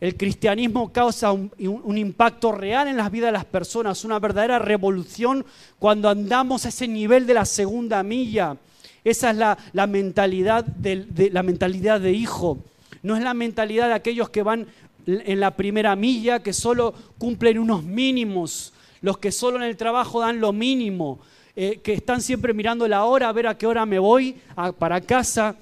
El 0.00 0.16
cristianismo 0.16 0.92
causa 0.92 1.30
un, 1.32 1.98
impacto 1.98 2.52
real 2.52 2.88
en 2.88 2.96
las 2.96 3.10
vidas 3.10 3.28
de 3.28 3.32
las 3.32 3.44
personas, 3.44 4.02
una 4.04 4.18
verdadera 4.18 4.58
revolución 4.58 5.44
cuando 5.78 6.08
andamos 6.08 6.64
a 6.64 6.70
ese 6.70 6.88
nivel 6.88 7.26
de 7.26 7.34
la 7.34 7.44
segunda 7.44 8.02
milla. 8.02 8.56
Esa 9.04 9.30
es 9.30 9.36
la, 9.36 9.86
mentalidad 9.86 10.64
de, 10.64 11.30
mentalidad 11.44 12.00
de 12.00 12.12
hijo. 12.12 12.58
No 13.02 13.14
es 13.14 13.22
la 13.22 13.34
mentalidad 13.34 13.88
de 13.88 13.94
aquellos 13.94 14.30
que 14.30 14.42
van 14.42 14.66
en 15.06 15.38
la 15.38 15.50
primera 15.50 15.94
milla, 15.96 16.42
que 16.42 16.54
solo 16.54 16.94
cumplen 17.18 17.58
unos 17.58 17.82
mínimos, 17.82 18.72
los 19.02 19.18
que 19.18 19.32
solo 19.32 19.58
en 19.58 19.64
el 19.64 19.76
trabajo 19.76 20.20
dan 20.20 20.40
lo 20.40 20.52
mínimo, 20.54 21.18
eh, 21.56 21.80
que 21.82 21.92
están 21.92 22.22
siempre 22.22 22.54
mirando 22.54 22.88
la 22.88 23.04
hora, 23.04 23.28
a 23.28 23.32
ver 23.32 23.46
a 23.46 23.58
qué 23.58 23.66
hora 23.66 23.84
me 23.84 23.98
voy 23.98 24.36
para 24.78 25.00
casa, 25.02 25.56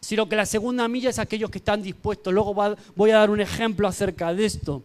sino 0.00 0.28
que 0.28 0.36
la 0.36 0.46
segunda 0.46 0.88
milla 0.88 1.10
es 1.10 1.18
aquellos 1.18 1.50
que 1.50 1.58
están 1.58 1.82
dispuestos. 1.82 2.32
Luego 2.32 2.54
voy 2.96 3.10
a 3.10 3.18
dar 3.18 3.30
un 3.30 3.40
ejemplo 3.40 3.86
acerca 3.86 4.32
de 4.32 4.46
esto. 4.46 4.82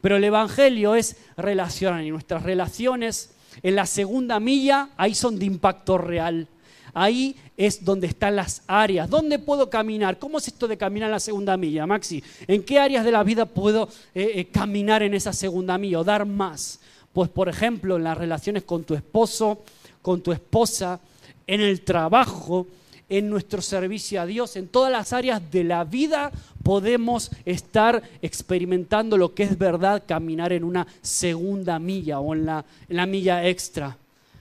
Pero 0.00 0.16
el 0.16 0.24
Evangelio 0.24 0.94
es 0.94 1.16
relacionar 1.36 2.04
y 2.04 2.10
nuestras 2.10 2.42
relaciones 2.42 3.30
en 3.62 3.74
la 3.74 3.86
segunda 3.86 4.38
milla 4.38 4.90
ahí 4.96 5.14
son 5.14 5.38
de 5.38 5.46
impacto 5.46 5.98
real. 5.98 6.46
Ahí 6.94 7.36
es 7.56 7.84
donde 7.84 8.06
están 8.06 8.36
las 8.36 8.62
áreas. 8.66 9.08
¿Dónde 9.10 9.38
puedo 9.38 9.68
caminar? 9.68 10.18
¿Cómo 10.18 10.38
es 10.38 10.48
esto 10.48 10.68
de 10.68 10.76
caminar 10.76 11.08
en 11.08 11.12
la 11.12 11.20
segunda 11.20 11.56
milla, 11.56 11.86
Maxi? 11.86 12.22
¿En 12.46 12.62
qué 12.62 12.78
áreas 12.78 13.04
de 13.04 13.12
la 13.12 13.24
vida 13.24 13.46
puedo 13.46 13.88
eh, 14.14 14.32
eh, 14.34 14.44
caminar 14.46 15.02
en 15.02 15.14
esa 15.14 15.32
segunda 15.32 15.78
milla 15.78 16.00
o 16.00 16.04
dar 16.04 16.24
más? 16.24 16.80
Pues, 17.12 17.28
por 17.30 17.48
ejemplo, 17.48 17.96
en 17.96 18.04
las 18.04 18.16
relaciones 18.16 18.62
con 18.64 18.84
tu 18.84 18.94
esposo, 18.94 19.62
con 20.02 20.20
tu 20.22 20.32
esposa, 20.32 21.00
en 21.46 21.60
el 21.60 21.80
trabajo, 21.82 22.66
en 23.08 23.30
nuestro 23.30 23.62
servicio 23.62 24.20
a 24.20 24.26
Dios, 24.26 24.56
en 24.56 24.68
todas 24.68 24.92
las 24.92 25.12
áreas 25.12 25.50
de 25.50 25.64
la 25.64 25.84
vida 25.84 26.30
podemos 26.62 27.30
estar 27.44 28.02
experimentando 28.20 29.16
lo 29.16 29.34
que 29.34 29.44
es 29.44 29.56
verdad, 29.56 30.02
caminar 30.06 30.52
en 30.52 30.64
una 30.64 30.86
segunda 31.00 31.78
milla 31.78 32.20
o 32.20 32.34
en 32.34 32.44
la, 32.44 33.06
milla 33.06 33.46
extra. 33.46 33.96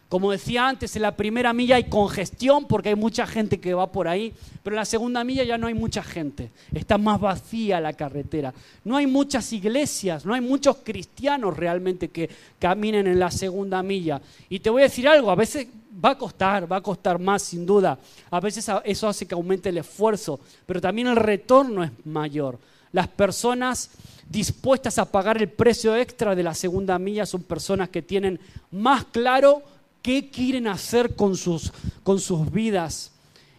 Como 0.09 0.31
decía 0.31 0.67
antes, 0.67 0.95
en 0.95 1.01
la 1.01 1.15
primera 1.15 1.53
milla 1.53 1.75
hay 1.75 1.85
congestión 1.85 2.65
porque 2.65 2.89
hay 2.89 2.95
mucha 2.95 3.27
gente 3.27 3.59
que 3.59 3.73
va 3.73 3.91
por 3.91 4.07
ahí, 4.07 4.33
pero 4.63 4.75
en 4.75 4.79
la 4.79 4.85
segunda 4.85 5.23
milla 5.23 5.43
ya 5.43 5.57
no 5.57 5.67
hay 5.67 5.73
mucha 5.73 6.01
gente. 6.01 6.49
Está 6.73 6.97
más 6.97 7.19
vacía 7.19 7.81
la 7.81 7.93
carretera. 7.93 8.53
No 8.85 8.95
hay 8.95 9.05
muchas 9.05 9.51
iglesias, 9.51 10.25
no 10.25 10.33
hay 10.33 10.41
muchos 10.41 10.77
cristianos 10.83 11.57
realmente 11.57 12.09
que 12.09 12.29
caminen 12.57 13.07
en 13.07 13.19
la 13.19 13.31
segunda 13.31 13.83
milla. 13.83 14.21
Y 14.49 14.59
te 14.59 14.69
voy 14.69 14.81
a 14.81 14.85
decir 14.85 15.07
algo, 15.09 15.29
a 15.29 15.35
veces 15.35 15.67
va 16.03 16.11
a 16.11 16.17
costar, 16.17 16.71
va 16.71 16.77
a 16.77 16.81
costar 16.81 17.19
más 17.19 17.41
sin 17.41 17.65
duda. 17.65 17.97
A 18.29 18.39
veces 18.39 18.69
eso 18.83 19.07
hace 19.07 19.25
que 19.25 19.35
aumente 19.35 19.69
el 19.69 19.77
esfuerzo, 19.77 20.39
pero 20.65 20.81
también 20.81 21.07
el 21.07 21.15
retorno 21.15 21.83
es 21.83 21.91
mayor. 22.05 22.59
Las 22.91 23.07
personas 23.07 23.89
dispuestas 24.29 24.97
a 24.97 25.11
pagar 25.11 25.37
el 25.37 25.49
precio 25.49 25.95
extra 25.95 26.35
de 26.35 26.43
la 26.43 26.53
segunda 26.53 26.97
milla 26.99 27.25
son 27.25 27.43
personas 27.43 27.89
que 27.89 28.01
tienen 28.01 28.39
más 28.71 29.05
claro 29.05 29.61
qué 30.01 30.29
quieren 30.29 30.67
hacer 30.67 31.15
con 31.15 31.35
sus, 31.35 31.71
con 32.03 32.19
sus 32.19 32.51
vidas. 32.51 33.11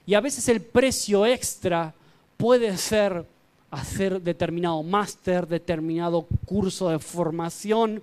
Y 0.07 0.15
a 0.15 0.21
veces 0.21 0.49
el 0.49 0.63
precio 0.63 1.27
extra 1.27 1.95
puede 2.37 2.77
ser 2.79 3.27
hacer 3.71 4.23
determinado 4.23 4.83
máster, 4.83 5.47
determinado 5.47 6.27
curso 6.47 6.89
de 6.89 6.99
formación, 6.99 8.01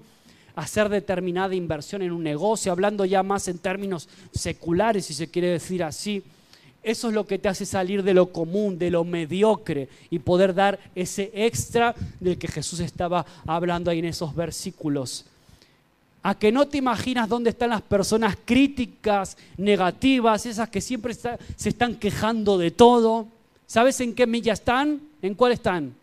hacer 0.56 0.90
determinada 0.90 1.56
inversión 1.56 2.02
en 2.02 2.12
un 2.12 2.24
negocio, 2.24 2.72
hablando 2.72 3.06
ya 3.06 3.24
más 3.24 3.48
en 3.48 3.58
términos 3.58 4.08
seculares, 4.32 5.06
si 5.06 5.14
se 5.14 5.30
quiere 5.30 5.50
decir 5.50 5.84
así. 5.84 6.24
Eso 6.84 7.08
es 7.08 7.16
lo 7.16 7.26
que 7.26 7.40
te 7.40 7.50
hace 7.50 7.66
salir 7.66 8.04
de 8.04 8.14
lo 8.14 8.32
común, 8.32 8.78
de 8.78 8.92
lo 8.92 9.04
mediocre 9.04 9.90
y 10.10 10.20
poder 10.20 10.54
dar 10.54 10.80
ese 10.94 11.32
extra 11.34 11.96
del 12.20 12.38
que 12.38 12.48
Jesús 12.48 12.80
estaba 12.80 13.26
hablando 13.48 13.90
ahí 13.90 14.00
en 14.00 14.06
esos 14.06 14.36
versículos 14.36 15.26
a 16.26 16.34
que 16.34 16.52
no 16.52 16.68
te 16.68 16.80
imaginas 16.80 17.30
dónde 17.30 17.52
están 17.52 17.70
las 17.70 17.84
personas 17.84 18.36
críticas, 18.46 19.38
negativas, 19.58 20.48
esas 20.48 20.70
que 20.70 20.82
siempre 20.82 21.14
se 21.14 21.70
están 21.70 21.98
quejando 21.98 22.58
de 22.58 22.72
todo. 22.72 23.28
¿Sabes 23.68 24.02
en 24.02 24.16
qué 24.16 24.26
milla 24.26 24.54
están? 24.54 25.02
¿En 25.22 25.36
cuál 25.36 25.52
están? 25.52 25.94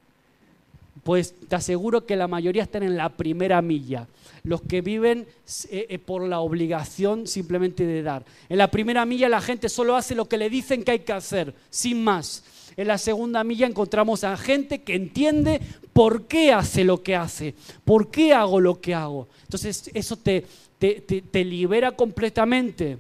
Pues 1.05 1.35
te 1.49 1.57
aseguro 1.57 2.07
que 2.07 2.17
la 2.17 2.29
mayoría 2.29 2.63
están 2.63 2.83
en 2.83 2.97
la 2.97 3.09
primera 3.09 3.61
milla, 3.63 4.07
los 4.45 4.63
que 4.63 4.83
viven 4.83 5.27
eh, 5.71 5.87
eh, 5.89 5.99
por 5.99 6.23
la 6.29 6.41
obligación 6.41 7.27
simplemente 7.27 7.85
de 7.85 8.03
dar. 8.03 8.25
En 8.49 8.59
la 8.59 8.71
primera 8.71 9.05
milla 9.05 9.29
la 9.29 9.41
gente 9.41 9.69
solo 9.69 9.97
hace 9.97 10.15
lo 10.15 10.27
que 10.27 10.39
le 10.39 10.51
dicen 10.51 10.85
que 10.85 10.93
hay 10.93 11.01
que 11.01 11.13
hacer, 11.13 11.55
sin 11.71 12.05
más. 12.05 12.45
En 12.77 12.89
la 12.89 12.99
segunda 12.99 13.45
milla 13.45 13.67
encontramos 13.67 14.25
a 14.25 14.37
gente 14.37 14.83
que 14.83 14.95
entiende 14.95 15.61
por 15.93 16.27
qué 16.27 16.53
hace 16.53 16.85
lo 16.85 17.03
que 17.03 17.17
hace, 17.17 17.55
por 17.85 18.11
qué 18.11 18.33
hago 18.33 18.61
lo 18.61 18.81
que 18.81 18.95
hago. 18.95 19.29
Entonces 19.45 19.91
eso 19.93 20.17
te, 20.17 20.47
te, 20.79 21.45
libera 21.45 21.93
completamente, 21.93 22.99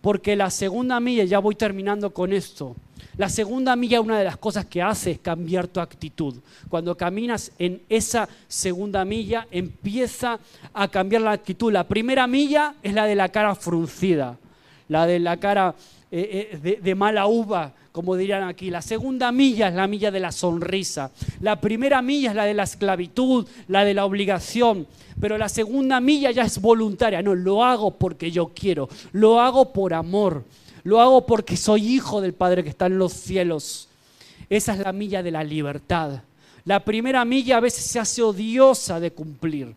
porque 0.00 0.36
la 0.36 0.50
segunda 0.50 1.00
milla, 1.00 1.24
ya 1.24 1.38
voy 1.38 1.54
terminando 1.54 2.12
con 2.12 2.32
esto, 2.32 2.76
la 3.16 3.28
segunda 3.28 3.76
milla, 3.76 4.00
una 4.00 4.18
de 4.18 4.24
las 4.24 4.36
cosas 4.36 4.64
que 4.64 4.82
hace 4.82 5.12
es 5.12 5.18
cambiar 5.20 5.68
tu 5.68 5.80
actitud. 5.80 6.34
Cuando 6.68 6.96
caminas 6.96 7.52
en 7.58 7.82
esa 7.88 8.28
segunda 8.48 9.04
milla, 9.04 9.46
empieza 9.50 10.38
a 10.72 10.88
cambiar 10.88 11.22
la 11.22 11.32
actitud. 11.32 11.72
La 11.72 11.84
primera 11.84 12.26
milla 12.26 12.74
es 12.82 12.92
la 12.92 13.06
de 13.06 13.14
la 13.14 13.28
cara 13.28 13.54
fruncida, 13.54 14.36
la 14.88 15.06
de 15.06 15.20
la 15.20 15.36
cara 15.38 15.74
eh, 16.10 16.58
eh, 16.64 16.78
de, 16.80 16.94
mala 16.94 17.26
uva, 17.26 17.72
como 17.92 18.16
dirían 18.16 18.44
aquí. 18.44 18.70
La 18.70 18.82
segunda 18.82 19.30
milla 19.32 19.68
es 19.68 19.74
la 19.74 19.86
milla 19.86 20.10
de 20.10 20.20
la 20.20 20.32
sonrisa. 20.32 21.10
La 21.40 21.60
primera 21.60 22.02
milla 22.02 22.30
es 22.30 22.36
la 22.36 22.44
de 22.44 22.54
la 22.54 22.64
esclavitud, 22.64 23.46
la 23.68 23.84
de 23.84 23.94
la 23.94 24.04
obligación. 24.04 24.86
Pero 25.20 25.38
la 25.38 25.48
segunda 25.48 26.00
milla 26.00 26.30
ya 26.32 26.42
es 26.42 26.60
voluntaria. 26.60 27.22
No, 27.22 27.34
lo 27.34 27.64
hago 27.64 27.92
porque 27.92 28.30
yo 28.30 28.52
quiero. 28.54 28.88
Lo 29.12 29.40
hago 29.40 29.72
por 29.72 29.94
amor. 29.94 30.44
Lo 30.84 31.00
hago 31.00 31.26
porque 31.26 31.56
soy 31.56 31.94
hijo 31.94 32.20
del 32.20 32.34
Padre 32.34 32.62
que 32.62 32.70
está 32.70 32.86
en 32.86 32.98
los 32.98 33.12
cielos. 33.12 33.88
Esa 34.48 34.74
es 34.74 34.78
la 34.78 34.92
milla 34.92 35.22
de 35.22 35.30
la 35.30 35.42
libertad. 35.42 36.22
La 36.64 36.84
primera 36.84 37.24
milla 37.24 37.56
a 37.56 37.60
veces 37.60 37.84
se 37.84 37.98
hace 37.98 38.22
odiosa 38.22 39.00
de 39.00 39.10
cumplir 39.10 39.74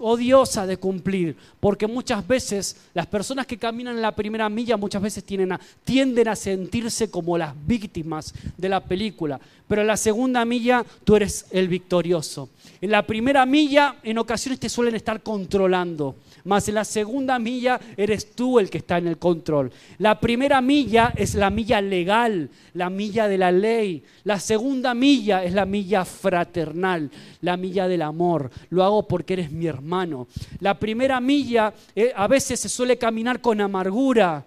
odiosa 0.00 0.66
de 0.66 0.76
cumplir, 0.76 1.36
porque 1.60 1.86
muchas 1.86 2.26
veces 2.26 2.76
las 2.94 3.06
personas 3.06 3.46
que 3.46 3.58
caminan 3.58 3.96
en 3.96 4.02
la 4.02 4.14
primera 4.14 4.48
milla 4.48 4.76
muchas 4.76 5.02
veces 5.02 5.24
tienden 5.24 6.28
a 6.28 6.36
sentirse 6.36 7.10
como 7.10 7.38
las 7.38 7.54
víctimas 7.66 8.34
de 8.56 8.68
la 8.68 8.80
película, 8.80 9.40
pero 9.68 9.82
en 9.82 9.86
la 9.86 9.96
segunda 9.96 10.44
milla 10.44 10.84
tú 11.04 11.16
eres 11.16 11.46
el 11.50 11.68
victorioso. 11.68 12.48
En 12.80 12.90
la 12.90 13.06
primera 13.06 13.44
milla 13.46 13.96
en 14.02 14.18
ocasiones 14.18 14.58
te 14.58 14.68
suelen 14.68 14.94
estar 14.94 15.22
controlando, 15.22 16.16
más 16.44 16.68
en 16.68 16.74
la 16.74 16.84
segunda 16.84 17.38
milla 17.38 17.80
eres 17.96 18.32
tú 18.34 18.58
el 18.58 18.70
que 18.70 18.78
está 18.78 18.98
en 18.98 19.06
el 19.06 19.18
control. 19.18 19.70
La 19.98 20.20
primera 20.20 20.60
milla 20.60 21.12
es 21.16 21.34
la 21.34 21.50
milla 21.50 21.80
legal, 21.80 22.50
la 22.74 22.90
milla 22.90 23.28
de 23.28 23.38
la 23.38 23.52
ley. 23.52 24.02
La 24.24 24.38
segunda 24.38 24.94
milla 24.94 25.44
es 25.44 25.52
la 25.52 25.66
milla 25.66 26.04
fraternal, 26.04 27.10
la 27.42 27.56
milla 27.56 27.88
del 27.88 28.02
amor. 28.02 28.50
Lo 28.70 28.84
hago 28.84 29.06
porque 29.06 29.34
eres 29.34 29.50
mi 29.50 29.66
hermano. 29.66 30.28
La 30.60 30.78
primera 30.78 31.20
milla 31.20 31.72
eh, 31.94 32.12
a 32.14 32.26
veces 32.26 32.60
se 32.60 32.68
suele 32.68 32.98
caminar 32.98 33.40
con 33.40 33.60
amargura 33.60 34.44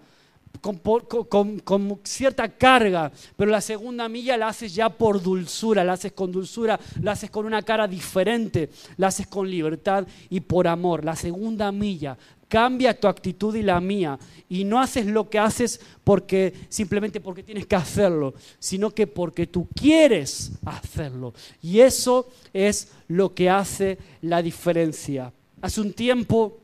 con, 0.60 2.00
cierta 2.04 2.48
carga, 2.48 3.12
pero 3.36 3.50
la 3.50 3.60
segunda 3.60 4.08
milla 4.08 4.36
la 4.36 4.48
haces 4.48 4.74
ya 4.74 4.88
por 4.88 5.22
dulzura, 5.22 5.84
la 5.84 5.94
haces 5.94 6.12
con 6.12 6.32
dulzura, 6.32 6.78
la 7.02 7.12
haces 7.12 7.30
con 7.30 7.46
una 7.46 7.62
cara 7.62 7.86
diferente, 7.86 8.70
la 8.96 9.08
haces 9.08 9.26
con 9.26 9.50
libertad 9.50 10.06
y 10.30 10.40
por 10.40 10.66
amor. 10.66 11.04
La 11.04 11.16
segunda 11.16 11.70
milla 11.72 12.16
cambia 12.48 12.98
tu 12.98 13.08
actitud 13.08 13.54
y 13.56 13.62
la 13.62 13.80
mía 13.80 14.18
y 14.48 14.64
no 14.64 14.80
haces 14.80 15.06
lo 15.06 15.28
que 15.28 15.38
haces 15.38 15.80
porque 16.04 16.52
simplemente 16.68 17.20
porque 17.20 17.42
tienes 17.42 17.66
que 17.66 17.76
hacerlo, 17.76 18.34
sino 18.58 18.90
que 18.90 19.06
porque 19.06 19.46
tú 19.46 19.68
quieres 19.74 20.52
hacerlo. 20.64 21.34
Y 21.62 21.80
eso 21.80 22.28
es 22.52 22.92
lo 23.08 23.34
que 23.34 23.50
hace 23.50 23.98
la 24.22 24.40
diferencia. 24.42 25.32
Hace 25.60 25.80
un 25.80 25.92
tiempo 25.92 26.58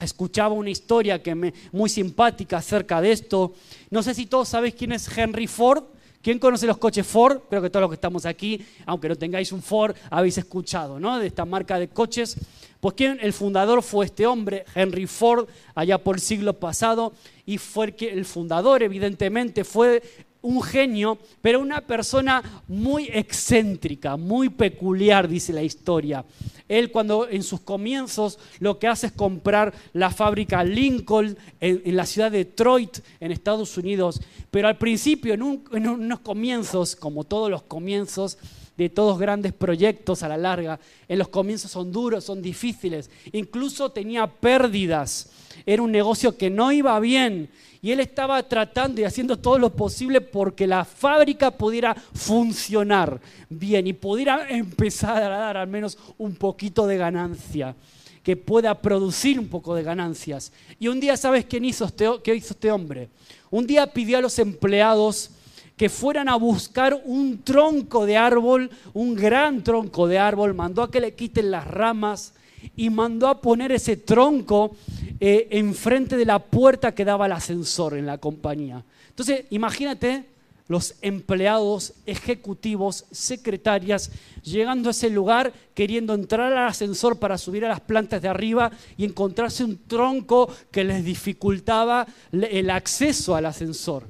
escuchaba 0.00 0.54
una 0.54 0.70
historia 0.70 1.22
que 1.22 1.34
me, 1.34 1.54
muy 1.72 1.88
simpática 1.88 2.58
acerca 2.58 3.00
de 3.00 3.12
esto. 3.12 3.54
No 3.90 4.02
sé 4.02 4.14
si 4.14 4.26
todos 4.26 4.48
sabéis 4.48 4.74
quién 4.74 4.92
es 4.92 5.16
Henry 5.16 5.46
Ford. 5.46 5.84
¿Quién 6.22 6.38
conoce 6.38 6.66
los 6.66 6.76
coches 6.76 7.06
Ford? 7.06 7.40
Creo 7.48 7.62
que 7.62 7.70
todos 7.70 7.80
los 7.80 7.90
que 7.90 7.94
estamos 7.94 8.26
aquí, 8.26 8.62
aunque 8.84 9.08
no 9.08 9.16
tengáis 9.16 9.52
un 9.52 9.62
Ford, 9.62 9.96
habéis 10.10 10.36
escuchado, 10.36 11.00
¿no? 11.00 11.18
De 11.18 11.26
esta 11.26 11.46
marca 11.46 11.78
de 11.78 11.88
coches. 11.88 12.36
Pues 12.78 12.94
quién, 12.94 13.18
el 13.22 13.32
fundador 13.32 13.82
fue 13.82 14.04
este 14.04 14.26
hombre, 14.26 14.66
Henry 14.74 15.06
Ford, 15.06 15.48
allá 15.74 15.96
por 15.96 16.16
el 16.16 16.20
siglo 16.20 16.52
pasado, 16.52 17.14
y 17.46 17.56
fue 17.56 17.94
el, 17.98 18.08
el 18.08 18.24
fundador, 18.26 18.82
evidentemente, 18.82 19.64
fue 19.64 20.02
un 20.42 20.62
genio, 20.62 21.18
pero 21.42 21.60
una 21.60 21.80
persona 21.80 22.62
muy 22.68 23.08
excéntrica, 23.12 24.16
muy 24.16 24.48
peculiar, 24.48 25.28
dice 25.28 25.52
la 25.52 25.62
historia. 25.62 26.24
Él 26.68 26.90
cuando 26.90 27.28
en 27.28 27.42
sus 27.42 27.60
comienzos 27.60 28.38
lo 28.60 28.78
que 28.78 28.86
hace 28.86 29.08
es 29.08 29.12
comprar 29.12 29.74
la 29.92 30.10
fábrica 30.10 30.62
Lincoln 30.62 31.36
en, 31.60 31.96
la 31.96 32.06
ciudad 32.06 32.30
de 32.30 32.38
Detroit, 32.38 32.98
en 33.18 33.32
Estados 33.32 33.76
Unidos, 33.76 34.20
pero 34.50 34.68
al 34.68 34.78
principio, 34.78 35.34
en, 35.34 35.64
en 35.72 35.88
unos 35.88 36.20
comienzos, 36.20 36.94
como 36.94 37.24
todos 37.24 37.50
los 37.50 37.62
comienzos, 37.62 38.38
de 38.76 38.88
todos 38.88 39.18
grandes 39.18 39.52
proyectos 39.52 40.22
a 40.22 40.28
la 40.28 40.38
larga. 40.38 40.80
En 41.06 41.18
los 41.18 41.28
comienzos 41.28 41.70
son 41.70 41.92
duros, 41.92 42.24
son 42.24 42.40
difíciles. 42.40 43.10
Incluso 43.32 43.90
tenía 43.90 44.26
pérdidas. 44.26 45.28
Era 45.66 45.82
un 45.82 45.92
negocio 45.92 46.38
que 46.38 46.48
no 46.48 46.72
iba 46.72 46.98
bien. 46.98 47.50
Y 47.82 47.92
él 47.92 48.00
estaba 48.00 48.42
tratando 48.42 49.00
y 49.00 49.04
haciendo 49.04 49.38
todo 49.38 49.58
lo 49.58 49.74
posible 49.74 50.20
porque 50.20 50.66
la 50.66 50.84
fábrica 50.84 51.50
pudiera 51.50 51.94
funcionar 51.94 53.20
bien 53.48 53.86
y 53.86 53.92
pudiera 53.94 54.48
empezar 54.50 55.32
a 55.32 55.38
dar 55.38 55.56
al 55.56 55.68
menos 55.68 55.96
un 56.18 56.34
poquito 56.34 56.86
de 56.86 56.98
ganancia, 56.98 57.74
que 58.22 58.36
pueda 58.36 58.80
producir 58.80 59.38
un 59.38 59.48
poco 59.48 59.74
de 59.74 59.82
ganancias. 59.82 60.52
Y 60.78 60.88
un 60.88 61.00
día, 61.00 61.16
¿sabes 61.16 61.46
quién 61.46 61.64
hizo 61.64 61.86
este, 61.86 62.06
qué 62.22 62.34
hizo 62.34 62.52
este 62.52 62.70
hombre? 62.70 63.08
Un 63.50 63.66
día 63.66 63.86
pidió 63.86 64.18
a 64.18 64.20
los 64.20 64.38
empleados 64.38 65.30
que 65.78 65.88
fueran 65.88 66.28
a 66.28 66.36
buscar 66.36 67.00
un 67.06 67.42
tronco 67.42 68.04
de 68.04 68.18
árbol, 68.18 68.70
un 68.92 69.14
gran 69.14 69.64
tronco 69.64 70.06
de 70.06 70.18
árbol, 70.18 70.52
mandó 70.52 70.82
a 70.82 70.90
que 70.90 71.00
le 71.00 71.14
quiten 71.14 71.50
las 71.50 71.66
ramas 71.66 72.34
y 72.76 72.90
mandó 72.90 73.28
a 73.28 73.40
poner 73.40 73.72
ese 73.72 73.96
tronco 73.96 74.76
eh, 75.18 75.48
enfrente 75.50 76.16
de 76.16 76.24
la 76.24 76.38
puerta 76.38 76.94
que 76.94 77.04
daba 77.04 77.26
al 77.26 77.32
ascensor 77.32 77.96
en 77.96 78.06
la 78.06 78.18
compañía. 78.18 78.84
Entonces, 79.08 79.44
imagínate 79.50 80.24
los 80.70 80.94
empleados, 81.02 81.94
ejecutivos, 82.06 83.04
secretarias, 83.10 84.12
llegando 84.44 84.88
a 84.88 84.92
ese 84.92 85.10
lugar, 85.10 85.52
queriendo 85.74 86.14
entrar 86.14 86.52
al 86.52 86.68
ascensor 86.68 87.18
para 87.18 87.38
subir 87.38 87.64
a 87.64 87.68
las 87.68 87.80
plantas 87.80 88.22
de 88.22 88.28
arriba 88.28 88.70
y 88.96 89.04
encontrarse 89.04 89.64
un 89.64 89.78
tronco 89.88 90.48
que 90.70 90.84
les 90.84 91.04
dificultaba 91.04 92.06
el 92.30 92.70
acceso 92.70 93.34
al 93.34 93.46
ascensor. 93.46 94.04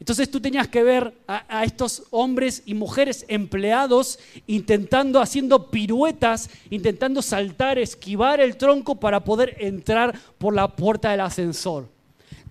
Entonces 0.00 0.30
tú 0.30 0.40
tenías 0.40 0.68
que 0.68 0.82
ver 0.82 1.12
a, 1.26 1.64
estos 1.64 2.04
hombres 2.10 2.62
y 2.66 2.74
mujeres 2.74 3.24
empleados 3.28 4.18
intentando, 4.46 5.20
haciendo 5.20 5.70
piruetas, 5.70 6.50
intentando 6.70 7.20
saltar, 7.20 7.78
esquivar 7.78 8.40
el 8.40 8.56
tronco 8.56 8.94
para 8.94 9.24
poder 9.24 9.56
entrar 9.58 10.14
por 10.38 10.54
la 10.54 10.68
puerta 10.68 11.10
del 11.10 11.20
ascensor. 11.20 11.88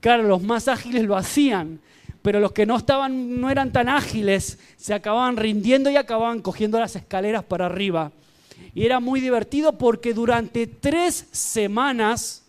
Claro, 0.02 0.24
los 0.24 0.44
más 0.44 0.68
ágiles 0.68 1.04
lo 1.04 1.16
hacían, 1.16 1.80
pero 2.22 2.42
los 2.42 2.52
que 2.52 2.66
no 2.66 2.76
estaban, 2.76 3.40
no 3.40 3.50
eran 3.50 3.72
tan 3.72 3.88
ágiles, 3.88 4.60
se 4.76 4.94
acababan 4.94 5.38
rindiendo 5.38 5.90
y 5.90 5.96
acababan 5.96 6.42
cogiendo 6.42 6.80
las 6.80 6.98
escaleras 6.98 7.46
para 7.46 7.68
arriba. 7.68 8.12
Y 8.76 8.86
era 8.86 9.00
muy 9.00 9.22
divertido 9.22 9.78
porque 9.78 10.14
durante 10.14 10.68
tres 10.68 11.28
semanas 11.32 12.44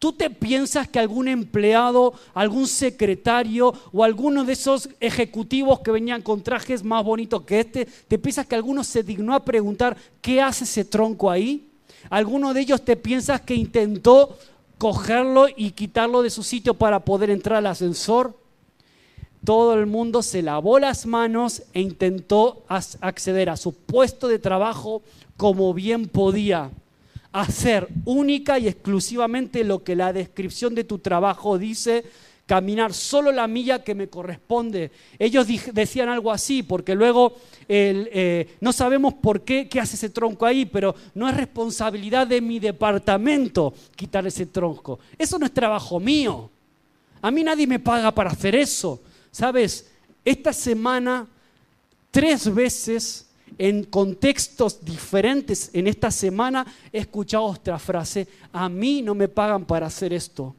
¿Tú 0.00 0.14
te 0.14 0.30
piensas 0.30 0.88
que 0.88 0.98
algún 0.98 1.28
empleado, 1.28 2.14
algún 2.32 2.66
secretario 2.66 3.74
o 3.92 4.02
alguno 4.02 4.44
de 4.44 4.54
esos 4.54 4.88
ejecutivos 4.98 5.80
que 5.80 5.90
venían 5.90 6.22
con 6.22 6.42
trajes 6.42 6.82
más 6.82 7.04
bonitos 7.04 7.42
que 7.42 7.60
este, 7.60 7.84
te 7.84 8.18
piensas 8.18 8.46
que 8.46 8.54
alguno 8.54 8.82
se 8.82 9.02
dignó 9.02 9.34
a 9.34 9.44
preguntar 9.44 9.98
qué 10.22 10.40
hace 10.40 10.64
ese 10.64 10.86
tronco 10.86 11.30
ahí? 11.30 11.68
¿Alguno 12.08 12.54
de 12.54 12.62
ellos 12.62 12.82
te 12.82 12.96
piensas 12.96 13.42
que 13.42 13.54
intentó 13.54 14.38
cogerlo 14.78 15.48
y 15.54 15.72
quitarlo 15.72 16.22
de 16.22 16.30
su 16.30 16.44
sitio 16.44 16.72
para 16.72 17.04
poder 17.04 17.28
entrar 17.28 17.58
al 17.58 17.66
ascensor? 17.66 18.34
Todo 19.44 19.74
el 19.74 19.84
mundo 19.84 20.22
se 20.22 20.40
lavó 20.40 20.78
las 20.78 21.04
manos 21.04 21.62
e 21.74 21.82
intentó 21.82 22.64
acceder 22.68 23.50
a 23.50 23.58
su 23.58 23.74
puesto 23.74 24.28
de 24.28 24.38
trabajo 24.38 25.02
como 25.36 25.74
bien 25.74 26.08
podía 26.08 26.70
hacer 27.32 27.88
única 28.04 28.58
y 28.58 28.68
exclusivamente 28.68 29.64
lo 29.64 29.84
que 29.84 29.96
la 29.96 30.12
descripción 30.12 30.74
de 30.74 30.84
tu 30.84 30.98
trabajo 30.98 31.58
dice, 31.58 32.04
caminar 32.50 32.92
solo 32.92 33.30
la 33.30 33.46
milla 33.46 33.84
que 33.84 33.94
me 33.94 34.08
corresponde. 34.08 34.90
Ellos 35.20 35.46
decían 35.72 36.08
algo 36.08 36.32
así, 36.32 36.64
porque 36.64 36.96
luego 36.96 37.36
eh, 37.68 38.56
no 38.60 38.72
sabemos 38.72 39.14
por 39.14 39.42
qué, 39.42 39.68
qué 39.68 39.78
hace 39.78 39.94
ese 39.94 40.10
tronco 40.10 40.44
ahí, 40.44 40.64
pero 40.64 40.94
no 41.14 41.28
es 41.28 41.36
responsabilidad 41.36 42.26
de 42.26 42.40
mi 42.40 42.58
departamento 42.58 43.72
quitar 43.94 44.26
ese 44.26 44.46
tronco. 44.46 44.98
Eso 45.16 45.38
no 45.38 45.46
es 45.46 45.54
trabajo 45.54 46.00
mío. 46.00 46.50
A 47.22 47.30
mí 47.30 47.44
nadie 47.44 47.68
me 47.68 47.78
paga 47.78 48.10
para 48.12 48.30
hacer 48.30 48.56
eso. 48.56 49.00
¿Sabes? 49.30 49.88
Esta 50.24 50.52
semana, 50.52 51.28
tres 52.10 52.52
veces 52.52 53.29
en 53.58 53.84
contextos 53.84 54.84
diferentes 54.84 55.70
en 55.72 55.86
esta 55.86 56.10
semana 56.10 56.66
he 56.92 56.98
escuchado 56.98 57.44
otra 57.44 57.78
frase, 57.78 58.26
a 58.52 58.68
mí 58.68 59.02
no 59.02 59.14
me 59.14 59.28
pagan 59.28 59.64
para 59.64 59.86
hacer 59.86 60.12
esto. 60.12 60.54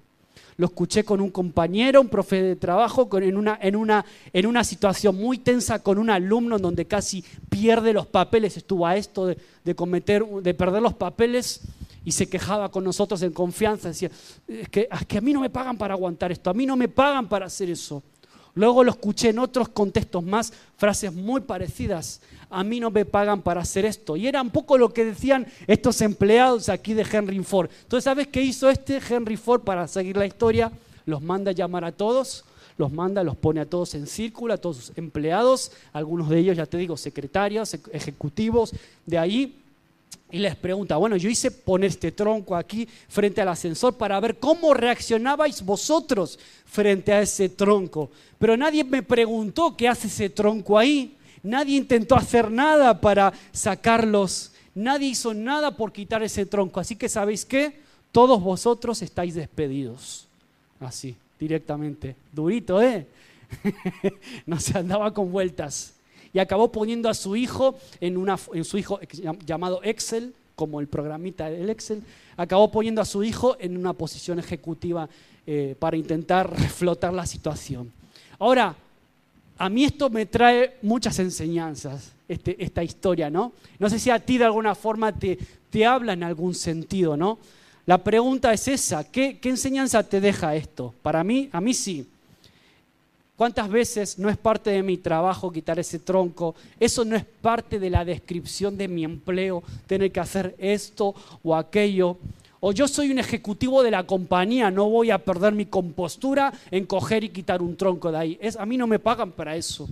Lo 0.57 0.67
escuché 0.67 1.03
con 1.03 1.21
un 1.21 1.31
compañero, 1.31 2.01
un 2.01 2.09
profe 2.09 2.41
de 2.41 2.55
trabajo, 2.55 3.09
en, 3.17 3.35
una, 3.35 3.57
en, 4.33 4.63
situación 4.63 5.15
muy 5.15 5.39
tensa 5.39 5.79
con 5.79 5.97
un 5.97 6.09
alumno 6.09 6.57
en 6.57 6.61
donde 6.61 6.85
casi 6.85 7.23
pierde 7.49 7.93
los 7.93 8.05
papeles, 8.05 8.57
estuvo 8.57 8.85
a 8.85 8.95
esto 8.95 9.25
de, 9.27 9.75
cometer, 9.75 10.23
de 10.23 10.53
perder 10.53 10.81
los 10.81 10.93
papeles 10.93 11.61
y 12.05 12.11
se 12.11 12.29
quejaba 12.29 12.69
con 12.69 12.83
nosotros 12.83 13.21
en 13.23 13.31
confianza, 13.31 13.87
decía, 13.87 14.11
es 14.47 14.69
que 14.69 14.87
a 15.17 15.21
mí 15.21 15.33
no 15.33 15.41
me 15.41 15.49
pagan 15.49 15.77
para 15.77 15.93
aguantar 15.93 16.31
esto, 16.31 16.49
a 16.49 16.53
mí 16.53 16.65
no 16.65 16.75
me 16.75 16.87
pagan 16.87 17.27
para 17.27 17.47
hacer 17.47 17.69
eso. 17.69 18.03
Luego 18.53 18.83
lo 18.83 18.91
escuché 18.91 19.29
en 19.29 19.39
otros 19.39 19.69
contextos 19.69 20.23
más, 20.23 20.51
frases 20.77 21.13
muy 21.13 21.41
parecidas. 21.41 22.21
A 22.51 22.63
mí 22.63 22.79
no 22.79 22.91
me 22.91 23.05
pagan 23.05 23.41
para 23.41 23.61
hacer 23.61 23.85
esto. 23.85 24.15
Y 24.15 24.27
era 24.27 24.41
un 24.41 24.49
poco 24.49 24.77
lo 24.77 24.93
que 24.93 25.05
decían 25.05 25.47
estos 25.67 26.01
empleados 26.01 26.69
aquí 26.69 26.93
de 26.93 27.05
Henry 27.09 27.39
Ford. 27.43 27.69
Entonces, 27.83 28.03
¿sabes 28.03 28.27
qué 28.27 28.41
hizo 28.41 28.69
este 28.69 28.99
Henry 29.09 29.37
Ford 29.37 29.61
para 29.61 29.87
seguir 29.87 30.17
la 30.17 30.25
historia? 30.25 30.71
Los 31.05 31.21
manda 31.21 31.51
a 31.51 31.53
llamar 31.53 31.85
a 31.85 31.91
todos, 31.91 32.45
los 32.77 32.91
manda, 32.91 33.23
los 33.23 33.35
pone 33.35 33.61
a 33.61 33.65
todos 33.65 33.95
en 33.95 34.05
círculo, 34.05 34.53
a 34.53 34.57
todos 34.57 34.77
sus 34.77 34.97
empleados, 34.97 35.71
algunos 35.93 36.29
de 36.29 36.39
ellos, 36.39 36.57
ya 36.57 36.65
te 36.65 36.77
digo, 36.77 36.97
secretarios, 36.97 37.73
ejecutivos 37.91 38.73
de 39.05 39.17
ahí, 39.17 39.61
y 40.31 40.39
les 40.39 40.55
pregunta, 40.55 40.95
bueno, 40.95 41.17
yo 41.17 41.29
hice 41.29 41.51
poner 41.51 41.89
este 41.89 42.13
tronco 42.13 42.55
aquí 42.55 42.87
frente 43.09 43.41
al 43.41 43.49
ascensor 43.49 43.97
para 43.97 44.19
ver 44.21 44.37
cómo 44.37 44.73
reaccionabais 44.73 45.61
vosotros 45.63 46.39
frente 46.65 47.11
a 47.11 47.21
ese 47.21 47.49
tronco. 47.49 48.09
Pero 48.39 48.55
nadie 48.55 48.83
me 48.85 49.03
preguntó 49.03 49.75
qué 49.75 49.89
hace 49.89 50.07
ese 50.07 50.29
tronco 50.29 50.77
ahí. 50.77 51.17
Nadie 51.43 51.77
intentó 51.77 52.15
hacer 52.15 52.51
nada 52.51 52.99
para 52.99 53.33
sacarlos. 53.51 54.51
Nadie 54.75 55.09
hizo 55.09 55.33
nada 55.33 55.75
por 55.75 55.91
quitar 55.91 56.23
ese 56.23 56.45
tronco. 56.45 56.79
Así 56.79 56.95
que 56.95 57.09
sabéis 57.09 57.45
qué? 57.45 57.79
Todos 58.11 58.41
vosotros 58.41 59.01
estáis 59.01 59.35
despedidos. 59.35 60.27
Así, 60.79 61.15
directamente. 61.39 62.15
Durito, 62.31 62.81
¿eh? 62.81 63.07
no 64.45 64.59
se 64.59 64.77
andaba 64.77 65.13
con 65.13 65.31
vueltas 65.31 65.93
y 66.33 66.39
acabó 66.39 66.71
poniendo 66.71 67.09
a 67.09 67.13
su 67.13 67.35
hijo 67.35 67.75
en, 67.99 68.17
una, 68.17 68.37
en 68.53 68.63
su 68.63 68.77
hijo 68.77 68.99
llamado 69.45 69.81
Excel, 69.83 70.33
como 70.55 70.79
el 70.79 70.87
programita 70.87 71.49
del 71.49 71.69
Excel, 71.69 72.03
acabó 72.37 72.71
poniendo 72.71 73.01
a 73.01 73.05
su 73.05 73.23
hijo 73.23 73.57
en 73.59 73.77
una 73.77 73.93
posición 73.93 74.39
ejecutiva 74.39 75.09
eh, 75.45 75.75
para 75.79 75.97
intentar 75.97 76.51
reflotar 76.59 77.13
la 77.13 77.25
situación. 77.25 77.91
Ahora, 78.39 78.75
a 79.61 79.69
mí 79.69 79.83
esto 79.83 80.09
me 80.09 80.25
trae 80.25 80.77
muchas 80.81 81.19
enseñanzas, 81.19 82.13
este, 82.27 82.55
esta 82.63 82.83
historia, 82.83 83.29
¿no? 83.29 83.53
No 83.77 83.91
sé 83.91 83.99
si 83.99 84.09
a 84.09 84.17
ti 84.17 84.39
de 84.39 84.45
alguna 84.45 84.73
forma 84.73 85.11
te, 85.11 85.37
te 85.69 85.85
habla 85.85 86.13
en 86.13 86.23
algún 86.23 86.55
sentido, 86.55 87.15
¿no? 87.15 87.37
La 87.85 87.99
pregunta 87.99 88.51
es 88.53 88.67
esa, 88.67 89.03
¿qué, 89.03 89.37
¿qué 89.37 89.49
enseñanza 89.49 90.01
te 90.01 90.19
deja 90.19 90.55
esto? 90.55 90.95
Para 91.03 91.23
mí, 91.23 91.47
a 91.51 91.61
mí 91.61 91.75
sí. 91.75 92.07
¿Cuántas 93.35 93.69
veces 93.69 94.17
no 94.17 94.29
es 94.29 94.37
parte 94.37 94.71
de 94.71 94.81
mi 94.81 94.97
trabajo 94.97 95.51
quitar 95.51 95.77
ese 95.77 95.99
tronco? 95.99 96.55
Eso 96.79 97.05
no 97.05 97.15
es 97.15 97.25
parte 97.25 97.77
de 97.77 97.91
la 97.91 98.03
descripción 98.03 98.75
de 98.75 98.87
mi 98.87 99.03
empleo, 99.03 99.61
tener 99.85 100.11
que 100.11 100.19
hacer 100.21 100.55
esto 100.57 101.13
o 101.43 101.55
aquello. 101.55 102.17
O 102.61 102.71
yo 102.71 102.87
soy 102.87 103.11
un 103.11 103.19
ejecutivo 103.19 103.83
de 103.83 103.91
la 103.91 104.05
compañía, 104.05 104.69
no 104.71 104.87
voy 104.87 105.11
a 105.11 105.17
perder 105.17 105.53
mi 105.53 105.65
compostura 105.65 106.53
en 106.69 106.85
coger 106.85 107.23
y 107.23 107.29
quitar 107.29 107.61
un 107.61 107.75
tronco 107.75 108.11
de 108.11 108.17
ahí. 108.17 108.37
Es, 108.39 108.55
a 108.55 108.65
mí 108.65 108.77
no 108.77 108.87
me 108.87 108.99
pagan 108.99 109.31
para 109.31 109.55
eso. 109.55 109.89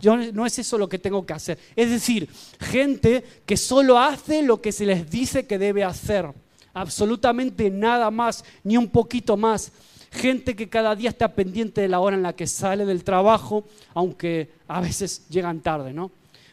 Yo, 0.00 0.16
no 0.16 0.46
es 0.46 0.58
eso 0.58 0.78
lo 0.78 0.88
que 0.88 0.98
tengo 0.98 1.26
que 1.26 1.34
hacer. 1.34 1.58
Es 1.76 1.90
decir, 1.90 2.28
gente 2.60 3.22
que 3.44 3.58
solo 3.58 3.98
hace 3.98 4.42
lo 4.42 4.60
que 4.60 4.72
se 4.72 4.86
les 4.86 5.10
dice 5.10 5.46
que 5.46 5.58
debe 5.58 5.84
hacer. 5.84 6.26
Absolutamente 6.72 7.68
nada 7.68 8.10
más, 8.10 8.42
ni 8.64 8.76
un 8.76 8.88
poquito 8.88 9.36
más 9.36 9.70
gente 10.10 10.56
que 10.56 10.68
cada 10.68 10.96
día 10.96 11.10
está 11.10 11.34
pendiente 11.34 11.80
de 11.80 11.88
la 11.88 12.00
hora 12.00 12.16
en 12.16 12.22
la 12.22 12.32
que 12.32 12.46
sale 12.46 12.86
del 12.86 13.04
trabajo, 13.04 13.64
aunque 13.94 14.50
a 14.66 14.80
veces 14.80 15.28
llegan 15.28 15.60
tarde, 15.60 15.92
¿no? 15.92 16.10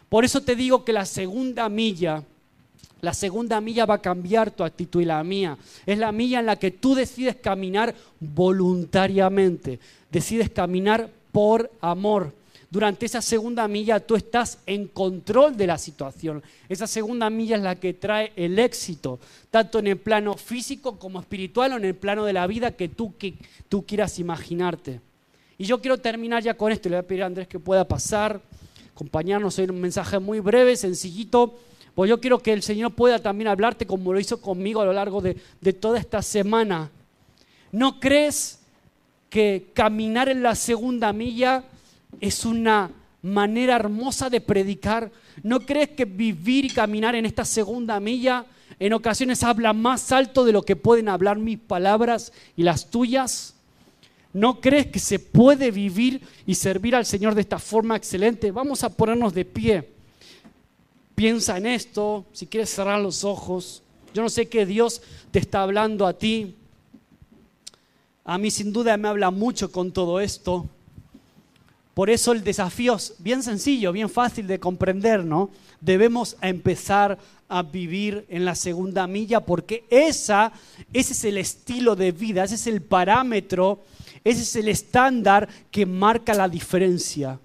Por 0.10 0.26
eso 0.26 0.42
te 0.42 0.56
digo 0.56 0.84
que 0.84 0.94
la 0.94 1.06
segunda 1.06 1.68
milla, 1.70 2.24
la 3.02 3.14
segunda 3.14 3.62
milla 3.62 3.86
va 3.86 3.96
a 3.96 4.02
cambiar 4.02 4.52
tu 4.52 4.64
actitud 4.64 5.02
y 5.02 5.06
la 5.06 5.24
mía. 5.24 5.58
Es 5.86 5.98
la 5.98 6.12
milla 6.12 6.40
en 6.40 6.48
la 6.48 6.58
que 6.58 6.72
tú 6.72 6.96
decides 6.96 7.36
caminar 7.36 7.94
voluntariamente, 8.20 9.80
decides 10.10 10.50
caminar 10.50 11.10
por 11.32 11.70
amor 11.82 12.32
durante 12.76 13.06
esa 13.06 13.22
segunda 13.22 13.70
milla 13.70 14.02
tú 14.02 14.18
estás 14.18 14.60
en 14.66 14.90
control 14.90 15.56
de 15.56 15.66
la 15.66 15.78
situación. 15.78 16.44
Esa 16.68 16.88
segunda 16.88 17.30
milla 17.30 17.56
es 17.56 17.62
la 17.62 17.76
que 17.76 17.94
trae 17.94 18.34
el 18.36 18.60
éxito, 18.60 19.18
tanto 19.50 19.80
en 19.80 19.88
el 19.88 19.98
plano 19.98 20.34
físico 20.34 21.00
como 21.00 21.22
espiritual 21.22 21.72
o 21.72 21.78
en 21.78 21.86
el 21.86 21.96
plano 21.96 22.26
de 22.26 22.34
la 22.34 22.46
vida 22.48 22.72
que 22.72 22.90
tú, 22.90 23.16
que, 23.18 23.36
tú 23.70 23.86
quieras 23.86 24.20
imaginarte. 24.20 25.00
Y 25.58 25.64
yo 25.64 25.80
quiero 25.80 26.00
terminar 26.00 26.44
ya 26.44 26.56
con 26.56 26.74
esto. 26.74 26.90
Le 26.90 26.98
voy 26.98 27.06
a 27.06 27.08
pedir 27.08 27.24
a 27.24 27.28
Andrés 27.28 27.48
que 27.48 27.60
pueda 27.60 27.88
pasar, 27.88 28.42
acompañarnos 28.94 29.58
en 29.60 29.72
un 29.72 29.80
mensaje 29.80 30.20
muy 30.20 30.42
breve, 30.42 30.76
sencillito. 30.76 31.58
Pues 31.96 32.10
yo 32.10 32.20
quiero 32.20 32.40
que 32.40 32.54
el 32.54 32.62
Señor 32.62 32.94
pueda 32.94 33.20
también 33.20 33.48
hablarte 33.48 33.88
como 33.88 34.14
lo 34.14 34.20
hizo 34.20 34.42
conmigo 34.42 34.82
a 34.82 34.86
lo 34.86 34.94
largo 34.94 35.22
de, 35.22 35.38
de 35.62 35.74
toda 35.74 35.98
esta 35.98 36.22
semana. 36.22 36.92
¿No 37.72 38.00
crees 38.00 38.60
que 39.30 39.72
caminar 39.74 40.30
en 40.30 40.44
la 40.44 40.56
segunda 40.56 41.12
milla 41.14 41.64
es 42.22 42.46
una 42.46 42.92
manera 43.26 43.76
hermosa 43.76 44.30
de 44.30 44.40
predicar. 44.40 45.12
¿No 45.44 45.60
crees 45.60 45.90
que 45.90 46.06
vivir 46.06 46.66
y 46.66 46.70
caminar 46.70 47.16
en 47.16 47.26
esta 47.26 47.44
segunda 47.44 48.00
milla 48.00 48.46
en 48.80 48.94
ocasiones 48.94 49.44
habla 49.44 49.74
más 49.74 50.12
alto 50.12 50.46
de 50.46 50.52
lo 50.52 50.64
que 50.64 50.76
pueden 50.76 51.10
hablar 51.10 51.38
mis 51.38 51.58
palabras 51.58 52.32
y 52.56 52.64
las 52.64 52.90
tuyas? 52.90 53.56
¿No 54.32 54.62
crees 54.62 54.88
que 54.88 55.00
se 55.00 55.18
puede 55.18 55.72
vivir 55.72 56.22
y 56.46 56.56
servir 56.56 56.96
al 56.96 57.06
Señor 57.06 57.36
de 57.36 57.42
esta 57.42 57.58
forma 57.58 57.96
excelente? 57.96 58.52
Vamos 58.52 58.84
a 58.84 58.96
ponernos 58.96 59.34
de 59.34 59.46
pie. 59.46 59.95
Piensa 61.16 61.58
en 61.58 61.66
esto, 61.66 62.26
si 62.34 62.46
quieres 62.46 62.70
cerrar 62.70 63.00
los 63.00 63.24
ojos. 63.24 63.82
Yo 64.14 64.22
no 64.22 64.30
sé 64.30 64.48
qué 64.48 64.66
Dios 64.66 65.02
te 65.32 65.40
está 65.40 65.62
hablando 65.62 66.06
a 66.06 66.14
ti. 66.14 66.56
A 68.26 68.38
mí 68.38 68.52
sin 68.52 68.74
duda 68.74 68.98
me 68.98 69.08
habla 69.08 69.32
mucho 69.32 69.72
con 69.72 69.92
todo 69.92 70.20
esto. 70.20 70.68
Por 71.94 72.10
eso 72.10 72.34
el 72.34 72.44
desafío 72.44 72.96
es 72.96 73.16
bien 73.20 73.42
sencillo, 73.42 73.94
bien 73.94 74.10
fácil 74.10 74.48
de 74.48 74.60
comprender, 74.60 75.24
¿no? 75.24 75.50
Debemos 75.80 76.36
empezar 76.42 77.18
a 77.48 77.64
vivir 77.64 78.26
en 78.28 78.44
la 78.44 78.56
segunda 78.56 79.08
milla 79.08 79.40
porque 79.40 79.86
esa, 79.90 80.52
ese 80.92 81.14
es 81.14 81.24
el 81.24 81.38
estilo 81.38 81.96
de 81.96 82.12
vida, 82.12 82.44
ese 82.44 82.56
es 82.56 82.68
el 82.68 82.82
parámetro, 82.82 83.84
ese 84.26 84.42
es 84.42 84.56
el 84.58 84.68
estándar 84.68 85.48
que 85.72 85.86
marca 85.86 86.34
la 86.34 86.50
diferencia. 86.50 87.40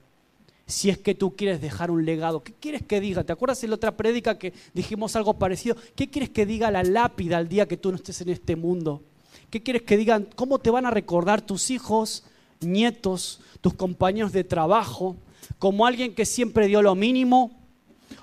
Si 0.71 0.89
es 0.89 0.99
que 0.99 1.15
tú 1.15 1.35
quieres 1.35 1.61
dejar 1.61 1.91
un 1.91 2.05
legado, 2.05 2.43
¿qué 2.43 2.53
quieres 2.53 2.83
que 2.83 3.01
diga? 3.01 3.25
¿Te 3.25 3.33
acuerdas 3.33 3.63
en 3.65 3.71
la 3.71 3.77
otra 3.77 3.97
prédica 3.97 4.39
que 4.39 4.53
dijimos 4.73 5.17
algo 5.17 5.35
parecido? 5.35 5.77
¿Qué 5.97 6.09
quieres 6.09 6.31
que 6.31 6.47
diga 6.47 6.71
la 6.71 6.85
lápida 6.85 7.39
el 7.39 7.49
día 7.49 7.67
que 7.67 7.77
tú 7.77 7.91
no 7.91 7.97
estés 7.97 8.21
en 8.21 8.29
este 8.29 8.55
mundo? 8.55 9.03
¿Qué 9.51 9.63
quieres 9.63 9.83
que 9.83 9.97
digan? 9.97 10.29
¿Cómo 10.37 10.61
te 10.61 10.71
van 10.71 10.87
a 10.87 10.91
recordar 10.91 11.43
tus 11.43 11.71
hijos, 11.71 12.25
nietos, 12.61 13.41
tus 13.61 13.75
compañeros 13.75 14.33
de 14.33 14.45
trabajo, 14.45 15.17
como 15.59 15.87
alguien 15.87 16.15
que 16.15 16.25
siempre 16.25 16.69
dio 16.69 16.83
lo 16.83 16.95
mínimo 16.95 17.51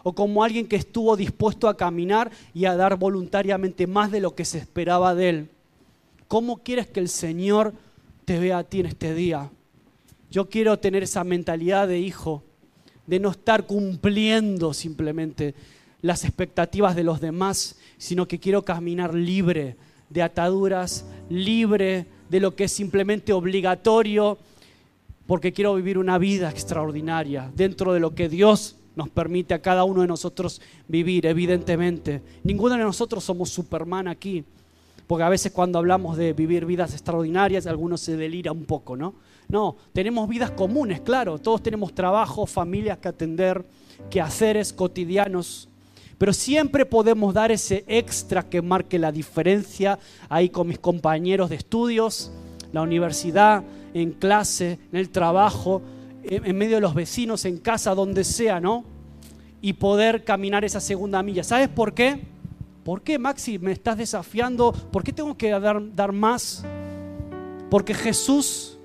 o 0.03 0.13
como 0.13 0.43
alguien 0.43 0.67
que 0.67 0.77
estuvo 0.77 1.17
dispuesto 1.17 1.67
a 1.67 1.75
caminar 1.75 2.31
y 2.53 2.65
a 2.65 2.75
dar 2.75 2.97
voluntariamente 2.97 3.87
más 3.87 4.09
de 4.09 4.21
lo 4.21 4.35
que 4.35 4.45
se 4.45 4.57
esperaba 4.57 5.13
de 5.15 5.29
él. 5.29 5.49
¿Cómo 6.27 6.57
quieres 6.57 6.87
que 6.87 7.01
el 7.01 7.09
Señor 7.09 7.73
te 8.25 8.39
vea 8.39 8.59
a 8.59 8.63
ti 8.63 8.79
en 8.79 8.85
este 8.85 9.13
día? 9.13 9.49
Yo 10.29 10.49
quiero 10.49 10.77
tener 10.79 11.03
esa 11.03 11.23
mentalidad 11.23 11.87
de 11.87 11.99
hijo, 11.99 12.43
de 13.05 13.19
no 13.19 13.31
estar 13.31 13.65
cumpliendo 13.65 14.73
simplemente 14.73 15.55
las 16.01 16.25
expectativas 16.25 16.95
de 16.95 17.03
los 17.03 17.21
demás, 17.21 17.77
sino 17.97 18.27
que 18.27 18.39
quiero 18.39 18.63
caminar 18.63 19.13
libre 19.13 19.77
de 20.09 20.21
ataduras, 20.21 21.05
libre 21.29 22.05
de 22.29 22.39
lo 22.39 22.55
que 22.55 22.65
es 22.65 22.71
simplemente 22.71 23.33
obligatorio 23.33 24.37
porque 25.27 25.51
quiero 25.51 25.75
vivir 25.75 25.97
una 25.97 26.17
vida 26.17 26.49
extraordinaria 26.49 27.51
dentro 27.53 27.93
de 27.93 27.99
lo 27.99 28.15
que 28.15 28.29
Dios 28.29 28.77
nos 28.95 29.09
permite 29.09 29.53
a 29.53 29.61
cada 29.61 29.83
uno 29.83 30.01
de 30.01 30.07
nosotros 30.07 30.61
vivir, 30.87 31.25
evidentemente. 31.25 32.21
Ninguno 32.43 32.75
de 32.75 32.83
nosotros 32.83 33.23
somos 33.23 33.49
Superman 33.49 34.07
aquí, 34.07 34.43
porque 35.05 35.23
a 35.23 35.29
veces 35.29 35.51
cuando 35.51 35.77
hablamos 35.77 36.17
de 36.17 36.33
vivir 36.33 36.65
vidas 36.65 36.93
extraordinarias, 36.93 37.67
algunos 37.67 38.01
se 38.01 38.17
delira 38.17 38.51
un 38.51 38.63
poco, 38.65 38.95
¿no? 38.95 39.13
No, 39.49 39.77
tenemos 39.93 40.27
vidas 40.27 40.51
comunes, 40.51 40.99
claro, 41.01 41.39
todos 41.39 41.63
tenemos 41.63 41.93
trabajo, 41.93 42.45
familias 42.45 42.97
que 42.97 43.07
atender, 43.07 43.65
quehaceres 44.09 44.73
cotidianos, 44.73 45.69
pero 46.17 46.33
siempre 46.33 46.85
podemos 46.85 47.33
dar 47.33 47.51
ese 47.51 47.85
extra 47.87 48.43
que 48.43 48.61
marque 48.61 48.99
la 48.99 49.11
diferencia 49.11 49.99
ahí 50.29 50.49
con 50.49 50.67
mis 50.67 50.79
compañeros 50.79 51.49
de 51.49 51.55
estudios, 51.55 52.31
la 52.73 52.81
universidad, 52.81 53.63
en 53.93 54.11
clase, 54.11 54.79
en 54.91 54.99
el 54.99 55.09
trabajo, 55.09 55.81
en 56.23 56.57
medio 56.57 56.75
de 56.75 56.81
los 56.81 56.93
vecinos, 56.93 57.45
en 57.45 57.57
casa, 57.57 57.95
donde 57.95 58.23
sea, 58.23 58.59
¿no? 58.59 58.83
Y 59.61 59.73
poder 59.73 60.23
caminar 60.23 60.65
esa 60.65 60.81
segunda 60.81 61.23
milla. 61.23 61.43
¿Sabes 61.43 61.69
por 61.69 61.93
qué? 61.93 62.19
¿Por 62.83 63.01
qué, 63.01 63.17
Maxi, 63.17 63.59
me 63.59 63.71
estás 63.71 63.97
desafiando? 63.97 64.71
¿Por 64.71 65.03
qué 65.03 65.13
tengo 65.13 65.37
que 65.37 65.49
dar, 65.51 65.95
dar 65.95 66.11
más? 66.11 66.65
Porque 67.69 67.93
Jesús, 67.93 68.76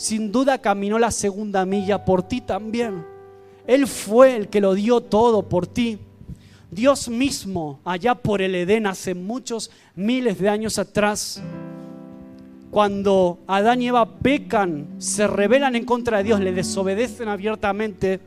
sin 0.00 0.32
duda, 0.32 0.56
caminó 0.56 0.98
la 0.98 1.10
segunda 1.10 1.66
milla 1.66 2.06
por 2.06 2.22
ti 2.22 2.40
también. 2.40 3.04
Él 3.66 3.86
fue 3.86 4.34
el 4.34 4.48
que 4.48 4.62
lo 4.62 4.72
dio 4.72 5.02
todo 5.02 5.46
por 5.46 5.66
ti. 5.66 5.98
Dios 6.70 7.10
mismo, 7.10 7.80
allá 7.84 8.14
por 8.14 8.40
el 8.40 8.54
Edén, 8.54 8.86
hace 8.86 9.14
muchos 9.14 9.70
miles 9.94 10.38
de 10.38 10.48
años 10.48 10.78
atrás, 10.78 11.42
cuando 12.70 13.40
Adán 13.46 13.82
y 13.82 13.88
Eva 13.88 14.08
pecan, 14.20 14.86
se 14.96 15.26
rebelan 15.26 15.76
en 15.76 15.84
contra 15.84 16.16
de 16.16 16.24
Dios, 16.24 16.40
le 16.40 16.52
desobedecen 16.52 17.28
abiertamente, 17.28 18.20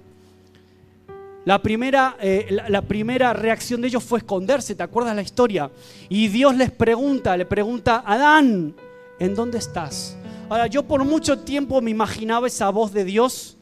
la 1.43 1.59
primera, 1.59 2.17
eh, 2.21 2.55
la, 2.69 2.83
primera 2.83 3.33
reacción 3.33 3.81
de 3.81 3.87
ellos 3.87 4.03
fue 4.03 4.19
esconderse, 4.19 4.75
¿te 4.75 4.83
acuerdas 4.83 5.15
la 5.15 5.23
historia? 5.23 5.71
Y 6.07 6.27
Dios 6.27 6.55
les 6.55 6.69
pregunta, 6.69 7.35
le 7.35 7.47
pregunta, 7.47 8.03
Adán, 8.05 8.75
¿en 9.17 9.33
dónde 9.33 9.57
estás? 9.57 10.17
Ahora, 10.49 10.67
yo 10.67 10.83
por 10.83 11.03
mucho 11.03 11.39
tiempo 11.39 11.81
me 11.81 11.91
imaginaba 11.91 12.47
esa 12.47 12.69
voz 12.69 12.91
de 12.91 13.05
Dios, 13.05 13.57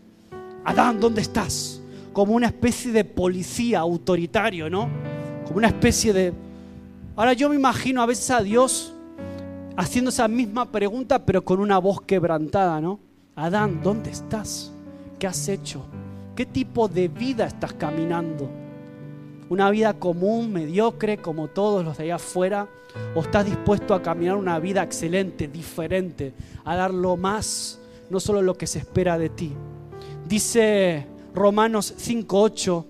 Adán, 0.65 0.99
¿dónde 0.99 1.21
estás? 1.21 1.81
Como 2.11 2.33
una 2.33 2.47
especie 2.47 2.91
de 2.91 3.05
policía 3.05 3.79
autoritario, 3.79 4.69
¿no? 4.69 4.89
Como 5.45 5.57
una 5.57 5.67
especie 5.67 6.11
de... 6.11 6.33
Ahora 7.15 7.33
yo 7.33 7.49
me 7.49 7.55
imagino 7.55 8.01
a 8.01 8.05
veces 8.05 8.29
a 8.31 8.41
Dios 8.41 8.93
haciendo 9.77 10.09
esa 10.09 10.27
misma 10.27 10.71
pregunta, 10.71 11.25
pero 11.25 11.43
con 11.43 11.59
una 11.59 11.77
voz 11.77 12.01
quebrantada, 12.01 12.81
¿no? 12.81 12.99
Adán, 13.35 13.81
¿dónde 13.81 14.11
estás? 14.11 14.71
¿Qué 15.17 15.27
has 15.27 15.47
hecho? 15.47 15.85
¿Qué 16.35 16.45
tipo 16.45 16.87
de 16.87 17.07
vida 17.07 17.45
estás 17.45 17.73
caminando? 17.73 18.49
¿Una 19.51 19.69
vida 19.69 19.95
común, 19.95 20.53
mediocre, 20.53 21.17
como 21.17 21.49
todos 21.49 21.83
los 21.83 21.97
de 21.97 22.05
allá 22.05 22.15
afuera? 22.15 22.69
¿O 23.15 23.19
estás 23.19 23.45
dispuesto 23.45 23.93
a 23.93 24.01
caminar 24.01 24.37
una 24.37 24.57
vida 24.59 24.81
excelente, 24.81 25.49
diferente, 25.49 26.31
a 26.63 26.77
dar 26.77 26.93
lo 26.93 27.17
más, 27.17 27.77
no 28.09 28.21
solo 28.21 28.41
lo 28.41 28.57
que 28.57 28.65
se 28.65 28.79
espera 28.79 29.17
de 29.17 29.27
ti? 29.27 29.51
Dice 30.25 31.05
Romanos 31.35 31.93
5.8, 31.97 32.85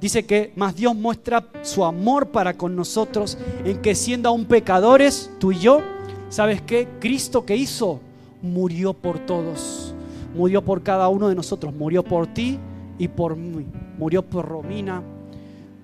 dice 0.00 0.26
que 0.26 0.52
más 0.56 0.74
Dios 0.74 0.96
muestra 0.96 1.46
su 1.62 1.84
amor 1.84 2.30
para 2.30 2.54
con 2.54 2.74
nosotros 2.74 3.38
en 3.64 3.80
que 3.80 3.94
siendo 3.94 4.30
aún 4.30 4.46
pecadores, 4.46 5.30
tú 5.38 5.52
y 5.52 5.60
yo, 5.60 5.80
¿Sabes 6.28 6.60
qué? 6.60 6.88
Cristo 6.98 7.46
que 7.46 7.54
hizo 7.54 8.00
murió 8.42 8.94
por 8.94 9.20
todos. 9.20 9.94
Murió 10.34 10.64
por 10.64 10.82
cada 10.82 11.08
uno 11.08 11.28
de 11.28 11.36
nosotros. 11.36 11.72
Murió 11.72 12.02
por 12.02 12.26
ti 12.26 12.58
y 12.98 13.06
por 13.06 13.36
mí. 13.36 13.64
Murió 13.96 14.22
por 14.22 14.48
Romina. 14.48 15.02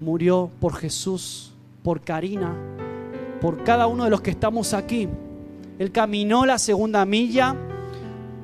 Murió 0.01 0.51
por 0.61 0.75
Jesús. 0.75 1.53
Por 1.83 2.01
Karina. 2.01 2.55
Por 3.41 3.65
cada 3.65 3.87
uno 3.87 4.05
de 4.05 4.11
los 4.11 4.21
que 4.21 4.31
estamos 4.31 4.75
aquí. 4.75 5.09
Él 5.79 5.93
caminó 5.93 6.47
la 6.47 6.59
segunda 6.59 7.05
milla 7.05 7.55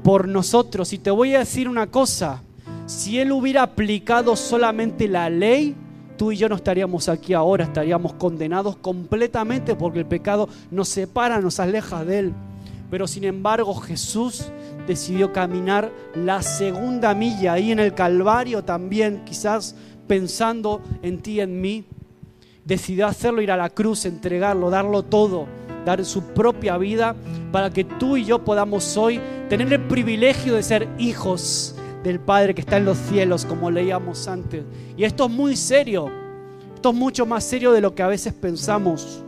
por 0.03 0.28
nosotros. 0.28 0.92
Y 0.92 0.98
te 0.98 1.11
voy 1.11 1.34
a 1.34 1.40
decir 1.40 1.68
una 1.68 1.86
cosa, 1.86 2.42
si 2.86 3.18
Él 3.18 3.32
hubiera 3.32 3.62
aplicado 3.62 4.36
solamente 4.36 5.09
la 5.09 5.30
ley, 5.30 5.74
tú 6.16 6.32
y 6.32 6.36
yo 6.36 6.48
no 6.48 6.57
estaríamos 6.57 7.09
aquí 7.09 7.32
ahora, 7.32 7.64
estaríamos 7.64 8.14
condenados 8.14 8.76
completamente 8.76 9.74
porque 9.74 10.00
el 10.00 10.07
pecado 10.07 10.48
nos 10.70 10.88
separa, 10.88 11.40
nos 11.40 11.59
aleja 11.61 12.05
de 12.05 12.18
Él. 12.18 12.32
Pero 12.90 13.07
sin 13.07 13.24
embargo 13.24 13.74
Jesús 13.74 14.50
decidió 14.86 15.32
caminar 15.32 15.90
la 16.14 16.42
segunda 16.42 17.14
milla 17.14 17.55
ahí 17.55 17.72
en 17.72 17.78
el 17.78 17.94
Calvario 17.94 18.62
también, 18.62 19.22
quizás 19.24 19.74
pensando 20.07 20.80
en 21.03 21.20
ti, 21.20 21.40
en 21.40 21.61
mí. 21.61 21.84
Decidió 22.64 23.07
hacerlo, 23.07 23.42
ir 23.42 23.50
a 23.50 23.57
la 23.57 23.70
cruz, 23.70 24.05
entregarlo, 24.05 24.70
darlo 24.70 25.03
todo, 25.03 25.46
dar 25.84 26.05
su 26.05 26.22
propia 26.32 26.78
vida 26.78 27.16
para 27.50 27.70
que 27.70 27.84
tú 27.84 28.16
y 28.16 28.24
yo 28.24 28.44
podamos 28.44 28.96
hoy 28.96 29.20
tener 29.48 29.72
el 29.72 29.80
privilegio 29.88 30.55
de 30.55 30.62
ser 30.62 30.88
hijos 30.98 31.74
del 32.03 32.20
Padre 32.20 32.55
que 32.55 32.61
está 32.61 32.76
en 32.76 32.84
los 32.84 32.98
cielos, 32.98 33.44
como 33.44 33.70
leíamos 33.70 34.28
antes. 34.28 34.64
Y 34.96 35.05
esto 35.05 35.26
es 35.26 35.30
muy 35.30 35.57
serio, 35.57 36.11
esto 36.74 36.90
es 36.90 36.94
mucho 36.94 37.26
más 37.26 37.44
serio 37.44 37.72
de 37.72 37.80
lo 37.80 37.94
que 37.94 38.03
a 38.03 38.09
veces 38.09 38.32
pensamos. 38.32 39.22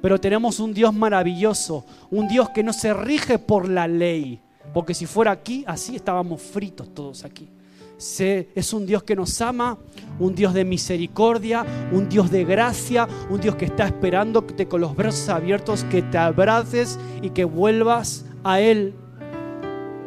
Pero 0.00 0.20
tenemos 0.20 0.60
un 0.60 0.72
Dios 0.72 0.94
maravilloso, 0.94 1.84
un 2.10 2.28
Dios 2.28 2.50
que 2.50 2.62
no 2.62 2.72
se 2.72 2.94
rige 2.94 3.38
por 3.38 3.68
la 3.68 3.88
ley, 3.88 4.40
porque 4.72 4.94
si 4.94 5.06
fuera 5.06 5.32
aquí, 5.32 5.64
así 5.66 5.96
estábamos 5.96 6.40
fritos 6.40 6.94
todos 6.94 7.24
aquí. 7.24 7.48
Es 7.98 8.72
un 8.72 8.86
Dios 8.86 9.02
que 9.02 9.16
nos 9.16 9.40
ama, 9.40 9.76
un 10.20 10.34
Dios 10.34 10.54
de 10.54 10.64
misericordia, 10.64 11.66
un 11.90 12.08
Dios 12.08 12.30
de 12.30 12.44
gracia, 12.44 13.08
un 13.28 13.40
Dios 13.40 13.56
que 13.56 13.64
está 13.64 13.86
esperando 13.86 14.42
te, 14.42 14.68
con 14.68 14.80
los 14.80 14.94
brazos 14.94 15.28
abiertos, 15.28 15.84
que 15.84 16.02
te 16.02 16.16
abraces 16.16 16.98
y 17.22 17.30
que 17.30 17.44
vuelvas 17.44 18.24
a 18.44 18.60
Él. 18.60 18.94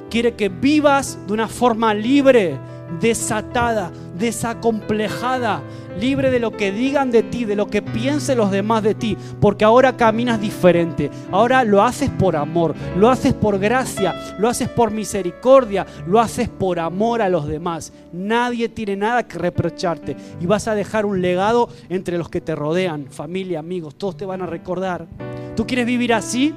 Quiere 0.09 0.35
que 0.35 0.47
vivas 0.47 1.19
de 1.27 1.33
una 1.33 1.49
forma 1.49 1.93
libre, 1.93 2.57
desatada, 2.99 3.91
desacomplejada, 4.17 5.61
libre 5.99 6.31
de 6.31 6.39
lo 6.39 6.51
que 6.51 6.71
digan 6.71 7.11
de 7.11 7.23
ti, 7.23 7.45
de 7.45 7.55
lo 7.55 7.67
que 7.67 7.81
piensen 7.81 8.37
los 8.37 8.51
demás 8.51 8.83
de 8.83 8.95
ti, 8.95 9.17
porque 9.39 9.65
ahora 9.65 9.97
caminas 9.97 10.39
diferente, 10.39 11.09
ahora 11.31 11.63
lo 11.63 11.83
haces 11.83 12.09
por 12.09 12.35
amor, 12.35 12.75
lo 12.97 13.09
haces 13.09 13.33
por 13.33 13.59
gracia, 13.59 14.35
lo 14.37 14.47
haces 14.47 14.69
por 14.69 14.91
misericordia, 14.91 15.85
lo 16.07 16.19
haces 16.19 16.49
por 16.49 16.79
amor 16.79 17.21
a 17.21 17.29
los 17.29 17.47
demás. 17.47 17.93
Nadie 18.11 18.69
tiene 18.69 18.95
nada 18.95 19.27
que 19.27 19.37
reprocharte 19.37 20.15
y 20.39 20.45
vas 20.45 20.67
a 20.67 20.75
dejar 20.75 21.05
un 21.05 21.21
legado 21.21 21.69
entre 21.89 22.17
los 22.17 22.29
que 22.29 22.41
te 22.41 22.55
rodean, 22.55 23.07
familia, 23.09 23.59
amigos, 23.59 23.95
todos 23.95 24.17
te 24.17 24.25
van 24.25 24.41
a 24.41 24.45
recordar. 24.45 25.07
¿Tú 25.55 25.65
quieres 25.65 25.85
vivir 25.85 26.13
así? 26.13 26.53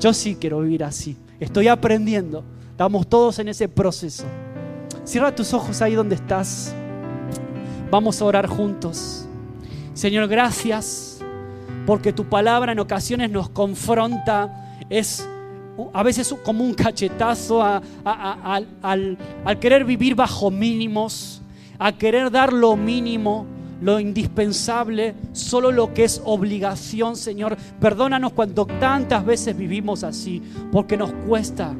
Yo 0.00 0.12
sí 0.12 0.36
quiero 0.40 0.60
vivir 0.60 0.82
así. 0.82 1.16
Estoy 1.38 1.68
aprendiendo. 1.68 2.44
Estamos 2.70 3.06
todos 3.06 3.38
en 3.38 3.48
ese 3.48 3.68
proceso. 3.68 4.24
Cierra 5.04 5.34
tus 5.34 5.52
ojos 5.52 5.82
ahí 5.82 5.94
donde 5.94 6.14
estás. 6.14 6.74
Vamos 7.90 8.22
a 8.22 8.24
orar 8.24 8.46
juntos. 8.46 9.26
Señor, 9.94 10.28
gracias 10.28 11.18
porque 11.86 12.12
tu 12.12 12.24
palabra 12.24 12.72
en 12.72 12.78
ocasiones 12.78 13.30
nos 13.30 13.48
confronta. 13.48 14.84
Es 14.88 15.28
a 15.92 16.02
veces 16.02 16.32
como 16.44 16.62
un 16.62 16.74
cachetazo 16.74 17.62
al, 17.62 18.68
al 18.82 19.58
querer 19.58 19.84
vivir 19.84 20.14
bajo 20.14 20.50
mínimos, 20.50 21.42
a 21.78 21.92
querer 21.92 22.30
dar 22.30 22.52
lo 22.52 22.76
mínimo, 22.76 23.46
lo 23.80 23.98
indispensable, 23.98 25.14
solo 25.32 25.72
lo 25.72 25.92
que 25.92 26.04
es 26.04 26.22
obligación, 26.24 27.16
Señor. 27.16 27.56
Perdónanos 27.80 28.32
cuando 28.34 28.66
tantas 28.66 29.24
veces 29.26 29.56
vivimos 29.56 30.04
así, 30.04 30.40
porque 30.70 30.96
nos 30.96 31.12
cuesta. 31.26 31.74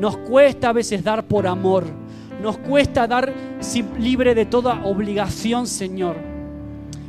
Nos 0.00 0.16
cuesta 0.16 0.70
a 0.70 0.72
veces 0.72 1.04
dar 1.04 1.24
por 1.24 1.46
amor. 1.46 1.99
Nos 2.42 2.56
cuesta 2.58 3.06
dar 3.06 3.32
libre 3.98 4.34
de 4.34 4.46
toda 4.46 4.84
obligación, 4.84 5.66
Señor. 5.66 6.16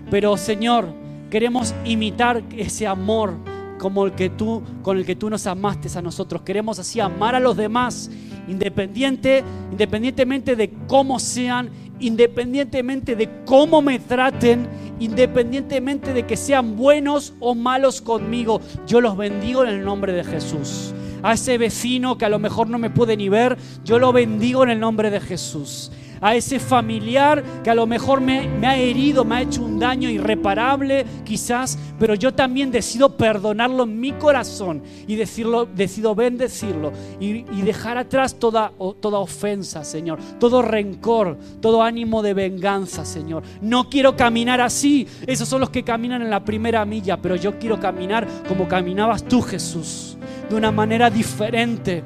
Pero, 0.10 0.36
Señor, 0.36 0.90
queremos 1.30 1.74
imitar 1.86 2.44
ese 2.58 2.86
amor 2.86 3.34
como 3.80 4.06
el 4.06 4.12
que 4.12 4.30
tú, 4.30 4.62
con 4.82 4.98
el 4.98 5.06
que 5.06 5.16
tú 5.16 5.30
nos 5.30 5.48
amaste 5.48 5.88
a 5.98 6.02
nosotros. 6.02 6.42
Queremos 6.42 6.80
así 6.80 7.00
amar 7.00 7.34
a 7.34 7.40
los 7.40 7.56
demás, 7.56 8.12
independiente, 8.48 9.44
independientemente 9.72 10.56
de 10.58 10.72
cómo 10.88 11.18
sean, 11.18 11.70
independientemente 12.00 13.16
de 13.16 13.30
cómo 13.46 13.82
me 13.82 14.00
traten, 14.00 14.68
independientemente 15.00 16.14
de 16.14 16.26
que 16.28 16.36
sean 16.36 16.76
buenos 16.76 17.34
o 17.40 17.56
malos 17.56 18.02
conmigo. 18.02 18.60
Yo 18.86 19.00
los 19.00 19.16
bendigo 19.16 19.64
en 19.64 19.70
el 19.70 19.86
nombre 19.86 20.12
de 20.12 20.26
Jesús 20.26 20.94
a 21.24 21.34
ese 21.34 21.58
vecino 21.58 22.18
que 22.18 22.26
a 22.26 22.30
lo 22.30 22.40
mejor 22.40 22.70
no 22.70 22.78
me 22.78 22.90
puede 22.90 23.18
ni 23.18 23.30
ver, 23.30 23.58
yo 23.84 24.00
lo 24.00 24.14
bendigo 24.14 24.64
en 24.64 24.70
el 24.72 24.80
nombre 24.80 25.10
de 25.10 25.20
Jesús. 25.20 25.92
A 26.24 26.36
ese 26.36 26.60
familiar 26.60 27.44
que 27.64 27.72
a 27.72 27.76
lo 27.76 27.88
mejor 27.88 28.22
me, 28.22 28.48
ha 28.64 28.78
herido, 28.78 29.26
me 29.26 29.36
ha 29.38 29.42
hecho 29.42 29.64
un 29.64 29.80
daño 29.80 30.08
irreparable 30.08 31.04
quizás, 31.24 31.80
pero 31.98 32.14
yo 32.14 32.32
también 32.32 32.70
decido 32.70 33.18
perdonarlo 33.18 33.86
en 33.86 34.00
mi 34.00 34.12
corazón 34.12 34.84
y 35.08 35.16
decirlo, 35.16 35.66
decido 35.66 36.14
bendecirlo 36.14 36.92
y, 37.20 37.44
y 37.52 37.64
dejar 37.64 37.98
atrás 37.98 38.36
toda, 38.36 38.72
toda 39.00 39.18
ofensa, 39.18 39.84
Señor, 39.84 40.20
todo 40.40 40.62
rencor, 40.62 41.40
todo 41.60 41.82
ánimo 41.82 42.22
de 42.22 42.36
venganza, 42.36 43.04
Señor. 43.04 43.42
No 43.60 43.90
quiero 43.90 44.16
caminar 44.16 44.62
así, 44.62 45.08
esos 45.26 45.50
son 45.50 45.60
los 45.60 45.72
que 45.72 45.82
caminan 45.82 46.22
en 46.22 46.30
la 46.30 46.46
primera 46.46 46.86
milla, 46.86 47.18
pero 47.18 47.36
yo 47.36 47.58
quiero 47.58 47.80
caminar 47.80 48.28
como 48.48 48.68
caminabas 48.68 49.24
tú, 49.24 49.42
Jesús 49.42 50.18
de 50.52 50.58
una 50.58 50.72
manera 50.72 51.10
diferente. 51.10 52.04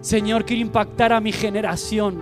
Señor, 0.00 0.44
quiero 0.44 0.62
impactar 0.62 1.12
a 1.12 1.20
mi 1.20 1.32
generación. 1.32 2.18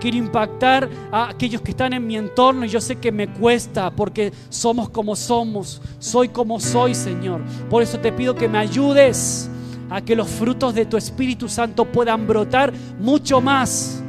Quiero 0.00 0.18
impactar 0.18 0.88
a 1.10 1.30
aquellos 1.30 1.62
que 1.62 1.70
están 1.70 1.92
en 1.94 2.06
mi 2.06 2.16
entorno 2.16 2.66
y 2.66 2.68
yo 2.68 2.80
sé 2.80 2.96
que 2.96 3.10
me 3.10 3.28
cuesta 3.28 3.90
porque 3.90 4.32
somos 4.50 4.90
como 4.90 5.16
somos. 5.16 5.80
Soy 5.98 6.28
como 6.28 6.60
soy, 6.60 6.94
Señor. 6.94 7.40
Por 7.70 7.82
eso 7.82 7.98
te 8.00 8.12
pido 8.12 8.34
que 8.34 8.48
me 8.48 8.58
ayudes 8.58 9.48
a 9.88 10.02
que 10.02 10.16
los 10.16 10.28
frutos 10.28 10.74
de 10.74 10.84
tu 10.84 10.96
Espíritu 10.96 11.48
Santo 11.48 11.84
puedan 11.84 12.26
brotar 12.26 12.72
mucho 12.98 13.40
más 13.40 14.02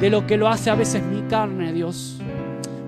de 0.00 0.10
lo 0.10 0.26
que 0.26 0.36
lo 0.36 0.48
hace 0.48 0.70
a 0.70 0.74
veces 0.74 1.02
mi 1.02 1.22
carne, 1.22 1.72
Dios. 1.72 2.18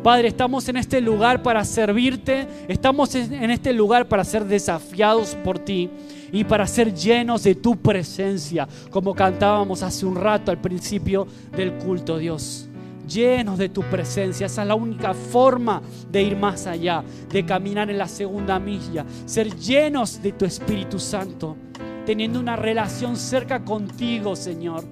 Padre, 0.02 0.28
estamos 0.28 0.68
en 0.68 0.76
este 0.76 1.00
lugar 1.00 1.42
para 1.42 1.64
servirte, 1.64 2.46
estamos 2.68 3.14
en 3.16 3.50
este 3.50 3.72
lugar 3.72 4.06
para 4.06 4.22
ser 4.22 4.44
desafiados 4.44 5.34
por 5.42 5.58
ti 5.58 5.90
y 6.36 6.44
para 6.44 6.66
ser 6.66 6.92
llenos 6.92 7.44
de 7.44 7.54
tu 7.54 7.76
presencia, 7.76 8.68
como 8.90 9.14
cantábamos 9.14 9.82
hace 9.82 10.04
un 10.04 10.16
rato 10.16 10.50
al 10.50 10.60
principio 10.60 11.26
del 11.56 11.72
culto, 11.78 12.18
Dios. 12.18 12.68
Llenos 13.08 13.56
de 13.56 13.70
tu 13.70 13.80
presencia, 13.84 14.44
esa 14.44 14.60
es 14.60 14.68
la 14.68 14.74
única 14.74 15.14
forma 15.14 15.80
de 16.12 16.22
ir 16.22 16.36
más 16.36 16.66
allá, 16.66 17.02
de 17.30 17.46
caminar 17.46 17.90
en 17.90 17.96
la 17.96 18.06
segunda 18.06 18.58
milla, 18.58 19.06
ser 19.24 19.56
llenos 19.56 20.20
de 20.20 20.32
tu 20.32 20.44
Espíritu 20.44 20.98
Santo, 20.98 21.56
teniendo 22.04 22.38
una 22.38 22.54
relación 22.54 23.16
cerca 23.16 23.64
contigo, 23.64 24.36
Señor. 24.36 24.84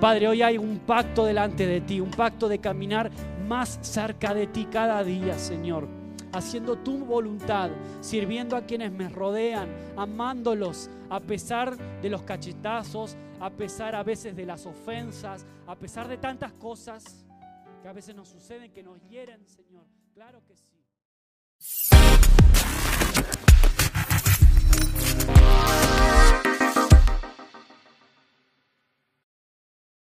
Padre, 0.00 0.26
hoy 0.26 0.42
hay 0.42 0.58
un 0.58 0.80
pacto 0.80 1.26
delante 1.26 1.64
de 1.64 1.80
ti, 1.80 2.00
un 2.00 2.10
pacto 2.10 2.48
de 2.48 2.58
caminar 2.58 3.12
más 3.46 3.78
cerca 3.82 4.34
de 4.34 4.48
ti 4.48 4.66
cada 4.68 5.04
día, 5.04 5.38
Señor 5.38 5.97
haciendo 6.32 6.76
tu 6.76 7.04
voluntad, 7.04 7.70
sirviendo 8.00 8.56
a 8.56 8.62
quienes 8.62 8.92
me 8.92 9.08
rodean, 9.08 9.68
amándolos 9.96 10.90
a 11.10 11.20
pesar 11.20 11.76
de 12.00 12.10
los 12.10 12.22
cachetazos, 12.22 13.16
a 13.40 13.50
pesar 13.50 13.94
a 13.94 14.02
veces 14.02 14.36
de 14.36 14.46
las 14.46 14.66
ofensas, 14.66 15.46
a 15.66 15.76
pesar 15.76 16.08
de 16.08 16.18
tantas 16.18 16.52
cosas 16.52 17.24
que 17.82 17.88
a 17.88 17.92
veces 17.92 18.14
nos 18.14 18.28
suceden, 18.28 18.72
que 18.72 18.82
nos 18.82 19.00
hieren, 19.08 19.46
Señor. 19.46 19.86
Claro 20.14 20.42
que 20.44 20.56
sí. 20.56 20.78